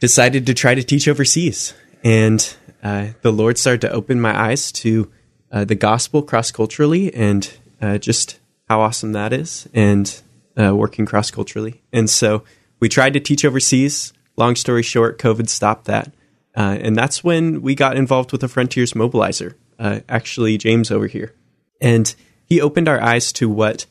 decided 0.00 0.44
to 0.44 0.52
try 0.52 0.74
to 0.74 0.82
teach 0.82 1.08
overseas. 1.08 1.72
And 2.04 2.54
uh, 2.82 3.08
the 3.22 3.32
Lord 3.32 3.56
started 3.56 3.80
to 3.80 3.90
open 3.90 4.20
my 4.20 4.38
eyes 4.38 4.70
to 4.72 5.10
uh, 5.50 5.64
the 5.64 5.74
gospel 5.74 6.20
cross 6.20 6.50
culturally 6.50 7.14
and 7.14 7.50
uh, 7.80 7.96
just 7.96 8.38
how 8.68 8.82
awesome 8.82 9.12
that 9.12 9.32
is, 9.32 9.66
and 9.72 10.20
uh, 10.60 10.76
working 10.76 11.06
cross 11.06 11.30
culturally. 11.30 11.82
And 11.90 12.10
so 12.10 12.44
we 12.80 12.90
tried 12.90 13.14
to 13.14 13.20
teach 13.20 13.46
overseas. 13.46 14.12
Long 14.36 14.56
story 14.56 14.82
short, 14.82 15.18
COVID 15.18 15.48
stopped 15.48 15.86
that. 15.86 16.12
Uh, 16.54 16.76
and 16.82 16.94
that's 16.94 17.24
when 17.24 17.62
we 17.62 17.74
got 17.74 17.96
involved 17.96 18.30
with 18.30 18.42
the 18.42 18.48
Frontiers 18.48 18.92
Mobilizer, 18.92 19.54
uh, 19.84 20.00
actually, 20.08 20.56
James 20.58 20.90
over 20.90 21.06
here. 21.06 21.34
And 21.80 22.14
he 22.46 22.60
opened 22.60 22.88
our 22.88 23.00
eyes 23.00 23.32
to 23.34 23.48
what 23.48 23.86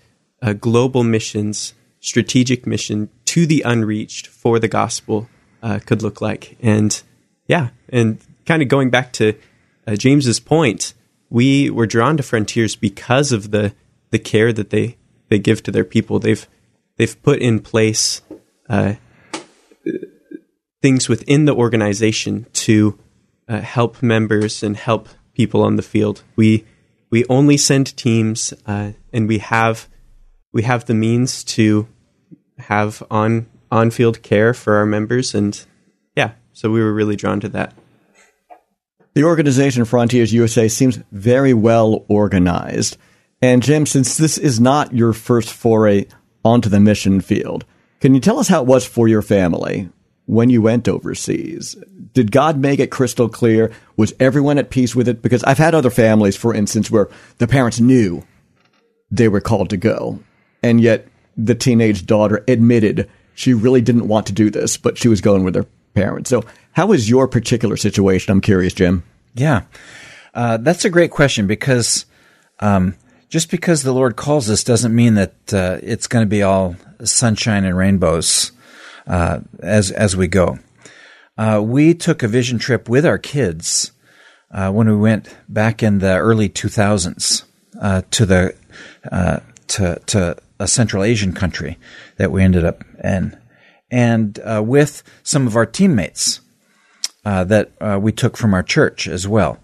global 0.59 1.03
missions 1.03 1.73
strategic 2.03 2.67
mission 2.67 3.09
to 3.23 3.45
the 3.45 3.61
unreached 3.65 4.27
for 4.27 4.59
the 4.59 4.67
gospel 4.67 5.29
uh, 5.63 5.79
could 5.85 6.03
look 6.03 6.21
like. 6.21 6.57
And 6.61 7.01
yeah, 7.47 7.69
and 7.89 8.19
kind 8.45 8.61
of 8.61 8.67
going 8.67 8.89
back 8.89 9.13
to 9.13 9.33
uh, 9.87 9.95
James's 9.95 10.39
point, 10.39 10.93
we 11.29 11.69
were 11.69 11.87
drawn 11.87 12.17
to 12.17 12.23
Frontiers 12.23 12.75
because 12.75 13.31
of 13.31 13.51
the 13.51 13.73
the 14.11 14.19
care 14.19 14.53
that 14.53 14.69
they 14.69 14.97
they 15.29 15.39
give 15.39 15.63
to 15.63 15.71
their 15.71 15.85
people. 15.85 16.19
They've 16.19 16.45
they've 16.97 17.23
put 17.23 17.39
in 17.39 17.61
place 17.61 18.21
uh, 18.69 18.95
things 20.81 21.07
within 21.07 21.45
the 21.45 21.55
organization 21.55 22.47
to 22.53 22.99
uh, 23.47 23.61
help 23.61 24.03
members 24.03 24.61
and 24.61 24.75
help 24.75 25.07
people 25.34 25.61
on 25.61 25.75
the 25.75 25.81
field. 25.81 26.23
We 26.36 26.65
we 27.09 27.25
only 27.25 27.57
send 27.57 27.95
teams, 27.95 28.53
uh, 28.65 28.91
and 29.11 29.27
we 29.27 29.38
have 29.39 29.88
we 30.51 30.63
have 30.63 30.86
the 30.86 30.93
means 30.93 31.43
to 31.43 31.88
have 32.57 33.03
on 33.11 33.47
on 33.71 33.91
field 33.91 34.21
care 34.21 34.53
for 34.53 34.75
our 34.75 34.86
members, 34.86 35.36
and 35.36 35.63
yeah, 36.15 36.31
so 36.53 36.71
we 36.71 36.81
were 36.81 36.93
really 36.93 37.15
drawn 37.15 37.39
to 37.41 37.49
that. 37.49 37.73
The 39.13 39.23
organization 39.23 39.86
Frontiers 39.86 40.34
USA 40.34 40.67
seems 40.67 40.99
very 41.11 41.53
well 41.53 42.03
organized. 42.07 42.97
And 43.41 43.61
Jim, 43.61 43.86
since 43.86 44.17
this 44.17 44.38
is 44.38 44.59
not 44.59 44.93
your 44.93 45.13
first 45.13 45.51
foray 45.51 46.05
onto 46.45 46.69
the 46.69 46.79
mission 46.79 47.21
field, 47.21 47.65
can 47.99 48.15
you 48.15 48.21
tell 48.21 48.39
us 48.39 48.47
how 48.47 48.61
it 48.61 48.67
was 48.67 48.86
for 48.86 49.07
your 49.07 49.21
family 49.21 49.89
when 50.26 50.49
you 50.49 50.61
went 50.61 50.88
overseas? 50.88 51.76
Did 52.13 52.32
God 52.32 52.57
make 52.57 52.80
it 52.80 52.91
crystal 52.91 53.30
clear? 53.30 53.71
Was 53.97 54.13
everyone 54.19 54.57
at 54.57 54.69
peace 54.69 54.95
with 54.95 55.07
it? 55.07 55.21
Because 55.21 55.43
I've 55.43 55.57
had 55.57 55.76
other 55.76 55.89
families, 55.89 56.36
for 56.36 56.53
instance, 56.53 56.89
where 56.89 57.09
the 57.38 57.47
parents 57.47 57.80
knew 57.80 58.24
they 59.11 59.28
were 59.28 59.41
called 59.41 59.69
to 59.71 59.78
go, 59.78 60.19
and 60.61 60.80
yet 60.82 61.07
the 61.36 61.55
teenage 61.55 62.05
daughter 62.05 62.43
admitted 62.47 63.09
she 63.36 63.53
really 63.53 63.82
didn't 63.82 64.07
want 64.07 64.28
to 64.28 64.34
do 64.34 64.49
this, 64.49 64.78
but 64.78 64.97
she 64.97 65.07
was 65.07 65.21
going 65.21 65.43
with 65.43 65.55
her 65.55 65.65
parents. 65.93 66.30
So, 66.30 66.43
how 66.71 66.88
was 66.88 67.09
your 67.09 67.28
particular 67.28 67.78
situation? 67.78 68.32
I'm 68.32 68.41
curious, 68.41 68.74
Jim. 68.74 69.03
Yeah, 69.36 69.63
uh, 70.34 70.57
that's 70.57 70.86
a 70.86 70.89
great 70.89 71.11
question 71.11 71.47
because 71.47 72.05
um, 72.59 72.95
just 73.30 73.49
because 73.49 73.84
the 73.84 73.93
Lord 73.93 74.15
calls 74.15 74.49
us 74.49 74.63
doesn't 74.63 74.95
mean 74.95 75.15
that 75.15 75.53
uh, 75.53 75.80
it's 75.82 76.07
going 76.07 76.24
to 76.24 76.30
be 76.30 76.43
all 76.43 76.76
sunshine 77.03 77.65
and 77.65 77.76
rainbows 77.78 78.51
uh, 79.07 79.39
as 79.59 79.91
as 79.91 80.15
we 80.15 80.27
go. 80.27 80.59
Uh, 81.37 81.61
we 81.63 81.93
took 81.93 82.21
a 82.21 82.27
vision 82.27 82.59
trip 82.59 82.87
with 82.87 83.05
our 83.05 83.17
kids 83.17 83.91
uh, 84.51 84.71
when 84.71 84.87
we 84.87 84.95
went 84.95 85.35
back 85.49 85.81
in 85.81 85.99
the 85.99 86.15
early 86.15 86.47
2000s 86.47 87.43
uh, 87.81 88.01
to 88.11 88.25
the 88.25 88.55
to 89.67 89.99
to 90.05 90.37
a 90.59 90.67
Central 90.67 91.03
Asian 91.03 91.33
country 91.33 91.77
that 92.17 92.31
we 92.31 92.43
ended 92.43 92.63
up 92.63 92.83
in, 93.03 93.37
and 93.89 94.39
with 94.67 95.03
some 95.23 95.47
of 95.47 95.55
our 95.55 95.65
teammates 95.65 96.41
that 97.23 97.71
we 98.01 98.11
took 98.11 98.37
from 98.37 98.53
our 98.53 98.63
church 98.63 99.07
as 99.07 99.27
well 99.27 99.59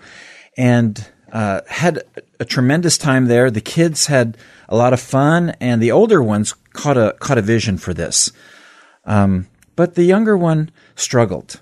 and 0.60 1.10
uh, 1.32 1.62
had 1.68 2.04
a 2.40 2.46
tremendous 2.46 2.98
time 2.98 3.26
there. 3.26 3.50
The 3.50 3.62
kids 3.62 4.08
had 4.08 4.38
a 4.68 4.76
lot 4.76 4.94
of 4.94 5.00
fun, 5.00 5.56
and 5.62 5.82
the 5.82 5.92
older 5.92 6.22
ones 6.22 6.54
caught 6.74 6.98
a 6.98 7.16
caught 7.20 7.38
a 7.38 7.42
vision 7.42 7.78
for 7.78 7.94
this. 7.94 8.32
Um, 9.06 9.48
but 9.76 9.96
the 9.96 10.04
younger 10.04 10.38
one 10.38 10.72
struggled. 10.96 11.62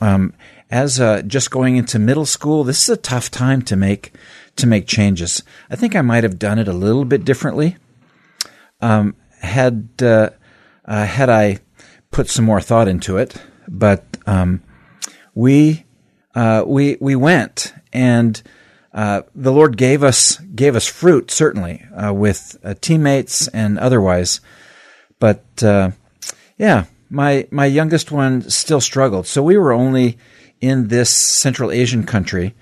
Um, 0.00 0.32
as 0.70 1.00
uh, 1.00 1.22
just 1.22 1.50
going 1.50 1.76
into 1.76 1.98
middle 1.98 2.24
school, 2.24 2.64
this 2.64 2.82
is 2.84 2.88
a 2.88 2.96
tough 2.96 3.30
time 3.30 3.62
to 3.62 3.76
make 3.76 4.12
to 4.56 4.66
make 4.66 4.86
changes. 4.86 5.42
I 5.68 5.76
think 5.76 5.96
I 5.96 6.00
might 6.00 6.24
have 6.24 6.38
done 6.38 6.58
it 6.58 6.68
a 6.68 6.72
little 6.72 7.04
bit 7.04 7.24
differently. 7.24 7.76
Um, 8.80 9.16
had 9.40 9.88
uh, 10.00 10.30
uh, 10.84 11.04
had 11.04 11.28
I 11.28 11.58
put 12.10 12.28
some 12.28 12.44
more 12.44 12.60
thought 12.60 12.88
into 12.88 13.16
it, 13.16 13.36
but 13.68 14.04
um, 14.26 14.62
we 15.34 15.84
uh, 16.34 16.64
we 16.66 16.96
we 17.00 17.16
went 17.16 17.74
and 17.92 18.40
uh, 18.92 19.22
the 19.34 19.52
Lord 19.52 19.76
gave 19.76 20.02
us 20.02 20.38
gave 20.38 20.76
us 20.76 20.86
fruit 20.86 21.30
certainly 21.30 21.84
uh, 21.94 22.12
with 22.12 22.56
teammates 22.80 23.48
and 23.48 23.78
otherwise, 23.78 24.40
but 25.18 25.44
uh, 25.62 25.90
yeah, 26.60 26.84
my 27.08 27.48
my 27.50 27.64
youngest 27.64 28.12
one 28.12 28.42
still 28.50 28.82
struggled. 28.82 29.26
So 29.26 29.42
we 29.42 29.56
were 29.56 29.72
only 29.72 30.18
in 30.60 30.88
this 30.88 31.08
Central 31.08 31.72
Asian 31.72 32.04
country 32.04 32.54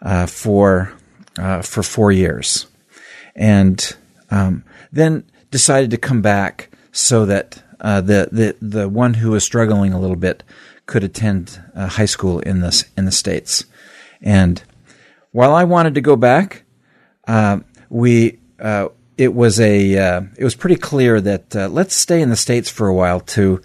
uh, 0.00 0.26
for 0.26 0.92
uh, 1.36 1.62
for 1.62 1.82
four 1.82 2.12
years, 2.12 2.66
and 3.34 3.96
um, 4.30 4.62
then 4.92 5.24
decided 5.50 5.90
to 5.90 5.96
come 5.96 6.22
back 6.22 6.70
so 6.92 7.26
that 7.26 7.60
the 7.80 8.28
the 8.30 8.56
the 8.62 8.88
one 8.88 9.14
who 9.14 9.32
was 9.32 9.42
struggling 9.42 9.92
a 9.92 10.00
little 10.00 10.16
bit 10.16 10.44
could 10.86 11.02
attend 11.02 11.60
high 11.74 12.06
school 12.06 12.38
in 12.38 12.60
this 12.60 12.84
in 12.96 13.06
the 13.06 13.12
states, 13.12 13.64
and 14.20 14.62
while 15.32 15.52
I 15.52 15.64
wanted 15.64 15.94
to 15.94 16.00
go 16.00 16.14
back, 16.14 16.62
uh, 17.26 17.58
we 17.88 18.38
uh, 18.60 18.88
it 19.18 19.34
was 19.34 19.60
a 19.60 19.96
uh, 19.98 20.22
it 20.36 20.44
was 20.44 20.54
pretty 20.54 20.76
clear 20.76 21.20
that 21.20 21.54
uh, 21.54 21.68
let's 21.68 21.94
stay 21.94 22.22
in 22.22 22.30
the 22.30 22.36
states 22.36 22.70
for 22.70 22.88
a 22.88 22.94
while 22.94 23.20
to 23.20 23.60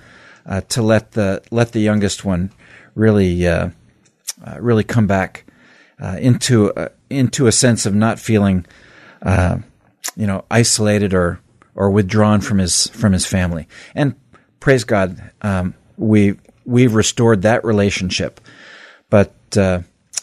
uh, 0.46 0.62
to 0.62 0.82
let 0.82 1.14
the 1.14 1.42
let 1.52 1.72
the 1.72 1.80
youngest 1.80 2.26
one 2.26 2.52
really 2.96 3.48
uh, 3.48 3.70
really 4.60 4.84
come 4.84 5.08
back 5.08 5.46
into 6.00 6.72
into 7.10 7.48
a 7.48 7.52
sense 7.52 7.86
of 7.86 7.96
not 7.96 8.20
feeling 8.20 8.66
you 9.26 10.28
know 10.28 10.46
isolated 10.52 11.14
or 11.14 11.40
or 11.76 11.92
withdrawn 11.92 12.42
from 12.42 12.58
his 12.58 12.88
from 12.90 13.14
his 13.14 13.26
family. 13.26 13.68
And 13.96 14.16
praise 14.60 14.84
God, 14.84 15.32
um, 15.42 15.76
we 15.96 16.38
we've 16.66 16.94
restored 16.94 17.44
that 17.44 17.64
relationship, 17.64 18.42
but 19.10 19.34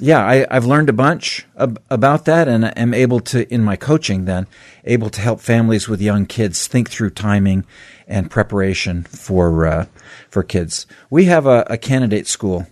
yeah, 0.01 0.27
I, 0.27 0.47
have 0.53 0.67
learned 0.67 0.89
a 0.89 0.95
bunch 0.95 1.47
ab- 1.57 1.81
about 1.89 2.25
that, 2.25 2.49
and 2.49 2.77
am 2.77 2.93
able 2.93 3.21
to, 3.21 3.53
in 3.53 3.63
my 3.63 3.77
coaching, 3.77 4.25
then 4.25 4.47
able 4.85 5.09
to 5.11 5.21
help 5.21 5.41
families 5.41 5.89
with 5.89 6.01
young 6.01 6.27
kids 6.27 6.67
think 6.67 6.91
through 6.91 7.11
timing 7.11 7.65
and 8.09 8.31
preparation 8.31 9.05
for 9.05 9.67
uh, 9.67 9.87
for 10.29 10.43
kids. 10.43 10.87
We 11.11 11.27
have 11.27 11.47
a, 11.47 11.65
a 11.71 11.79
candidate 11.79 12.27
school, 12.27 12.67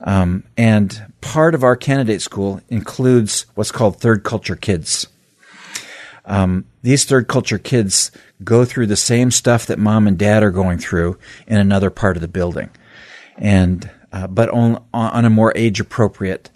um, 0.00 0.44
and 0.58 1.12
part 1.22 1.54
of 1.54 1.64
our 1.64 1.76
candidate 1.76 2.20
school 2.20 2.60
includes 2.68 3.46
what's 3.54 3.72
called 3.72 3.98
third 3.98 4.22
culture 4.22 4.56
kids. 4.56 5.06
Um, 6.26 6.66
these 6.82 7.04
third 7.04 7.28
culture 7.28 7.58
kids 7.58 8.10
go 8.44 8.64
through 8.64 8.88
the 8.88 8.96
same 8.96 9.30
stuff 9.30 9.66
that 9.66 9.78
mom 9.78 10.06
and 10.06 10.18
dad 10.18 10.42
are 10.42 10.50
going 10.50 10.78
through 10.78 11.18
in 11.46 11.56
another 11.56 11.88
part 11.88 12.16
of 12.16 12.20
the 12.20 12.28
building, 12.28 12.68
and 13.38 13.90
uh, 14.16 14.26
but 14.26 14.48
on, 14.48 14.82
on 14.94 15.26
a 15.26 15.30
more 15.30 15.52
age 15.54 15.78
appropriate 15.78 16.50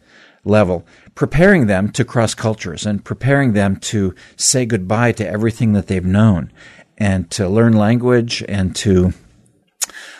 level, 0.44 0.86
preparing 1.14 1.66
them 1.66 1.90
to 1.92 2.06
cross 2.06 2.34
cultures 2.34 2.86
and 2.86 3.04
preparing 3.04 3.52
them 3.52 3.76
to 3.76 4.14
say 4.34 4.64
goodbye 4.64 5.12
to 5.12 5.28
everything 5.28 5.74
that 5.74 5.86
they've 5.86 6.06
known 6.06 6.50
and 6.96 7.30
to 7.30 7.46
learn 7.46 7.74
language 7.74 8.42
and 8.48 8.74
to 8.74 9.12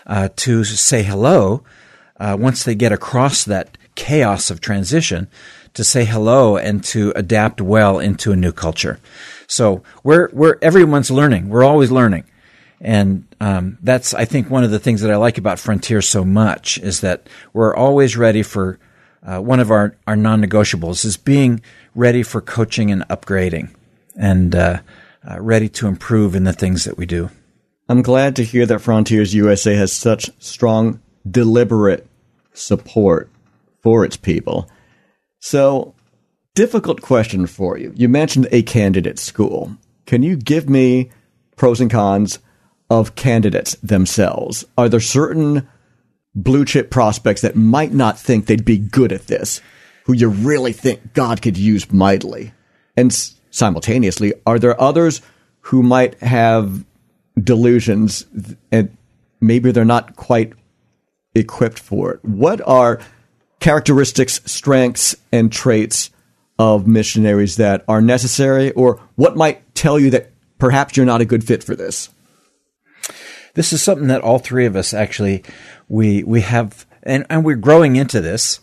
uh, 0.07 0.29
to 0.37 0.65
say 0.65 1.03
hello 1.03 1.65
uh, 2.19 2.37
once 2.39 2.63
they 2.63 2.75
get 2.75 2.93
across 2.93 3.45
that 3.45 3.79
chaos 3.95 4.51
of 4.51 4.61
transition 4.61 5.27
to 5.73 5.83
say 5.83 6.05
hello 6.05 6.59
and 6.59 6.85
to 6.85 7.11
adapt 7.17 7.63
well 7.63 7.99
into 7.99 8.33
a 8.33 8.37
new 8.37 8.53
culture. 8.53 9.01
So 9.47 9.83
we're 10.05 10.29
we're 10.35 10.59
everyone's 10.61 11.11
learning. 11.11 11.49
We're 11.49 11.65
always 11.65 11.91
learning. 11.91 12.25
And 12.83 13.30
um, 13.41 13.79
that's, 13.83 14.13
I 14.13 14.27
think, 14.27 14.51
one 14.51 14.65
of 14.65 14.71
the 14.71 14.79
things 14.79 15.01
that 15.01 15.11
I 15.11 15.17
like 15.17 15.39
about 15.39 15.59
Frontier 15.59 16.03
so 16.03 16.25
much 16.25 16.79
is 16.79 17.01
that 17.01 17.27
we're 17.55 17.75
always 17.75 18.17
ready 18.17 18.43
for 18.43 18.79
uh, 19.23 19.41
one 19.41 19.61
of 19.61 19.71
our, 19.71 19.97
our 20.07 20.17
non 20.17 20.43
negotiables 20.43 21.05
is 21.05 21.17
being 21.17 21.63
ready 21.95 22.23
for 22.23 22.41
coaching 22.41 22.91
and 22.91 23.03
upgrading 23.09 23.75
and 24.15 24.55
uh, 24.55 24.81
uh, 25.29 25.41
ready 25.41 25.69
to 25.71 25.89
improve 25.89 26.35
in 26.35 26.45
the 26.45 26.53
things 26.53 26.85
that 26.85 26.99
we 26.99 27.07
do. 27.07 27.31
I'm 27.89 28.03
glad 28.03 28.37
to 28.37 28.45
hear 28.45 28.67
that 28.67 28.81
Frontiers 28.81 29.35
USA 29.35 29.75
has 29.75 29.93
such 29.93 30.31
strong, 30.39 31.01
deliberate 31.29 32.07
support 32.53 33.31
for 33.83 34.05
its 34.05 34.17
people. 34.17 34.71
So, 35.39 35.95
difficult 36.55 37.01
question 37.01 37.47
for 37.47 37.79
you. 37.79 37.93
You 37.97 38.09
mentioned 38.09 38.49
a 38.53 38.63
candidate 38.63 39.19
school. 39.19 39.77
Can 40.05 40.23
you 40.23 40.37
give 40.37 40.69
me 40.69 41.11
pros 41.57 41.81
and 41.81 41.91
cons 41.91 42.39
of 42.91 43.15
candidates 43.15 43.77
themselves? 43.77 44.65
Are 44.77 44.89
there 44.89 45.01
certain 45.01 45.69
blue 46.35 46.65
chip 46.65 46.91
prospects 46.91 47.41
that 47.41 47.57
might 47.57 47.93
not 47.93 48.19
think 48.19 48.47
they'd 48.47 48.65
be 48.65 48.79
good 48.79 49.13
at 49.13 49.29
this, 49.29 49.61
who 50.05 50.13
you 50.13 50.29
really 50.29 50.73
think 50.73 51.15
God 51.15 51.41
could 51.41 51.57
use 51.57 51.91
mightily? 51.93 52.53
And 52.97 53.13
simultaneously, 53.51 54.35
are 54.45 54.59
there 54.59 54.81
others 54.81 55.23
who 55.61 55.83
might 55.83 56.21
have 56.21 56.85
delusions 57.43 58.27
and 58.73 58.97
maybe 59.41 59.71
they're 59.73 59.85
not 59.85 60.17
quite 60.17 60.53
equipped 61.35 61.79
for 61.79 62.15
it? 62.15 62.25
What 62.25 62.61
are 62.67 63.01
characteristics, 63.61 64.41
strengths, 64.47 65.15
and 65.31 65.53
traits 65.53 66.11
of 66.59 66.87
missionaries 66.87 67.57
that 67.57 67.85
are 67.89 68.03
necessary, 68.03 68.73
or 68.73 69.01
what 69.15 69.37
might 69.37 69.75
tell 69.75 69.99
you 69.99 70.11
that 70.11 70.31
perhaps 70.59 70.97
you're 70.97 71.07
not 71.07 71.21
a 71.21 71.27
good 71.27 71.45
fit 71.45 71.63
for 71.65 71.75
this? 71.77 72.11
This 73.55 73.73
is 73.73 73.83
something 73.83 74.09
that 74.09 74.21
all 74.21 74.39
three 74.39 74.67
of 74.67 74.77
us 74.77 74.95
actually 74.95 75.43
we 75.89 76.23
we 76.23 76.41
have, 76.43 76.87
and, 77.03 77.27
and 77.29 77.45
we're 77.45 77.57
growing 77.57 77.97
into 77.97 78.21
this. 78.21 78.61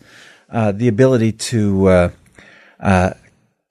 Uh, 0.50 0.72
the 0.72 0.88
ability 0.88 1.30
to 1.30 1.86
uh, 1.88 2.10
uh, 2.80 3.10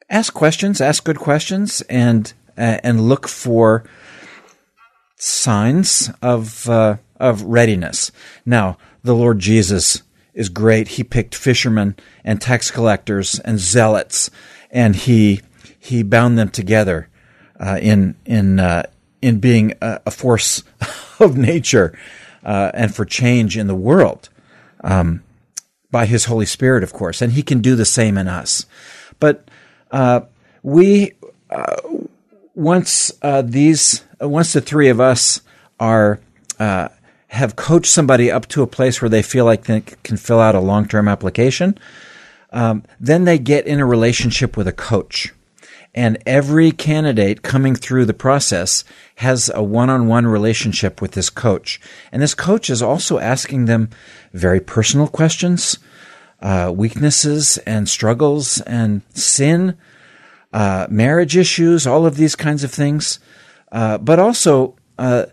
ask 0.10 0.32
questions, 0.34 0.80
ask 0.80 1.04
good 1.04 1.18
questions, 1.18 1.82
and 1.90 2.34
uh, 2.56 2.78
and 2.84 3.02
look 3.02 3.28
for 3.28 3.84
signs 5.16 6.12
of 6.22 6.70
uh, 6.70 6.98
of 7.20 7.42
readiness. 7.42 8.12
Now, 8.46 8.78
the 9.04 9.16
Lord 9.16 9.40
Jesus 9.40 10.04
is 10.36 10.50
great. 10.50 10.90
He 10.90 11.04
picked 11.04 11.34
fishermen 11.34 11.96
and 12.24 12.40
tax 12.40 12.70
collectors 12.70 13.40
and 13.40 13.58
zealots, 13.58 14.30
and 14.70 14.96
he 14.96 15.42
he 15.80 16.04
bound 16.04 16.38
them 16.38 16.50
together 16.50 17.10
uh, 17.60 17.80
in 17.82 18.16
in 18.24 18.60
in 19.22 19.40
being 19.40 19.74
a, 19.82 20.00
a 20.06 20.12
force 20.12 20.64
of 21.20 21.38
nature 21.38 21.98
uh, 22.44 22.72
and 22.74 22.94
for 22.94 23.06
change 23.06 23.58
in 23.58 23.68
the 23.68 23.76
world 23.76 24.30
um, 24.84 25.24
by 25.92 26.06
His 26.06 26.26
Holy 26.26 26.46
Spirit, 26.46 26.84
of 26.84 26.94
course, 26.94 27.22
and 27.22 27.34
He 27.34 27.44
can 27.44 27.62
do 27.62 27.76
the 27.76 27.86
same 27.86 28.18
in 28.18 28.28
us. 28.28 28.66
But 29.20 29.48
uh, 29.92 30.22
we 30.64 31.14
uh, 31.50 31.76
once 32.56 33.12
uh, 33.22 33.42
these 33.42 34.04
once 34.20 34.54
the 34.54 34.62
three 34.62 34.90
of 34.90 35.00
us 35.00 35.42
are 35.80 36.20
uh, 36.60 36.90
have 37.30 37.56
coached 37.56 37.92
somebody 37.92 38.32
up 38.32 38.48
to 38.48 38.64
a 38.64 38.68
place 38.68 39.02
where 39.02 39.10
they 39.10 39.22
feel 39.22 39.46
like 39.46 39.66
they 39.66 39.82
can 39.82 40.18
fill 40.18 40.40
out 40.40 40.56
a 40.56 40.60
long 40.60 40.88
term 40.88 41.08
application, 41.08 41.78
um, 42.52 42.84
then 43.00 43.26
they 43.26 43.38
get 43.38 43.68
in 43.68 43.80
a 43.80 43.86
relationship 43.86 44.58
with 44.58 44.68
a 44.68 44.74
coach 44.74 45.34
and 45.98 46.20
every 46.28 46.72
candidate 46.72 47.42
coming 47.42 47.74
through 47.74 48.06
the 48.06 48.14
process 48.14 48.84
has 49.16 49.50
a 49.56 49.64
one-on-one 49.64 50.28
relationship 50.28 51.02
with 51.02 51.14
this 51.14 51.32
coach. 51.32 51.82
And 52.12 52.22
this 52.22 52.36
coach 52.36 52.70
is 52.70 52.84
also 52.84 53.18
asking 53.18 53.66
them 53.66 53.90
very 54.32 54.60
personal 54.60 55.08
questions, 55.08 55.80
uh, 56.40 56.72
weaknesses 56.76 57.58
and 57.66 57.90
struggles 57.90 58.62
and 58.62 59.02
sin, 59.16 59.76
uh, 60.54 60.86
marriage 60.88 61.36
issues, 61.36 61.88
all 61.88 62.06
of 62.06 62.16
these 62.16 62.36
kinds 62.36 62.64
of 62.64 62.70
things, 62.72 63.20
uh, 63.72 63.98
but 63.98 64.20
also 64.20 64.76
uh, 65.00 65.26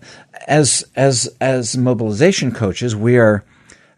as 0.48 0.82
as 0.96 1.28
as 1.42 1.76
mobilization 1.76 2.52
coaches, 2.52 2.96
we 2.96 3.18
are 3.18 3.44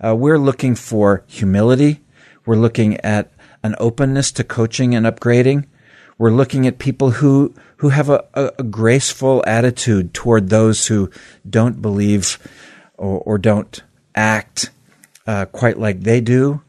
uh, 0.05 0.17
we're 0.17 0.39
looking 0.39 0.75
for 0.75 1.23
humility. 1.29 2.01
We're 2.45 2.57
looking 2.57 2.97
at 3.03 3.31
an 3.63 3.77
openness 3.79 4.33
to 4.33 4.43
coaching 4.43 4.97
and 4.97 5.07
upgrading. 5.07 5.67
We're 6.19 6.31
looking 6.31 6.67
at 6.67 6.79
people 6.79 7.11
who 7.11 7.55
who 7.79 7.91
have 7.91 8.09
a, 8.09 8.25
a, 8.35 8.53
a 8.59 8.63
graceful 8.63 9.45
attitude 9.47 10.15
toward 10.15 10.49
those 10.49 10.87
who 10.87 11.11
don't 11.49 11.83
believe 11.83 12.39
or, 12.97 13.21
or 13.21 13.39
don't 13.39 13.83
act 14.15 14.71
uh, 15.27 15.45
quite 15.47 15.79
like 15.79 16.01
they 16.01 16.21
do. 16.21 16.63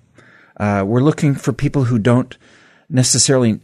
Uh, 0.58 0.84
we're 0.86 1.02
looking 1.02 1.36
for 1.36 1.54
people 1.54 1.86
who 1.86 2.00
don't 2.00 2.38
necessarily 2.90 3.60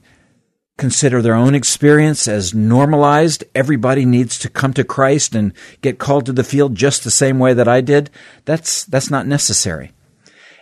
consider 0.77 1.21
their 1.21 1.35
own 1.35 1.55
experience 1.55 2.27
as 2.27 2.53
normalized. 2.53 3.43
Everybody 3.53 4.05
needs 4.05 4.37
to 4.39 4.49
come 4.49 4.73
to 4.73 4.83
Christ 4.83 5.35
and 5.35 5.53
get 5.81 5.99
called 5.99 6.25
to 6.25 6.33
the 6.33 6.43
field 6.43 6.75
just 6.75 7.03
the 7.03 7.11
same 7.11 7.39
way 7.39 7.53
that 7.53 7.67
I 7.67 7.81
did. 7.81 8.09
That's 8.45 8.83
that's 8.85 9.09
not 9.09 9.27
necessary. 9.27 9.92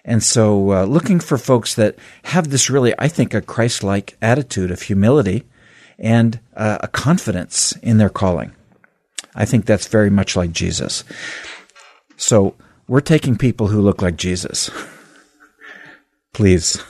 And 0.04 0.24
so, 0.24 0.72
uh, 0.72 0.84
looking 0.86 1.20
for 1.20 1.38
folks 1.38 1.76
that 1.76 1.96
have 2.24 2.50
this 2.50 2.70
really, 2.70 2.94
I 2.98 3.08
think, 3.08 3.34
a 3.34 3.42
Christ-like 3.42 4.18
attitude 4.22 4.72
of 4.72 4.84
humility 4.84 5.44
and 6.00 6.40
uh, 6.56 6.80
a 6.82 6.88
confidence 6.88 7.74
in 7.84 7.98
their 7.98 8.10
calling. 8.10 8.52
I 9.36 9.46
think 9.46 9.66
that's 9.66 9.88
very 9.88 10.10
much 10.10 10.36
like 10.36 10.52
Jesus. 10.52 11.04
So, 12.18 12.56
we're 12.88 13.02
taking 13.02 13.38
people 13.38 13.68
who 13.68 13.82
look 13.82 14.02
like 14.02 14.18
Jesus. 14.18 14.72
Please. 16.34 16.82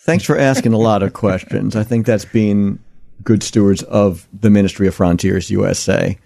Thanks 0.00 0.24
for 0.24 0.38
asking 0.38 0.72
a 0.72 0.78
lot 0.78 1.02
of 1.02 1.12
questions. 1.12 1.76
I 1.76 1.82
think 1.82 2.06
that's 2.06 2.24
being 2.24 2.78
good 3.22 3.42
stewards 3.42 3.82
of 3.84 4.26
the 4.32 4.50
Ministry 4.50 4.86
of 4.86 4.94
Frontiers 4.94 5.50
USA. 5.50 6.18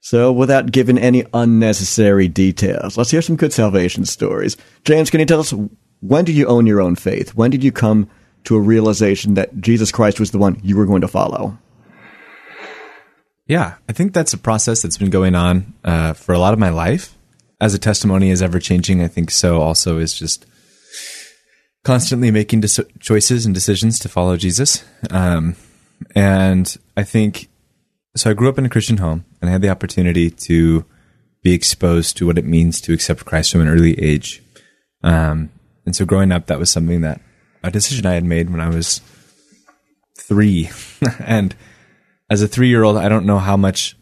So, 0.00 0.32
without 0.32 0.72
giving 0.72 0.98
any 0.98 1.24
unnecessary 1.32 2.26
details, 2.26 2.98
let's 2.98 3.10
hear 3.10 3.22
some 3.22 3.36
good 3.36 3.52
salvation 3.52 4.04
stories. 4.04 4.56
James, 4.84 5.10
can 5.10 5.20
you 5.20 5.26
tell 5.26 5.40
us 5.40 5.54
when 6.02 6.24
did 6.24 6.34
you 6.34 6.46
own 6.46 6.66
your 6.66 6.80
own 6.80 6.96
faith? 6.96 7.34
When 7.34 7.50
did 7.50 7.64
you 7.64 7.72
come 7.72 8.10
to 8.44 8.56
a 8.56 8.60
realization 8.60 9.34
that 9.34 9.60
Jesus 9.60 9.92
Christ 9.92 10.18
was 10.18 10.32
the 10.32 10.38
one 10.38 10.60
you 10.62 10.76
were 10.76 10.84
going 10.84 11.00
to 11.00 11.08
follow? 11.08 11.56
Yeah, 13.46 13.76
I 13.88 13.92
think 13.92 14.12
that's 14.12 14.32
a 14.32 14.38
process 14.38 14.82
that's 14.82 14.98
been 14.98 15.10
going 15.10 15.34
on 15.34 15.74
uh, 15.84 16.12
for 16.12 16.32
a 16.32 16.38
lot 16.38 16.52
of 16.52 16.58
my 16.58 16.70
life. 16.70 17.16
As 17.60 17.72
a 17.72 17.78
testimony 17.78 18.30
is 18.30 18.42
ever 18.42 18.58
changing, 18.58 19.00
I 19.00 19.08
think 19.08 19.30
so 19.30 19.60
also 19.60 19.98
is 19.98 20.12
just 20.12 20.44
constantly 21.84 22.32
making 22.32 22.60
dis- 22.60 22.80
choices 22.98 23.46
and 23.46 23.54
decisions 23.54 24.00
to 24.00 24.08
follow 24.08 24.36
Jesus. 24.36 24.84
Um, 25.10 25.54
and 26.16 26.76
I 26.96 27.04
think 27.04 27.48
so. 28.16 28.30
I 28.30 28.34
grew 28.34 28.48
up 28.48 28.58
in 28.58 28.66
a 28.66 28.70
Christian 28.70 28.96
home, 28.96 29.24
and 29.40 29.48
I 29.48 29.52
had 29.52 29.62
the 29.62 29.68
opportunity 29.68 30.30
to 30.30 30.84
be 31.42 31.52
exposed 31.52 32.16
to 32.16 32.26
what 32.26 32.38
it 32.38 32.44
means 32.44 32.80
to 32.80 32.92
accept 32.92 33.24
Christ 33.24 33.52
from 33.52 33.60
an 33.60 33.68
early 33.68 33.98
age. 34.00 34.42
Um, 35.04 35.50
and 35.84 35.94
so 35.96 36.04
growing 36.04 36.32
up, 36.32 36.46
that 36.46 36.58
was 36.58 36.70
something 36.70 37.00
that 37.02 37.20
a 37.62 37.70
decision 37.70 38.06
I 38.06 38.14
had 38.14 38.24
made 38.24 38.50
when 38.50 38.60
I 38.60 38.68
was 38.68 39.00
three. 40.18 40.70
and 41.20 41.54
as 42.30 42.42
a 42.42 42.48
three 42.48 42.68
year 42.68 42.82
old, 42.82 42.96
I 42.96 43.08
don't 43.08 43.26
know 43.26 43.38
how 43.38 43.56
much 43.56 43.96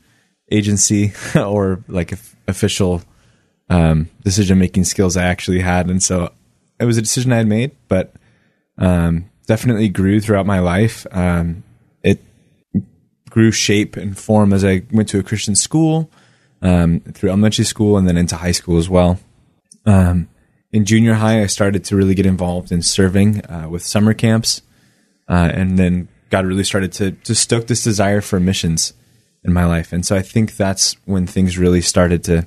agency 0.50 1.12
or 1.34 1.84
like 1.88 2.12
official 2.46 3.02
um, 3.68 4.10
decision 4.24 4.58
making 4.58 4.84
skills 4.84 5.16
I 5.16 5.24
actually 5.24 5.60
had. 5.60 5.88
And 5.88 6.02
so 6.02 6.32
it 6.78 6.84
was 6.84 6.98
a 6.98 7.02
decision 7.02 7.32
I 7.32 7.38
had 7.38 7.46
made, 7.46 7.72
but 7.88 8.14
um, 8.78 9.30
definitely 9.46 9.88
grew 9.88 10.20
throughout 10.20 10.46
my 10.46 10.58
life. 10.58 11.06
Um, 11.12 11.62
it 12.02 12.20
grew 13.28 13.52
shape 13.52 13.96
and 13.96 14.18
form 14.18 14.52
as 14.52 14.64
I 14.64 14.82
went 14.90 15.08
to 15.10 15.18
a 15.18 15.22
Christian 15.22 15.54
school, 15.54 16.10
um, 16.62 17.00
through 17.00 17.30
elementary 17.30 17.64
school, 17.64 17.96
and 17.96 18.08
then 18.08 18.16
into 18.16 18.36
high 18.36 18.52
school 18.52 18.78
as 18.78 18.88
well. 18.88 19.20
Um, 19.86 20.28
in 20.72 20.84
junior 20.84 21.14
high, 21.14 21.42
I 21.42 21.46
started 21.46 21.84
to 21.84 21.96
really 21.96 22.14
get 22.14 22.26
involved 22.26 22.70
in 22.70 22.82
serving 22.82 23.44
uh, 23.46 23.68
with 23.68 23.82
summer 23.82 24.14
camps, 24.14 24.62
uh, 25.28 25.50
and 25.52 25.78
then 25.78 26.08
God 26.30 26.46
really 26.46 26.64
started 26.64 26.92
to 26.94 27.12
to 27.12 27.34
stoke 27.34 27.66
this 27.66 27.82
desire 27.82 28.20
for 28.20 28.40
missions 28.40 28.92
in 29.42 29.52
my 29.52 29.64
life. 29.64 29.92
And 29.92 30.04
so 30.04 30.16
I 30.16 30.22
think 30.22 30.56
that's 30.56 30.96
when 31.04 31.26
things 31.26 31.58
really 31.58 31.80
started 31.80 32.22
to 32.24 32.46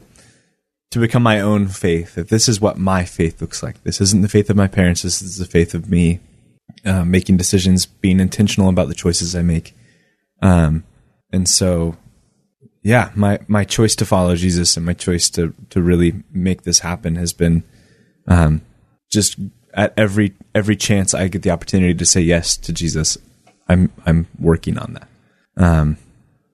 to 0.91 0.99
become 0.99 1.23
my 1.23 1.39
own 1.39 1.67
faith. 1.67 2.15
That 2.15 2.29
this 2.29 2.47
is 2.47 2.61
what 2.61 2.77
my 2.77 3.03
faith 3.03 3.41
looks 3.41 3.61
like. 3.61 3.83
This 3.83 3.99
isn't 3.99 4.21
the 4.21 4.29
faith 4.29 4.49
of 4.49 4.55
my 4.55 4.67
parents. 4.67 5.01
This 5.01 5.21
is 5.21 5.37
the 5.37 5.45
faith 5.45 5.73
of 5.73 5.89
me 5.89 6.19
uh, 6.85 7.03
making 7.03 7.37
decisions, 7.37 7.85
being 7.85 8.19
intentional 8.19 8.69
about 8.69 8.87
the 8.87 8.95
choices 8.95 9.35
I 9.35 9.41
make. 9.41 9.75
Um, 10.41 10.83
and 11.31 11.47
so, 11.47 11.97
yeah, 12.83 13.11
my 13.15 13.39
my 13.47 13.63
choice 13.63 13.95
to 13.97 14.05
follow 14.05 14.35
Jesus 14.35 14.77
and 14.77 14.85
my 14.85 14.93
choice 14.93 15.29
to 15.31 15.53
to 15.71 15.81
really 15.81 16.23
make 16.31 16.63
this 16.63 16.79
happen 16.79 17.15
has 17.15 17.33
been 17.33 17.63
um, 18.27 18.61
just 19.11 19.37
at 19.73 19.93
every 19.97 20.33
every 20.53 20.75
chance 20.75 21.13
I 21.13 21.27
get 21.27 21.41
the 21.41 21.51
opportunity 21.51 21.93
to 21.93 22.05
say 22.05 22.21
yes 22.21 22.57
to 22.57 22.73
Jesus, 22.73 23.17
I'm 23.67 23.91
I'm 24.05 24.27
working 24.39 24.77
on 24.77 24.93
that. 24.93 25.07
Um, 25.57 25.97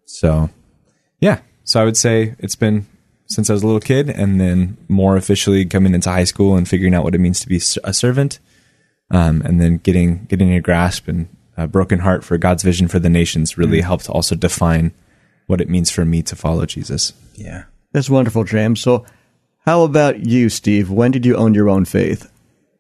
so 0.05 0.49
yeah, 1.19 1.41
so 1.63 1.81
I 1.81 1.85
would 1.85 1.97
say 1.97 2.35
it's 2.39 2.55
been 2.55 2.87
since 3.27 3.49
I 3.49 3.53
was 3.53 3.61
a 3.63 3.65
little 3.65 3.79
kid, 3.79 4.09
and 4.09 4.41
then 4.41 4.77
more 4.87 5.15
officially 5.15 5.63
coming 5.65 5.93
into 5.93 6.09
high 6.09 6.23
school 6.23 6.55
and 6.55 6.67
figuring 6.67 6.95
out 6.95 7.03
what 7.03 7.15
it 7.15 7.19
means 7.19 7.39
to 7.41 7.47
be 7.47 7.61
a 7.83 7.93
servant, 7.93 8.39
um, 9.11 9.41
and 9.43 9.61
then 9.61 9.77
getting 9.77 10.25
getting 10.25 10.53
a 10.53 10.61
grasp 10.61 11.07
and 11.07 11.27
a 11.57 11.67
broken 11.67 11.99
heart 11.99 12.23
for 12.23 12.37
God's 12.37 12.63
vision 12.63 12.87
for 12.87 12.99
the 12.99 13.09
nations 13.09 13.57
really 13.57 13.79
mm. 13.79 13.83
helped 13.83 14.09
also 14.09 14.35
define 14.35 14.93
what 15.47 15.61
it 15.61 15.69
means 15.69 15.91
for 15.91 16.05
me 16.05 16.21
to 16.23 16.35
follow 16.35 16.65
Jesus. 16.65 17.13
Yeah, 17.35 17.65
that's 17.91 18.09
wonderful, 18.09 18.43
James. 18.45 18.79
So 18.79 19.05
how 19.65 19.83
about 19.83 20.25
you, 20.25 20.49
Steve? 20.49 20.89
When 20.89 21.11
did 21.11 21.25
you 21.25 21.35
own 21.35 21.53
your 21.53 21.69
own 21.69 21.85
faith? 21.85 22.31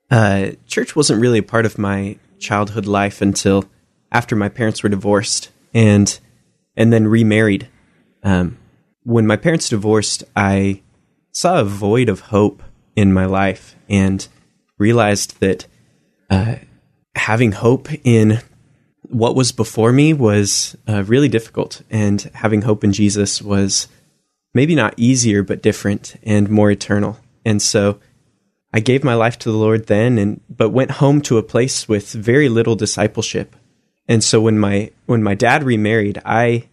Uh, 0.09 0.51
church 0.65 0.95
wasn't 0.95 1.21
really 1.21 1.39
a 1.39 1.43
part 1.43 1.65
of 1.65 1.77
my 1.77 2.17
childhood 2.39 2.85
life 2.85 3.21
until 3.21 3.65
after 4.11 4.35
my 4.35 4.49
parents 4.49 4.81
were 4.81 4.89
divorced 4.89 5.51
and 5.73 6.19
and 6.75 6.91
then 6.93 7.07
remarried. 7.07 7.67
Um, 8.23 8.57
when 9.03 9.27
my 9.27 9.35
parents 9.35 9.69
divorced, 9.69 10.23
I 10.35 10.81
saw 11.31 11.59
a 11.59 11.65
void 11.65 12.09
of 12.09 12.21
hope 12.21 12.63
in 12.95 13.13
my 13.13 13.25
life 13.25 13.75
and 13.89 14.27
realized 14.77 15.39
that 15.39 15.67
uh, 16.29 16.55
having 17.15 17.51
hope 17.51 17.87
in 18.03 18.39
what 19.03 19.35
was 19.35 19.51
before 19.51 19.91
me 19.91 20.13
was 20.13 20.77
uh, 20.87 21.03
really 21.03 21.27
difficult, 21.27 21.81
and 21.89 22.21
having 22.33 22.61
hope 22.61 22.83
in 22.83 22.93
Jesus 22.93 23.41
was 23.41 23.87
maybe 24.53 24.75
not 24.75 24.93
easier, 24.97 25.43
but 25.43 25.61
different 25.61 26.15
and 26.23 26.49
more 26.49 26.71
eternal. 26.71 27.17
And 27.45 27.61
so 27.61 27.99
I 28.73 28.79
gave 28.79 29.03
my 29.03 29.15
life 29.15 29.39
to 29.39 29.51
the 29.51 29.57
Lord 29.57 29.87
then 29.87 30.17
and 30.17 30.41
but 30.49 30.69
went 30.69 30.91
home 30.91 31.21
to 31.21 31.37
a 31.37 31.43
place 31.43 31.87
with 31.87 32.11
very 32.11 32.49
little 32.49 32.75
discipleship. 32.75 33.55
And 34.07 34.23
so 34.23 34.41
when 34.41 34.59
my 34.59 34.91
when 35.05 35.23
my 35.23 35.35
dad 35.35 35.63
remarried, 35.63 36.21
I 36.25 36.67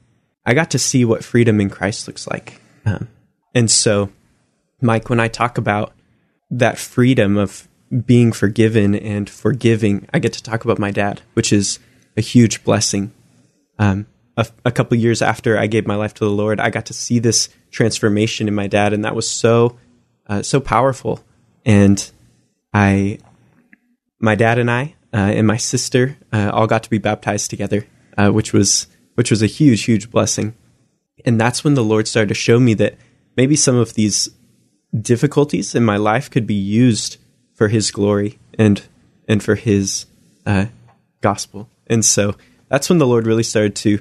I 0.45 0.55
got 0.55 0.70
to 0.72 0.79
see 0.79 1.05
what 1.05 1.24
freedom 1.24 1.61
in 1.61 1.70
Christ 1.70 2.07
looks 2.07 2.27
like. 2.27 2.61
Um, 2.85 3.09
and 3.55 3.70
so, 3.70 4.11
Mike, 4.81 5.11
when 5.11 5.18
I 5.18 5.29
talk 5.29 5.59
about 5.59 5.93
that 6.51 6.79
freedom 6.79 7.37
of 7.37 7.66
being 8.05 8.33
forgiven 8.33 8.95
and 8.95 9.29
forgiving, 9.29 10.09
I 10.12 10.18
get 10.18 10.33
to 10.35 10.43
talk 10.43 10.64
about 10.64 10.79
my 10.79 10.91
dad, 10.91 11.22
which 11.35 11.53
is 11.53 11.79
a 12.16 12.20
huge 12.20 12.62
blessing. 12.64 13.12
Um, 13.79 14.07
a, 14.37 14.47
a 14.64 14.72
couple 14.72 14.97
years 14.97 15.22
after 15.22 15.59
I 15.59 15.66
gave 15.66 15.87
my 15.87 15.97
life 15.97 16.14
to 16.14 16.24
the 16.24 16.30
Lord, 16.30 16.61
I 16.61 16.70
got 16.70 16.87
to 16.87 16.95
see 16.95 17.18
this 17.18 17.49
transformation 17.70 18.49
in 18.49 18.55
my 18.55 18.66
dad, 18.66 18.93
and 18.93 19.05
that 19.05 19.14
was 19.14 19.30
so 19.30 19.78
uh, 20.26 20.43
so 20.43 20.61
powerful. 20.61 21.20
And 21.64 22.11
I, 22.74 23.18
my 24.20 24.34
dad 24.34 24.59
and 24.59 24.70
I, 24.70 24.95
uh, 25.12 25.16
and 25.16 25.47
my 25.47 25.57
sister 25.57 26.16
uh, 26.32 26.51
all 26.53 26.66
got 26.66 26.82
to 26.82 26.91
be 26.91 26.99
baptized 26.99 27.51
together, 27.51 27.87
uh, 28.16 28.30
which 28.30 28.53
was 28.53 28.87
which 29.14 29.30
was 29.30 29.43
a 29.43 29.47
huge, 29.47 29.84
huge 29.84 30.11
blessing. 30.11 30.55
And 31.24 31.41
that's 31.41 31.64
when 31.64 31.74
the 31.74 31.84
Lord 31.84 32.07
started 32.07 32.28
to 32.28 32.34
show 32.34 32.61
me 32.61 32.74
that 32.74 32.97
maybe 33.37 33.57
some 33.57 33.76
of 33.76 33.95
these 33.95 34.28
difficulties 35.01 35.74
in 35.74 35.84
my 35.84 35.97
life 35.97 36.30
could 36.30 36.47
be 36.47 36.55
used 36.55 37.16
for 37.55 37.68
His 37.68 37.91
glory 37.91 38.39
and 38.59 38.82
and 39.26 39.43
for 39.43 39.55
His 39.55 40.07
uh, 40.45 40.66
gospel. 41.22 41.70
And 41.87 42.05
so 42.05 42.37
that's 42.68 42.89
when 42.91 42.99
the 42.99 43.07
Lord 43.07 43.26
really 43.26 43.43
started 43.43 43.74
to 43.76 44.01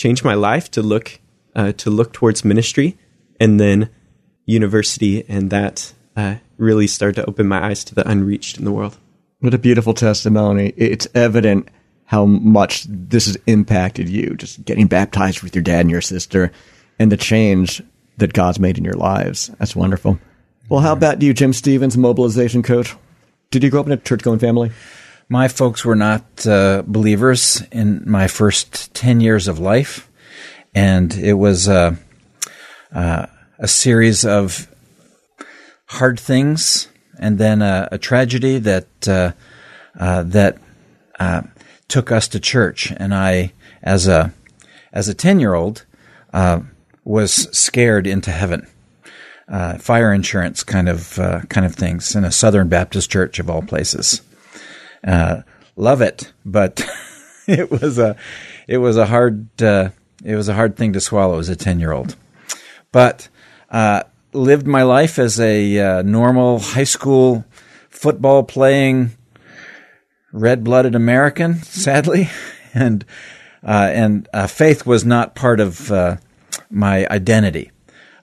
change 0.00 0.24
my 0.24 0.32
life 0.32 0.70
to 0.70 0.82
look 0.82 1.20
uh, 1.54 1.72
to 1.72 1.90
look 1.90 2.12
towards 2.12 2.44
ministry 2.44 2.96
and 3.38 3.60
then 3.60 3.90
university, 4.46 5.24
and 5.28 5.50
that 5.50 5.92
uh, 6.16 6.36
really 6.56 6.86
started 6.86 7.16
to 7.16 7.28
open 7.28 7.46
my 7.46 7.68
eyes 7.68 7.84
to 7.84 7.94
the 7.94 8.08
unreached 8.08 8.58
in 8.58 8.64
the 8.64 8.72
world. 8.72 8.96
What 9.40 9.54
a 9.54 9.58
beautiful 9.58 9.94
testimony! 9.94 10.72
It's 10.76 11.06
evident 11.14 11.68
how 12.04 12.24
much 12.24 12.84
this 12.88 13.26
has 13.26 13.36
impacted 13.46 14.08
you, 14.08 14.34
just 14.36 14.64
getting 14.64 14.86
baptized 14.86 15.42
with 15.42 15.54
your 15.54 15.62
dad 15.62 15.80
and 15.80 15.90
your 15.90 16.00
sister, 16.00 16.50
and 16.98 17.12
the 17.12 17.16
change 17.16 17.82
that 18.16 18.32
God's 18.32 18.58
made 18.58 18.78
in 18.78 18.84
your 18.84 18.94
lives. 18.94 19.48
That's 19.58 19.76
wonderful. 19.76 20.18
Well, 20.68 20.80
how 20.80 20.92
about 20.92 21.20
you, 21.20 21.34
Jim 21.34 21.52
Stevens, 21.52 21.96
mobilization 21.96 22.62
coach? 22.62 22.96
Did 23.50 23.64
you 23.64 23.70
grow 23.70 23.80
up 23.80 23.86
in 23.86 23.92
a 23.92 23.96
church 23.96 24.22
going 24.22 24.38
family? 24.38 24.70
My 25.32 25.46
folks 25.46 25.84
were 25.84 25.94
not 25.94 26.44
uh, 26.44 26.82
believers 26.84 27.62
in 27.70 28.02
my 28.04 28.26
first 28.26 28.92
10 28.94 29.20
years 29.20 29.46
of 29.46 29.60
life, 29.60 30.10
and 30.74 31.14
it 31.14 31.34
was 31.34 31.68
uh, 31.68 31.94
uh, 32.92 33.26
a 33.56 33.68
series 33.68 34.24
of 34.24 34.66
hard 35.86 36.18
things 36.18 36.88
and 37.16 37.38
then 37.38 37.62
a, 37.62 37.96
tragedy 37.98 38.58
that 38.58 38.88
uh, 39.06 39.30
uh, 39.96 40.24
that 40.24 40.58
took 41.86 42.10
us 42.10 42.26
to 42.26 42.40
church. 42.40 42.92
And 42.96 43.14
I, 43.14 43.52
as 43.84 44.08
a 44.08 44.34
as 44.92 45.06
a 45.06 45.14
10 45.14 45.38
year 45.38 45.54
old, 45.54 45.86
was 47.04 47.32
scared 47.56 48.08
into 48.08 48.32
heaven. 48.32 48.66
fire 49.78 50.12
insurance 50.12 50.64
kind 50.64 50.88
of 50.88 51.14
kind 51.48 51.64
of 51.66 51.76
things 51.76 52.16
in 52.16 52.24
a 52.24 52.32
Southern 52.32 52.68
Baptist 52.68 53.12
church 53.12 53.38
of 53.38 53.48
all 53.48 53.62
places. 53.62 54.22
Uh, 55.06 55.42
love 55.76 56.02
it, 56.02 56.32
but 56.44 56.84
it 57.46 57.70
was 57.70 57.98
a 57.98 58.16
it 58.66 58.78
was 58.78 58.96
a 58.96 59.06
hard 59.06 59.62
uh, 59.62 59.90
it 60.24 60.36
was 60.36 60.48
a 60.48 60.54
hard 60.54 60.76
thing 60.76 60.92
to 60.92 61.00
swallow 61.00 61.38
as 61.38 61.48
a 61.48 61.56
ten 61.56 61.80
year 61.80 61.92
old. 61.92 62.16
But 62.92 63.28
uh, 63.70 64.04
lived 64.32 64.66
my 64.66 64.82
life 64.82 65.18
as 65.18 65.40
a 65.40 65.78
uh, 65.78 66.02
normal 66.02 66.58
high 66.58 66.84
school 66.84 67.44
football 67.88 68.42
playing 68.42 69.12
red 70.32 70.62
blooded 70.62 70.94
American, 70.94 71.62
sadly, 71.62 72.30
and 72.74 73.04
uh, 73.62 73.90
and 73.92 74.28
uh, 74.32 74.46
faith 74.46 74.86
was 74.86 75.04
not 75.04 75.34
part 75.34 75.60
of 75.60 75.90
my 76.70 77.06
identity. 77.10 77.70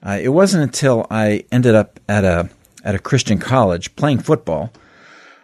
it 0.06 0.30
wasn't 0.30 0.62
until 0.62 1.06
I 1.10 1.44
ended 1.52 1.74
up 1.74 2.00
at 2.08 2.24
a 2.24 2.50
at 2.84 2.94
a 2.94 2.98
Christian 2.98 3.38
college 3.38 3.94
playing 3.96 4.20
football 4.20 4.72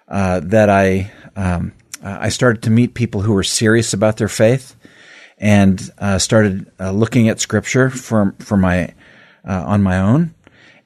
that 0.09 0.71
I 0.71 1.11
um, 1.37 1.73
I 2.05 2.29
started 2.29 2.63
to 2.65 2.71
meet 2.71 2.93
people 2.93 3.23
who 3.23 3.33
were 3.33 3.43
serious 3.43 3.95
about 3.95 4.19
their 4.19 4.29
faith, 4.29 4.77
and 5.39 5.91
uh, 5.99 6.19
started 6.19 6.71
uh, 6.79 6.91
looking 6.91 7.29
at 7.29 7.41
Scripture 7.41 7.89
for 7.89 8.35
for 8.41 8.57
my 8.57 8.95
uh, 9.47 9.65
on 9.67 9.83
my 9.83 9.99
own, 9.99 10.35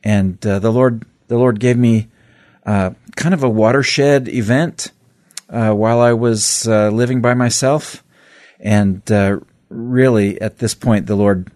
and 0.05 0.44
uh, 0.46 0.61
the 0.61 0.70
Lord 0.70 1.05
the 1.26 1.36
Lord 1.36 1.59
gave 1.59 1.76
me 1.76 2.09
uh, 2.64 2.90
kind 3.16 3.34
of 3.34 3.42
a 3.42 3.49
watershed 3.49 4.28
event 4.28 4.92
uh, 5.51 5.72
while 5.72 6.01
I 6.01 6.12
was 6.12 6.66
living 6.66 7.20
by 7.20 7.34
myself, 7.34 8.05
and 8.61 9.03
really 9.68 10.40
at 10.40 10.59
this 10.59 10.74
point 10.74 11.07
the 11.07 11.16
Lord 11.16 11.51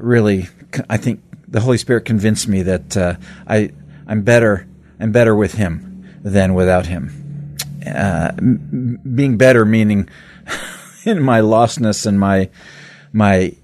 really 0.00 0.48
I 0.88 0.96
think 0.96 1.22
the 1.46 1.60
Holy 1.60 1.76
Spirit 1.76 2.06
convinced 2.06 2.48
me 2.48 2.62
that 2.62 3.18
I 3.46 3.70
I'm 4.06 4.22
better 4.22 4.66
I'm 4.98 5.12
better 5.12 5.36
with 5.36 5.52
Him 5.54 5.91
than 6.22 6.54
without 6.54 6.86
him. 6.86 7.56
Uh, 7.86 8.32
m- 8.38 9.00
being 9.14 9.36
better 9.36 9.64
meaning 9.64 10.08
in 11.04 11.20
my 11.20 11.40
lostness 11.40 12.06
and 12.06 12.18
my 12.18 12.48
my 13.12 13.54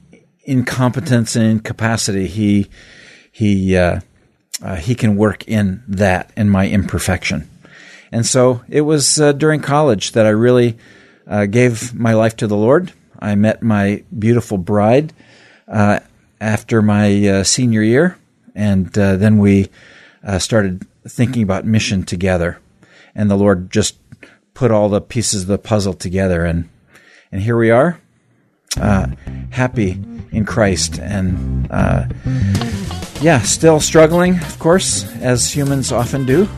incompetence 0.44 1.36
and 1.36 1.46
incapacity, 1.46 2.26
he 2.26 2.68
he 3.30 3.76
uh, 3.76 4.00
uh, 4.62 4.76
he 4.76 4.94
can 4.94 5.16
work 5.16 5.46
in 5.46 5.82
that 5.86 6.32
in 6.36 6.50
my 6.50 6.68
imperfection. 6.68 7.48
And 8.10 8.26
so 8.26 8.62
it 8.68 8.80
was 8.80 9.20
uh, 9.20 9.32
during 9.32 9.60
college 9.60 10.12
that 10.12 10.26
I 10.26 10.30
really 10.30 10.78
uh, 11.26 11.46
gave 11.46 11.94
my 11.94 12.14
life 12.14 12.36
to 12.36 12.46
the 12.46 12.56
Lord. 12.56 12.92
I 13.18 13.34
met 13.34 13.62
my 13.62 14.02
beautiful 14.18 14.58
bride 14.58 15.12
uh, 15.68 16.00
after 16.40 16.80
my 16.80 17.42
senior 17.42 17.82
year, 17.82 18.16
and 18.54 18.86
then 18.92 19.38
we 19.38 19.68
started 20.38 20.86
thinking 21.08 21.42
about 21.42 21.64
mission 21.64 22.02
together. 22.02 22.58
And 23.14 23.30
the 23.30 23.36
Lord 23.36 23.70
just 23.70 23.98
put 24.54 24.70
all 24.70 24.88
the 24.88 25.00
pieces 25.00 25.42
of 25.42 25.48
the 25.48 25.58
puzzle 25.58 25.94
together. 25.94 26.44
And, 26.44 26.68
and 27.32 27.42
here 27.42 27.56
we 27.56 27.70
are, 27.70 28.00
uh, 28.80 29.08
happy 29.50 30.02
in 30.32 30.44
Christ. 30.44 30.98
And 30.98 31.68
uh, 31.70 32.06
yeah, 33.20 33.40
still 33.40 33.80
struggling, 33.80 34.36
of 34.38 34.58
course, 34.58 35.04
as 35.16 35.54
humans 35.54 35.92
often 35.92 36.26
do. 36.26 36.48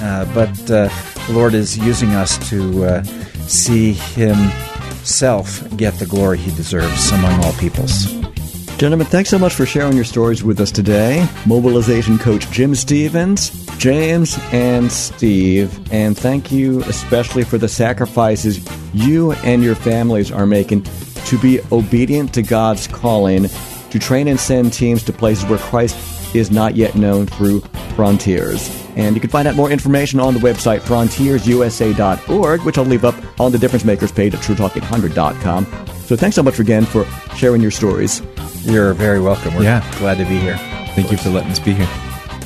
Uh, 0.00 0.24
but 0.34 0.70
uh, 0.70 0.88
the 1.26 1.32
Lord 1.32 1.54
is 1.54 1.76
using 1.76 2.10
us 2.10 2.38
to 2.50 2.84
uh, 2.84 3.02
see 3.46 3.92
Himself 3.92 5.64
get 5.76 5.94
the 5.94 6.06
glory 6.06 6.38
He 6.38 6.54
deserves 6.54 7.10
among 7.10 7.44
all 7.44 7.52
peoples. 7.54 8.27
Gentlemen, 8.78 9.08
thanks 9.08 9.28
so 9.28 9.40
much 9.40 9.54
for 9.54 9.66
sharing 9.66 9.96
your 9.96 10.04
stories 10.04 10.44
with 10.44 10.60
us 10.60 10.70
today. 10.70 11.28
Mobilization 11.46 12.16
coach 12.16 12.48
Jim 12.52 12.76
Stevens, 12.76 13.50
James, 13.76 14.38
and 14.52 14.92
Steve. 14.92 15.92
And 15.92 16.16
thank 16.16 16.52
you 16.52 16.82
especially 16.84 17.42
for 17.42 17.58
the 17.58 17.66
sacrifices 17.66 18.64
you 18.94 19.32
and 19.32 19.64
your 19.64 19.74
families 19.74 20.30
are 20.30 20.46
making 20.46 20.84
to 21.24 21.38
be 21.40 21.58
obedient 21.72 22.32
to 22.34 22.42
God's 22.42 22.86
calling 22.86 23.48
to 23.90 23.98
train 23.98 24.28
and 24.28 24.38
send 24.38 24.72
teams 24.72 25.02
to 25.02 25.12
places 25.12 25.44
where 25.46 25.58
Christ 25.58 25.96
is 26.36 26.52
not 26.52 26.76
yet 26.76 26.94
known 26.94 27.26
through 27.26 27.62
Frontiers. 27.96 28.70
And 28.94 29.16
you 29.16 29.20
can 29.20 29.30
find 29.30 29.48
out 29.48 29.56
more 29.56 29.72
information 29.72 30.20
on 30.20 30.34
the 30.34 30.40
website 30.40 30.82
frontiersusa.org, 30.82 32.62
which 32.62 32.78
I'll 32.78 32.84
leave 32.84 33.04
up 33.04 33.40
on 33.40 33.50
the 33.50 33.58
Difference 33.58 33.84
Makers 33.84 34.12
page 34.12 34.34
at 34.34 34.40
truetalk800.com. 34.40 35.66
So 36.06 36.14
thanks 36.14 36.36
so 36.36 36.44
much 36.44 36.60
again 36.60 36.84
for 36.84 37.04
sharing 37.34 37.60
your 37.60 37.72
stories. 37.72 38.22
You're 38.62 38.94
very 38.94 39.20
welcome. 39.20 39.54
We're 39.54 39.62
yeah. 39.62 39.98
glad 39.98 40.18
to 40.18 40.24
be 40.24 40.38
here. 40.38 40.56
Thank 40.94 41.10
you 41.10 41.16
for 41.16 41.30
letting 41.30 41.50
us 41.50 41.58
be 41.58 41.74
here. 41.74 41.88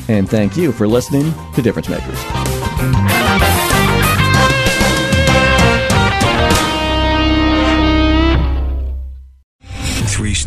And 0.09 0.29
thank 0.29 0.57
you 0.57 0.73
for 0.73 0.87
listening 0.87 1.33
to 1.55 1.63
Difference 1.63 1.89
Makers. 1.89 2.42